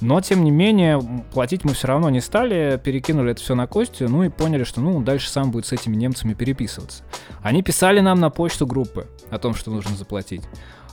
Но, 0.00 0.18
тем 0.22 0.44
не 0.44 0.50
менее, 0.50 0.98
платить 1.32 1.62
мы 1.64 1.74
все 1.74 1.88
равно 1.88 2.08
не 2.08 2.20
стали, 2.22 2.80
перекинули 2.82 3.32
это 3.32 3.42
все 3.42 3.54
на 3.54 3.66
Костю, 3.66 4.08
ну 4.08 4.22
и 4.22 4.30
поняли, 4.30 4.64
что 4.64 4.80
ну 4.80 5.02
дальше 5.02 5.28
сам 5.28 5.50
будет 5.50 5.66
с 5.66 5.72
этими 5.72 5.94
немцами 5.94 6.32
переписываться. 6.32 7.02
Они 7.42 7.62
писали 7.62 8.00
нам 8.00 8.18
на 8.18 8.30
почту 8.30 8.66
группы 8.66 9.08
о 9.30 9.38
том, 9.38 9.54
что 9.54 9.70
нужно 9.70 9.94
заплатить. 9.94 10.42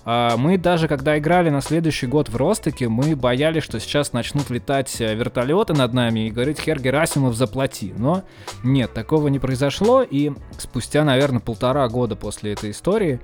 А, 0.10 0.38
мы 0.38 0.58
даже, 0.58 0.88
когда 0.88 1.18
играли 1.18 1.50
на 1.50 1.60
следующий 1.60 2.08
год 2.08 2.30
в 2.30 2.38
Ростоке, 2.38 2.88
мы 2.88 3.14
боялись, 3.18 3.62
что 3.62 3.78
сейчас 3.78 4.14
начнут 4.14 4.50
летать 4.50 5.02
э, 5.02 5.14
вертолеты 5.14 5.74
над 5.74 5.94
нами 5.94 6.28
и 6.28 6.32
говорить 6.32 6.62
«Хер 6.62 6.80
Герасимов, 6.80 7.36
заплати». 7.36 7.94
Но 7.98 8.24
нет, 8.64 8.94
такого 8.94 9.28
не 9.28 9.38
произошло, 9.38 10.02
и 10.02 10.32
спустя, 10.58 11.04
наверное, 11.04 11.42
полтора 11.42 11.86
года 11.90 12.16
после 12.16 12.54
этой 12.54 12.72
истории 12.72 13.20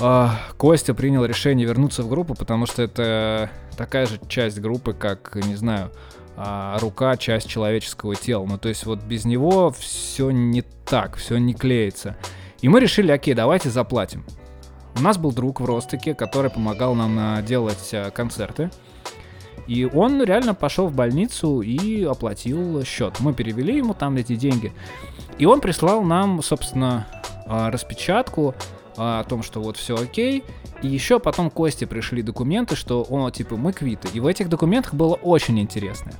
а, 0.00 0.34
Костя 0.56 0.94
принял 0.94 1.24
решение 1.24 1.64
вернуться 1.64 2.02
в 2.02 2.08
группу, 2.08 2.34
потому 2.34 2.66
что 2.66 2.82
это 2.82 3.48
такая 3.76 4.06
же 4.06 4.18
часть 4.26 4.58
группы, 4.58 4.94
как, 4.94 5.36
не 5.36 5.54
знаю, 5.54 5.92
а, 6.36 6.76
рука 6.80 7.16
часть 7.18 7.48
человеческого 7.48 8.16
тела. 8.16 8.44
Ну, 8.46 8.58
то 8.58 8.68
есть 8.68 8.84
вот 8.84 9.00
без 9.04 9.24
него 9.26 9.70
все 9.70 10.32
не 10.32 10.62
так, 10.62 11.14
все 11.18 11.38
не 11.38 11.54
клеится. 11.54 12.16
И 12.62 12.68
мы 12.68 12.80
решили, 12.80 13.12
окей, 13.12 13.34
давайте 13.34 13.70
заплатим. 13.70 14.24
У 14.96 15.02
нас 15.02 15.18
был 15.18 15.32
друг 15.32 15.60
в 15.60 15.64
Ростоке, 15.64 16.14
который 16.14 16.50
помогал 16.50 16.94
нам 16.94 17.38
э, 17.38 17.42
делать 17.42 17.90
э, 17.92 18.10
концерты. 18.10 18.70
И 19.66 19.84
он 19.84 20.22
реально 20.22 20.54
пошел 20.54 20.88
в 20.88 20.94
больницу 20.94 21.60
и 21.60 22.04
оплатил 22.04 22.84
счет. 22.84 23.20
Мы 23.20 23.32
перевели 23.32 23.76
ему 23.76 23.94
там 23.94 24.16
эти 24.16 24.34
деньги. 24.34 24.72
И 25.38 25.46
он 25.46 25.60
прислал 25.60 26.02
нам, 26.02 26.42
собственно, 26.42 27.06
э, 27.46 27.68
распечатку 27.68 28.54
о 28.96 29.24
том, 29.24 29.42
что 29.42 29.60
вот 29.60 29.76
все 29.76 29.96
окей. 29.96 30.44
И 30.82 30.88
еще 30.88 31.20
потом 31.20 31.50
Кости 31.50 31.84
пришли 31.84 32.22
документы, 32.22 32.74
что, 32.74 33.06
о, 33.08 33.30
типа, 33.30 33.56
мы 33.56 33.72
квиты. 33.72 34.08
И 34.12 34.20
в 34.20 34.26
этих 34.26 34.48
документах 34.48 34.94
было 34.94 35.14
очень 35.14 35.58
интересное. 35.60 36.14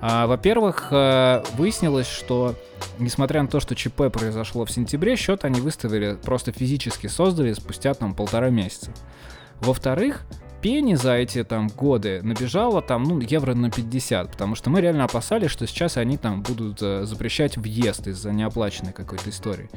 А, 0.00 0.26
во-первых, 0.26 0.88
э, 0.90 1.42
выяснилось, 1.56 2.06
что 2.06 2.54
несмотря 2.98 3.42
на 3.42 3.48
то, 3.48 3.60
что 3.60 3.74
ЧП 3.74 4.10
произошло 4.12 4.64
в 4.64 4.70
сентябре, 4.70 5.16
счет 5.16 5.44
они 5.44 5.60
выставили, 5.60 6.16
просто 6.22 6.52
физически 6.52 7.06
создали 7.06 7.52
спустя 7.52 7.92
там 7.94 8.14
полтора 8.14 8.48
месяца. 8.48 8.92
Во-вторых, 9.60 10.22
пени 10.62 10.94
за 10.94 11.14
эти 11.16 11.44
там 11.44 11.68
годы 11.68 12.20
набежало 12.22 12.80
там, 12.80 13.04
ну, 13.04 13.20
евро 13.20 13.54
на 13.54 13.70
50, 13.70 14.30
потому 14.30 14.54
что 14.54 14.70
мы 14.70 14.80
реально 14.80 15.04
опасались, 15.04 15.50
что 15.50 15.66
сейчас 15.66 15.96
они 15.96 16.16
там 16.16 16.42
будут 16.42 16.78
э, 16.80 17.04
запрещать 17.04 17.58
въезд 17.58 18.06
из-за 18.06 18.32
неоплаченной 18.32 18.92
какой-то 18.92 19.28
истории. 19.28 19.68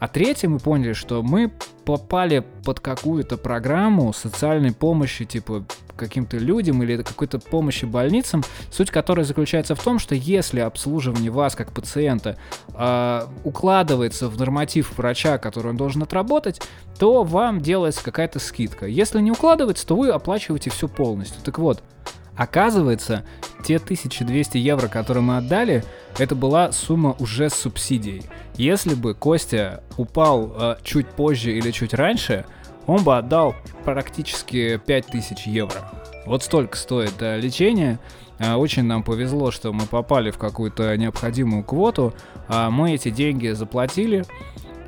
А 0.00 0.08
третье, 0.08 0.48
мы 0.48 0.58
поняли, 0.58 0.94
что 0.94 1.22
мы 1.22 1.52
попали 1.84 2.42
под 2.64 2.80
какую-то 2.80 3.36
программу 3.36 4.12
социальной 4.14 4.72
помощи, 4.72 5.26
типа 5.26 5.64
каким-то 5.94 6.38
людям 6.38 6.82
или 6.82 7.02
какой-то 7.02 7.38
помощи 7.38 7.84
больницам, 7.84 8.42
суть 8.70 8.90
которой 8.90 9.24
заключается 9.24 9.74
в 9.74 9.82
том, 9.82 9.98
что 9.98 10.14
если 10.14 10.60
обслуживание 10.60 11.30
вас 11.30 11.54
как 11.54 11.72
пациента 11.72 12.38
э, 12.74 13.26
укладывается 13.44 14.28
в 14.28 14.38
норматив 14.38 14.96
врача, 14.96 15.36
который 15.36 15.68
он 15.68 15.76
должен 15.76 16.02
отработать, 16.02 16.62
то 16.98 17.22
вам 17.22 17.60
делается 17.60 18.02
какая-то 18.02 18.38
скидка. 18.38 18.86
Если 18.86 19.20
не 19.20 19.30
укладывается, 19.30 19.86
то 19.86 19.96
вы 19.96 20.08
оплачиваете 20.08 20.70
все 20.70 20.88
полностью. 20.88 21.42
Так 21.44 21.58
вот, 21.58 21.82
Оказывается, 22.40 23.22
те 23.62 23.76
1200 23.76 24.56
евро, 24.56 24.88
которые 24.88 25.22
мы 25.22 25.36
отдали, 25.36 25.84
это 26.16 26.34
была 26.34 26.72
сумма 26.72 27.14
уже 27.18 27.50
с 27.50 27.54
субсидией. 27.54 28.22
Если 28.54 28.94
бы 28.94 29.12
Костя 29.12 29.82
упал 29.98 30.50
э, 30.58 30.76
чуть 30.82 31.06
позже 31.06 31.52
или 31.52 31.70
чуть 31.70 31.92
раньше, 31.92 32.46
он 32.86 33.04
бы 33.04 33.14
отдал 33.14 33.54
практически 33.84 34.80
5000 34.86 35.48
евро. 35.48 35.92
Вот 36.24 36.42
столько 36.42 36.78
стоит 36.78 37.20
э, 37.20 37.38
лечение. 37.38 37.98
Э, 38.38 38.54
очень 38.54 38.84
нам 38.84 39.02
повезло, 39.02 39.50
что 39.50 39.74
мы 39.74 39.84
попали 39.84 40.30
в 40.30 40.38
какую-то 40.38 40.96
необходимую 40.96 41.62
квоту. 41.62 42.14
Э, 42.48 42.70
мы 42.70 42.94
эти 42.94 43.10
деньги 43.10 43.48
заплатили. 43.48 44.24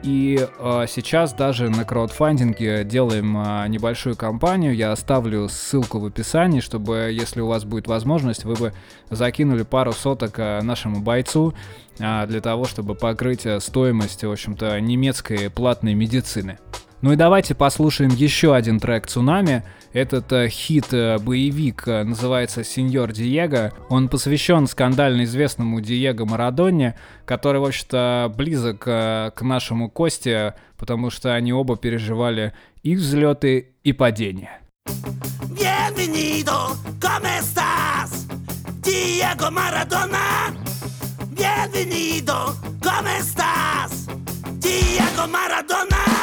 И 0.02 0.36
э, 0.58 0.84
сейчас 0.88 1.32
даже 1.32 1.70
на 1.70 1.84
краудфандинге 1.84 2.82
делаем 2.82 3.36
э, 3.36 3.68
небольшую 3.68 4.16
кампанию. 4.16 4.74
Я 4.74 4.90
оставлю 4.90 5.48
ссылку 5.48 6.00
в 6.00 6.06
описании, 6.06 6.58
чтобы, 6.58 7.10
если 7.12 7.40
у 7.40 7.46
вас 7.46 7.64
будет 7.64 7.86
возможность, 7.86 8.44
вы 8.44 8.54
бы 8.54 8.72
закинули 9.10 9.62
пару 9.62 9.92
соток 9.92 10.40
э, 10.40 10.60
нашему 10.62 11.00
бойцу 11.02 11.54
э, 12.00 12.26
для 12.26 12.40
того, 12.40 12.64
чтобы 12.64 12.96
покрыть 12.96 13.46
э, 13.46 13.60
стоимость, 13.60 14.24
в 14.24 14.30
общем-то, 14.30 14.80
немецкой 14.80 15.50
платной 15.50 15.94
медицины. 15.94 16.58
Ну 17.02 17.12
и 17.12 17.16
давайте 17.16 17.56
послушаем 17.56 18.12
еще 18.12 18.54
один 18.54 18.78
трек 18.78 19.08
«Цунами». 19.08 19.64
Этот 19.92 20.32
э, 20.32 20.48
хит-боевик 20.48 21.88
э, 21.88 22.04
называется 22.04 22.62
«Сеньор 22.62 23.10
Диего». 23.10 23.72
Он 23.88 24.08
посвящен 24.08 24.68
скандально 24.68 25.24
известному 25.24 25.80
Диего 25.80 26.24
Марадоне, 26.24 26.94
который, 27.24 27.60
в 27.60 27.64
общем-то, 27.64 28.32
близок 28.36 28.84
э, 28.86 29.32
к 29.34 29.42
нашему 29.42 29.90
Косте, 29.90 30.54
потому 30.78 31.10
что 31.10 31.34
они 31.34 31.52
оба 31.52 31.76
переживали 31.76 32.52
и 32.84 32.94
взлеты, 32.94 33.74
и 33.82 33.92
падения. 33.92 34.60
Bienvenido, 35.48 36.76
¿cómo 37.00 37.26
estás? 37.26 38.28
Diego 38.80 39.50
Maradona. 39.50 40.54
Bienvenido, 41.32 42.54
¿cómo 42.80 43.08
estás? 43.08 44.06
Diego 44.60 45.26
Maradona. 45.26 46.22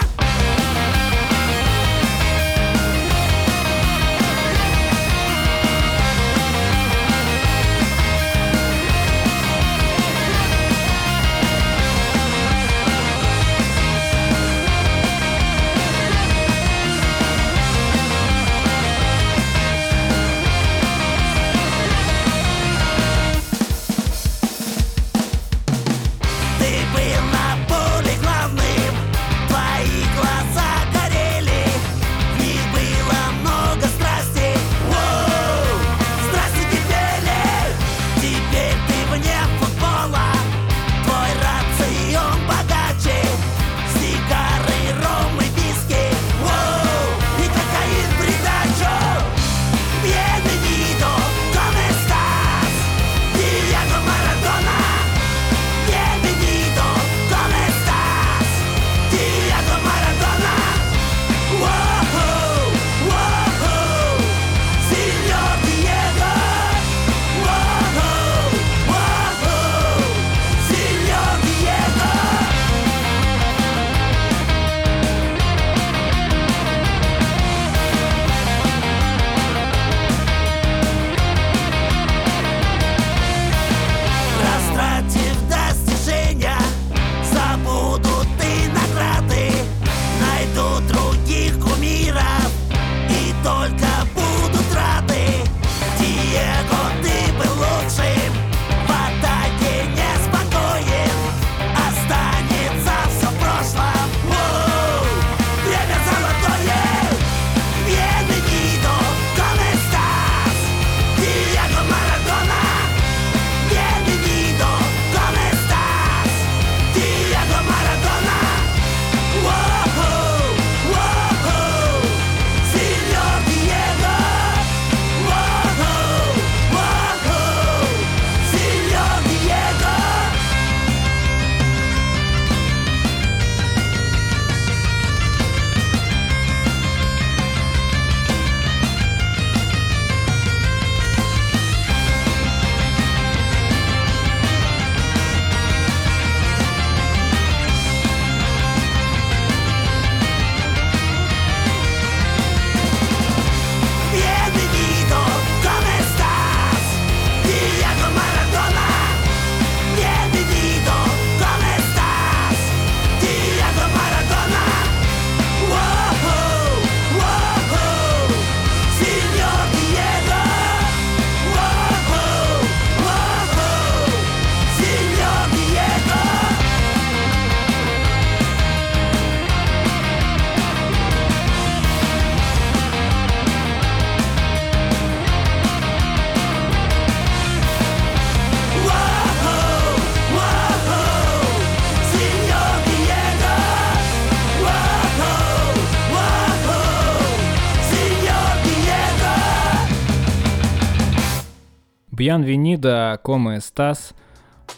Бьянвенида, 202.29 203.19
Кома 203.23 203.59
Стас. 203.59 204.11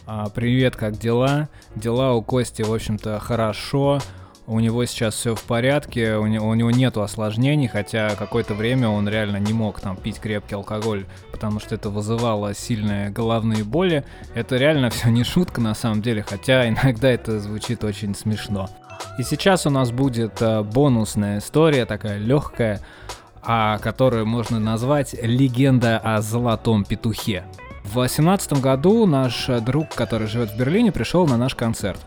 А, 0.08 0.30
привет, 0.30 0.78
как 0.78 0.98
дела? 0.98 1.50
Дела 1.76 2.14
у 2.14 2.22
Кости, 2.22 2.62
в 2.62 2.74
общем-то, 2.74 3.20
хорошо. 3.20 4.00
У 4.48 4.62
него 4.62 4.86
сейчас 4.86 5.16
все 5.16 5.36
в 5.36 5.44
порядке, 5.44 6.16
у 6.16 6.28
него, 6.28 6.48
у 6.48 6.54
него 6.54 6.72
нету 6.72 7.02
осложнений, 7.02 7.68
хотя 7.68 8.16
какое-то 8.16 8.54
время 8.54 8.88
он 8.88 9.10
реально 9.10 9.36
не 9.36 9.52
мог 9.52 9.82
там 9.82 9.98
пить 9.98 10.22
крепкий 10.22 10.56
алкоголь, 10.56 11.06
потому 11.34 11.60
что 11.60 11.76
это 11.76 11.90
вызывало 11.90 12.54
сильные 12.54 13.10
головные 13.10 13.66
боли. 13.66 14.06
Это 14.34 14.56
реально 14.56 14.90
все 14.90 15.10
не 15.10 15.26
шутка 15.26 15.60
на 15.60 15.76
самом 15.76 16.02
деле, 16.02 16.24
хотя 16.26 16.70
иногда 16.70 17.10
это 17.10 17.42
звучит 17.42 17.84
очень 17.84 18.16
смешно. 18.16 18.70
И 19.20 19.24
сейчас 19.24 19.66
у 19.66 19.70
нас 19.70 19.92
будет 19.92 20.42
э, 20.42 20.62
бонусная 20.64 21.40
история, 21.40 21.86
такая 21.86 22.18
легкая, 22.18 22.80
а, 23.44 23.78
которую 23.80 24.26
можно 24.26 24.60
назвать 24.60 25.16
«Легенда 25.22 25.98
о 25.98 26.22
золотом 26.22 26.84
петухе». 26.84 27.44
В 27.84 27.94
2018 27.94 28.62
году 28.62 29.06
наш 29.06 29.48
друг, 29.62 29.90
который 29.90 30.28
живет 30.28 30.52
в 30.52 30.58
Берлине, 30.58 30.92
пришел 30.92 31.28
на 31.28 31.38
наш 31.38 31.56
концерт. 31.56 32.00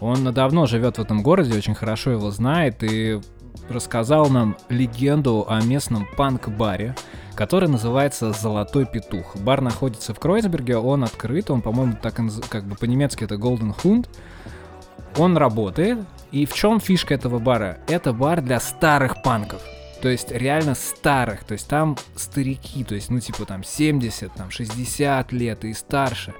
Он 0.00 0.32
давно 0.32 0.66
живет 0.66 0.98
в 0.98 1.00
этом 1.00 1.22
городе, 1.22 1.56
очень 1.56 1.74
хорошо 1.74 2.10
его 2.10 2.30
знает 2.30 2.82
и 2.82 3.20
рассказал 3.68 4.28
нам 4.28 4.56
легенду 4.68 5.46
о 5.48 5.62
местном 5.62 6.06
панк-баре, 6.16 6.94
который 7.34 7.68
называется 7.68 8.32
«Золотой 8.32 8.84
петух». 8.84 9.36
Бар 9.36 9.62
находится 9.62 10.12
в 10.12 10.18
Кройцберге, 10.18 10.76
он 10.76 11.04
открыт, 11.04 11.50
он, 11.50 11.62
по-моему, 11.62 11.96
так 12.00 12.20
как 12.48 12.64
бы 12.64 12.76
по-немецки 12.76 13.24
это 13.24 13.36
Golden 13.36 13.74
Hund. 13.82 14.08
Он 15.18 15.36
работает, 15.36 15.98
и 16.30 16.46
в 16.46 16.52
чем 16.54 16.80
фишка 16.80 17.14
этого 17.14 17.38
бара? 17.38 17.78
Это 17.86 18.12
бар 18.12 18.40
для 18.42 18.60
старых 18.60 19.22
панков 19.22 19.62
то 20.02 20.08
есть 20.08 20.32
реально 20.32 20.74
старых, 20.74 21.44
то 21.44 21.52
есть 21.52 21.68
там 21.68 21.96
старики, 22.16 22.82
то 22.82 22.96
есть, 22.96 23.08
ну, 23.08 23.20
типа 23.20 23.46
там 23.46 23.62
70, 23.62 24.34
там 24.34 24.50
60 24.50 25.30
лет 25.30 25.64
и 25.64 25.72
старше. 25.72 26.34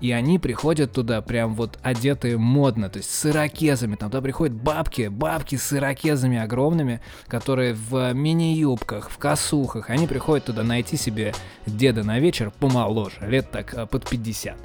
И 0.00 0.12
они 0.12 0.38
приходят 0.38 0.92
туда 0.92 1.20
прям 1.20 1.56
вот 1.56 1.80
одетые 1.82 2.38
модно, 2.38 2.88
то 2.88 2.98
есть 2.98 3.10
с 3.10 3.26
ирокезами. 3.26 3.96
Там 3.96 4.10
туда 4.10 4.22
приходят 4.22 4.54
бабки, 4.54 5.08
бабки 5.08 5.56
с 5.56 5.72
ирокезами 5.72 6.38
огромными, 6.38 7.00
которые 7.26 7.74
в 7.74 8.12
мини-юбках, 8.12 9.10
в 9.10 9.18
косухах. 9.18 9.90
Они 9.90 10.06
приходят 10.06 10.46
туда 10.46 10.62
найти 10.62 10.96
себе 10.96 11.34
деда 11.66 12.04
на 12.04 12.20
вечер 12.20 12.52
помоложе, 12.60 13.16
лет 13.22 13.50
так 13.50 13.74
э, 13.74 13.86
под 13.86 14.08
50. 14.08 14.56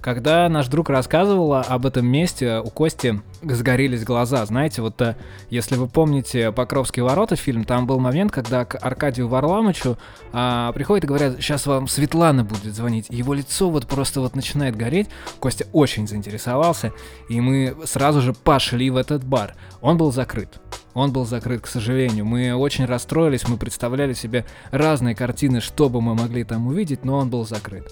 Когда 0.00 0.48
наш 0.48 0.66
друг 0.66 0.90
рассказывал 0.90 1.54
об 1.54 1.86
этом 1.86 2.04
месте, 2.06 2.58
у 2.58 2.70
Кости 2.70 3.22
сгорелись 3.42 4.04
глаза. 4.04 4.44
Знаете, 4.46 4.82
вот 4.82 5.00
э, 5.00 5.16
если 5.50 5.76
вы 5.76 5.88
помните 5.88 6.52
«Покровские 6.52 7.04
ворота» 7.04 7.36
фильм, 7.36 7.64
там 7.64 7.86
был 7.86 7.98
момент, 7.98 8.32
когда 8.32 8.64
к 8.64 8.76
Аркадию 8.80 9.28
Варламычу 9.28 9.98
а, 10.32 10.72
приходят 10.72 11.04
и 11.04 11.06
говорят, 11.06 11.36
сейчас 11.36 11.66
вам 11.66 11.88
Светлана 11.88 12.44
будет 12.44 12.74
звонить. 12.74 13.06
Его 13.10 13.34
лицо 13.34 13.70
вот 13.70 13.86
просто 13.86 14.20
вот 14.20 14.34
начинает 14.34 14.76
гореть. 14.76 15.08
Костя 15.40 15.66
очень 15.72 16.06
заинтересовался, 16.06 16.92
и 17.28 17.40
мы 17.40 17.76
сразу 17.84 18.20
же 18.20 18.32
пошли 18.32 18.90
в 18.90 18.96
этот 18.96 19.24
бар. 19.24 19.54
Он 19.80 19.96
был 19.96 20.12
закрыт. 20.12 20.60
Он 20.94 21.12
был 21.12 21.24
закрыт, 21.24 21.62
к 21.62 21.66
сожалению. 21.66 22.24
Мы 22.24 22.54
очень 22.54 22.84
расстроились, 22.84 23.48
мы 23.48 23.56
представляли 23.56 24.12
себе 24.12 24.44
разные 24.70 25.14
картины, 25.14 25.60
что 25.60 25.88
бы 25.88 26.00
мы 26.00 26.14
могли 26.14 26.44
там 26.44 26.66
увидеть, 26.66 27.04
но 27.04 27.16
он 27.16 27.30
был 27.30 27.46
закрыт. 27.46 27.90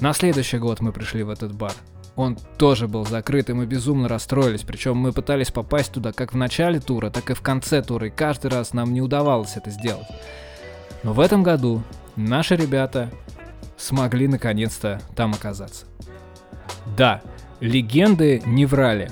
На 0.00 0.12
следующий 0.12 0.58
год 0.58 0.80
мы 0.80 0.92
пришли 0.92 1.22
в 1.22 1.30
этот 1.30 1.54
бар. 1.54 1.72
Он 2.16 2.36
тоже 2.58 2.86
был 2.86 3.04
закрыт, 3.04 3.50
и 3.50 3.54
мы 3.54 3.66
безумно 3.66 4.08
расстроились. 4.08 4.62
Причем 4.62 4.96
мы 4.96 5.12
пытались 5.12 5.50
попасть 5.50 5.92
туда 5.92 6.12
как 6.12 6.32
в 6.32 6.36
начале 6.36 6.78
тура, 6.78 7.10
так 7.10 7.30
и 7.30 7.34
в 7.34 7.40
конце 7.40 7.82
тура, 7.82 8.06
и 8.06 8.10
каждый 8.10 8.50
раз 8.50 8.72
нам 8.72 8.92
не 8.92 9.00
удавалось 9.00 9.56
это 9.56 9.70
сделать. 9.70 10.06
Но 11.02 11.12
в 11.12 11.20
этом 11.20 11.42
году 11.42 11.82
наши 12.16 12.56
ребята 12.56 13.10
смогли 13.76 14.28
наконец-то 14.28 15.00
там 15.16 15.32
оказаться. 15.32 15.86
Да, 16.96 17.20
легенды 17.60 18.42
не 18.46 18.66
врали. 18.66 19.10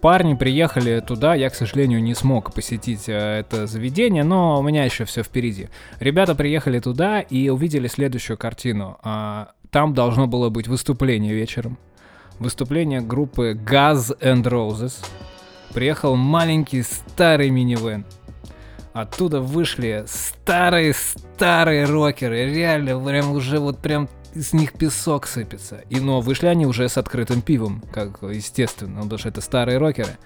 Парни 0.00 0.34
приехали 0.34 1.00
туда, 1.00 1.34
я, 1.34 1.48
к 1.48 1.54
сожалению, 1.54 2.02
не 2.02 2.14
смог 2.14 2.52
посетить 2.52 3.08
э, 3.08 3.40
это 3.40 3.66
заведение, 3.66 4.24
но 4.24 4.58
у 4.58 4.62
меня 4.62 4.84
еще 4.84 5.04
все 5.04 5.22
впереди. 5.22 5.68
Ребята 6.00 6.34
приехали 6.34 6.80
туда 6.80 7.20
и 7.20 7.48
увидели 7.48 7.86
следующую 7.86 8.36
картину. 8.36 8.98
А, 9.02 9.52
там 9.70 9.94
должно 9.94 10.26
было 10.26 10.48
быть 10.48 10.66
выступление 10.66 11.34
вечером. 11.34 11.78
Выступление 12.38 13.00
группы 13.00 13.52
Guns 13.52 14.18
and 14.20 14.42
Roses. 14.42 14.94
Приехал 15.72 16.16
маленький 16.16 16.82
старый 16.82 17.48
минивэн. 17.48 18.04
Оттуда 18.92 19.40
вышли 19.40 20.04
старые-старые 20.06 21.84
рокеры. 21.84 22.52
Реально, 22.54 23.02
прям 23.02 23.32
уже 23.32 23.58
вот 23.58 23.78
прям 23.78 24.08
из 24.34 24.52
них 24.52 24.74
песок 24.74 25.26
сыпется. 25.26 25.80
И 25.88 25.98
но 25.98 26.20
вышли 26.20 26.46
они 26.46 26.66
уже 26.66 26.88
с 26.90 26.98
открытым 26.98 27.40
пивом, 27.40 27.82
как 27.90 28.22
естественно, 28.22 29.02
потому 29.02 29.18
что 29.18 29.30
это 29.30 29.40
старые 29.40 29.78
рокеры. 29.78 30.18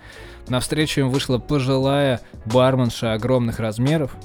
Навстречу 0.49 1.03
им 1.03 1.11
вышла 1.11 1.39
пожилая 1.39 2.21
барменша 2.45 3.13
огромных 3.13 3.61
размеров 3.61 4.17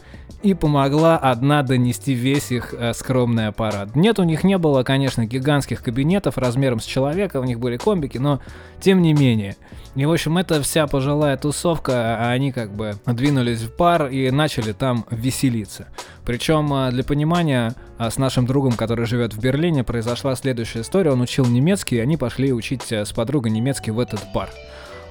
и 0.46 0.54
помогла 0.54 1.18
одна 1.18 1.64
донести 1.64 2.14
весь 2.14 2.52
их 2.52 2.76
э, 2.78 2.94
скромный 2.94 3.48
аппарат. 3.48 3.96
Нет, 3.96 4.20
у 4.20 4.24
них 4.24 4.44
не 4.44 4.60
было, 4.60 4.84
конечно, 4.84 5.26
гигантских 5.26 5.82
кабинетов 5.82 6.38
размером 6.38 6.80
с 6.80 6.86
человека, 6.86 7.40
у 7.40 7.44
них 7.46 7.60
были 7.60 7.78
комбики, 7.78 8.20
но 8.20 8.40
тем 8.80 9.02
не 9.02 9.14
менее. 9.14 9.56
И, 9.96 10.06
в 10.06 10.12
общем, 10.12 10.38
это 10.38 10.62
вся 10.62 10.86
пожилая 10.86 11.36
тусовка, 11.38 12.18
а 12.20 12.30
они 12.30 12.52
как 12.52 12.70
бы 12.76 12.94
двинулись 13.08 13.62
в 13.62 13.76
пар 13.76 14.06
и 14.06 14.30
начали 14.30 14.72
там 14.72 15.08
веселиться. 15.10 15.88
Причем, 16.24 16.72
э, 16.72 16.92
для 16.92 17.04
понимания, 17.04 17.74
э, 17.98 18.12
с 18.12 18.20
нашим 18.20 18.46
другом, 18.46 18.74
который 18.74 19.08
живет 19.08 19.34
в 19.34 19.40
Берлине, 19.40 19.84
произошла 19.84 20.36
следующая 20.36 20.82
история. 20.82 21.10
Он 21.10 21.22
учил 21.22 21.48
немецкий, 21.48 21.96
и 21.96 22.02
они 22.02 22.18
пошли 22.18 22.54
учить 22.54 22.92
с 22.92 23.12
подругой 23.14 23.50
немецкий 23.50 23.90
в 23.90 24.00
этот 24.00 24.22
пар. 24.32 24.52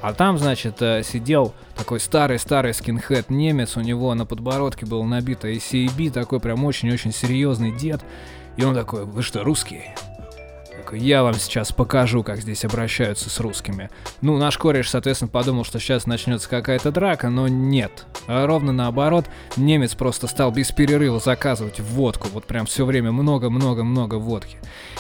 А 0.04 0.12
там, 0.12 0.36
значит, 0.36 0.82
э, 0.82 1.02
сидел 1.02 1.54
такой 1.74 1.98
старый-старый 1.98 2.74
скинхед 2.74 3.30
немец, 3.30 3.78
у 3.78 3.80
него 3.80 4.12
на 4.12 4.26
подбородке 4.26 4.84
был 4.84 5.02
набито 5.04 5.48
ACAB, 5.48 6.10
такой 6.10 6.40
прям 6.40 6.62
очень-очень 6.66 7.10
серьезный 7.10 7.72
дед. 7.74 8.02
И 8.58 8.64
он 8.64 8.74
такой, 8.74 9.06
вы 9.06 9.22
что, 9.22 9.42
русские? 9.42 9.94
Я 10.92 11.22
вам 11.22 11.34
сейчас 11.34 11.72
покажу, 11.72 12.22
как 12.22 12.40
здесь 12.40 12.64
обращаются 12.64 13.30
с 13.30 13.40
русскими. 13.40 13.90
Ну, 14.20 14.36
наш 14.38 14.58
кореш, 14.58 14.90
соответственно, 14.90 15.30
подумал, 15.30 15.64
что 15.64 15.78
сейчас 15.78 16.06
начнется 16.06 16.48
какая-то 16.48 16.92
драка, 16.92 17.30
но 17.30 17.48
нет. 17.48 18.06
А 18.26 18.46
ровно 18.46 18.72
наоборот, 18.72 19.26
немец 19.56 19.94
просто 19.94 20.26
стал 20.26 20.50
без 20.52 20.70
перерыва 20.72 21.20
заказывать 21.20 21.80
водку. 21.80 22.28
Вот 22.32 22.44
прям 22.44 22.66
все 22.66 22.84
время 22.84 23.12
много-много-много 23.12 24.16
водки. 24.16 24.58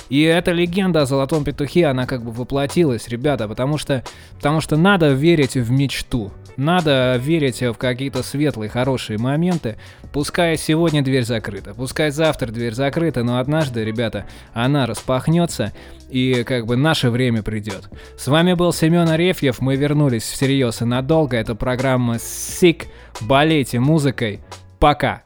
И 0.08 0.22
эта 0.22 0.52
легенда 0.52 1.02
о 1.02 1.06
золотом 1.06 1.44
петухе, 1.44 1.86
она 1.86 2.06
как 2.06 2.24
бы 2.24 2.32
воплотилась, 2.32 3.08
ребята, 3.08 3.48
потому 3.48 3.78
что, 3.78 4.02
потому 4.36 4.60
что 4.60 4.76
надо 4.76 5.10
верить 5.10 5.54
в 5.54 5.70
мечту. 5.70 6.32
Надо 6.56 7.16
верить 7.16 7.60
в 7.62 7.74
какие-то 7.74 8.22
светлые, 8.22 8.68
хорошие 8.68 9.18
моменты. 9.18 9.76
Пускай 10.12 10.56
сегодня 10.56 11.02
дверь 11.02 11.24
закрыта, 11.24 11.74
пускай 11.74 12.10
завтра 12.12 12.52
дверь 12.52 12.74
закрыта, 12.74 13.24
но 13.24 13.38
однажды, 13.38 13.84
ребята, 13.84 14.26
она 14.52 14.86
распахнется, 14.86 15.72
и 16.08 16.44
как 16.44 16.66
бы 16.66 16.76
наше 16.76 17.10
время 17.10 17.42
придет. 17.42 17.90
С 18.16 18.28
вами 18.28 18.54
был 18.54 18.72
Семен 18.72 19.08
Арефьев, 19.08 19.60
мы 19.60 19.76
вернулись 19.76 20.22
всерьез 20.22 20.82
и 20.82 20.84
надолго. 20.84 21.36
Это 21.36 21.54
программа 21.54 22.16
Sick. 22.16 22.86
Болейте 23.20 23.80
музыкой. 23.80 24.40
Пока! 24.78 25.24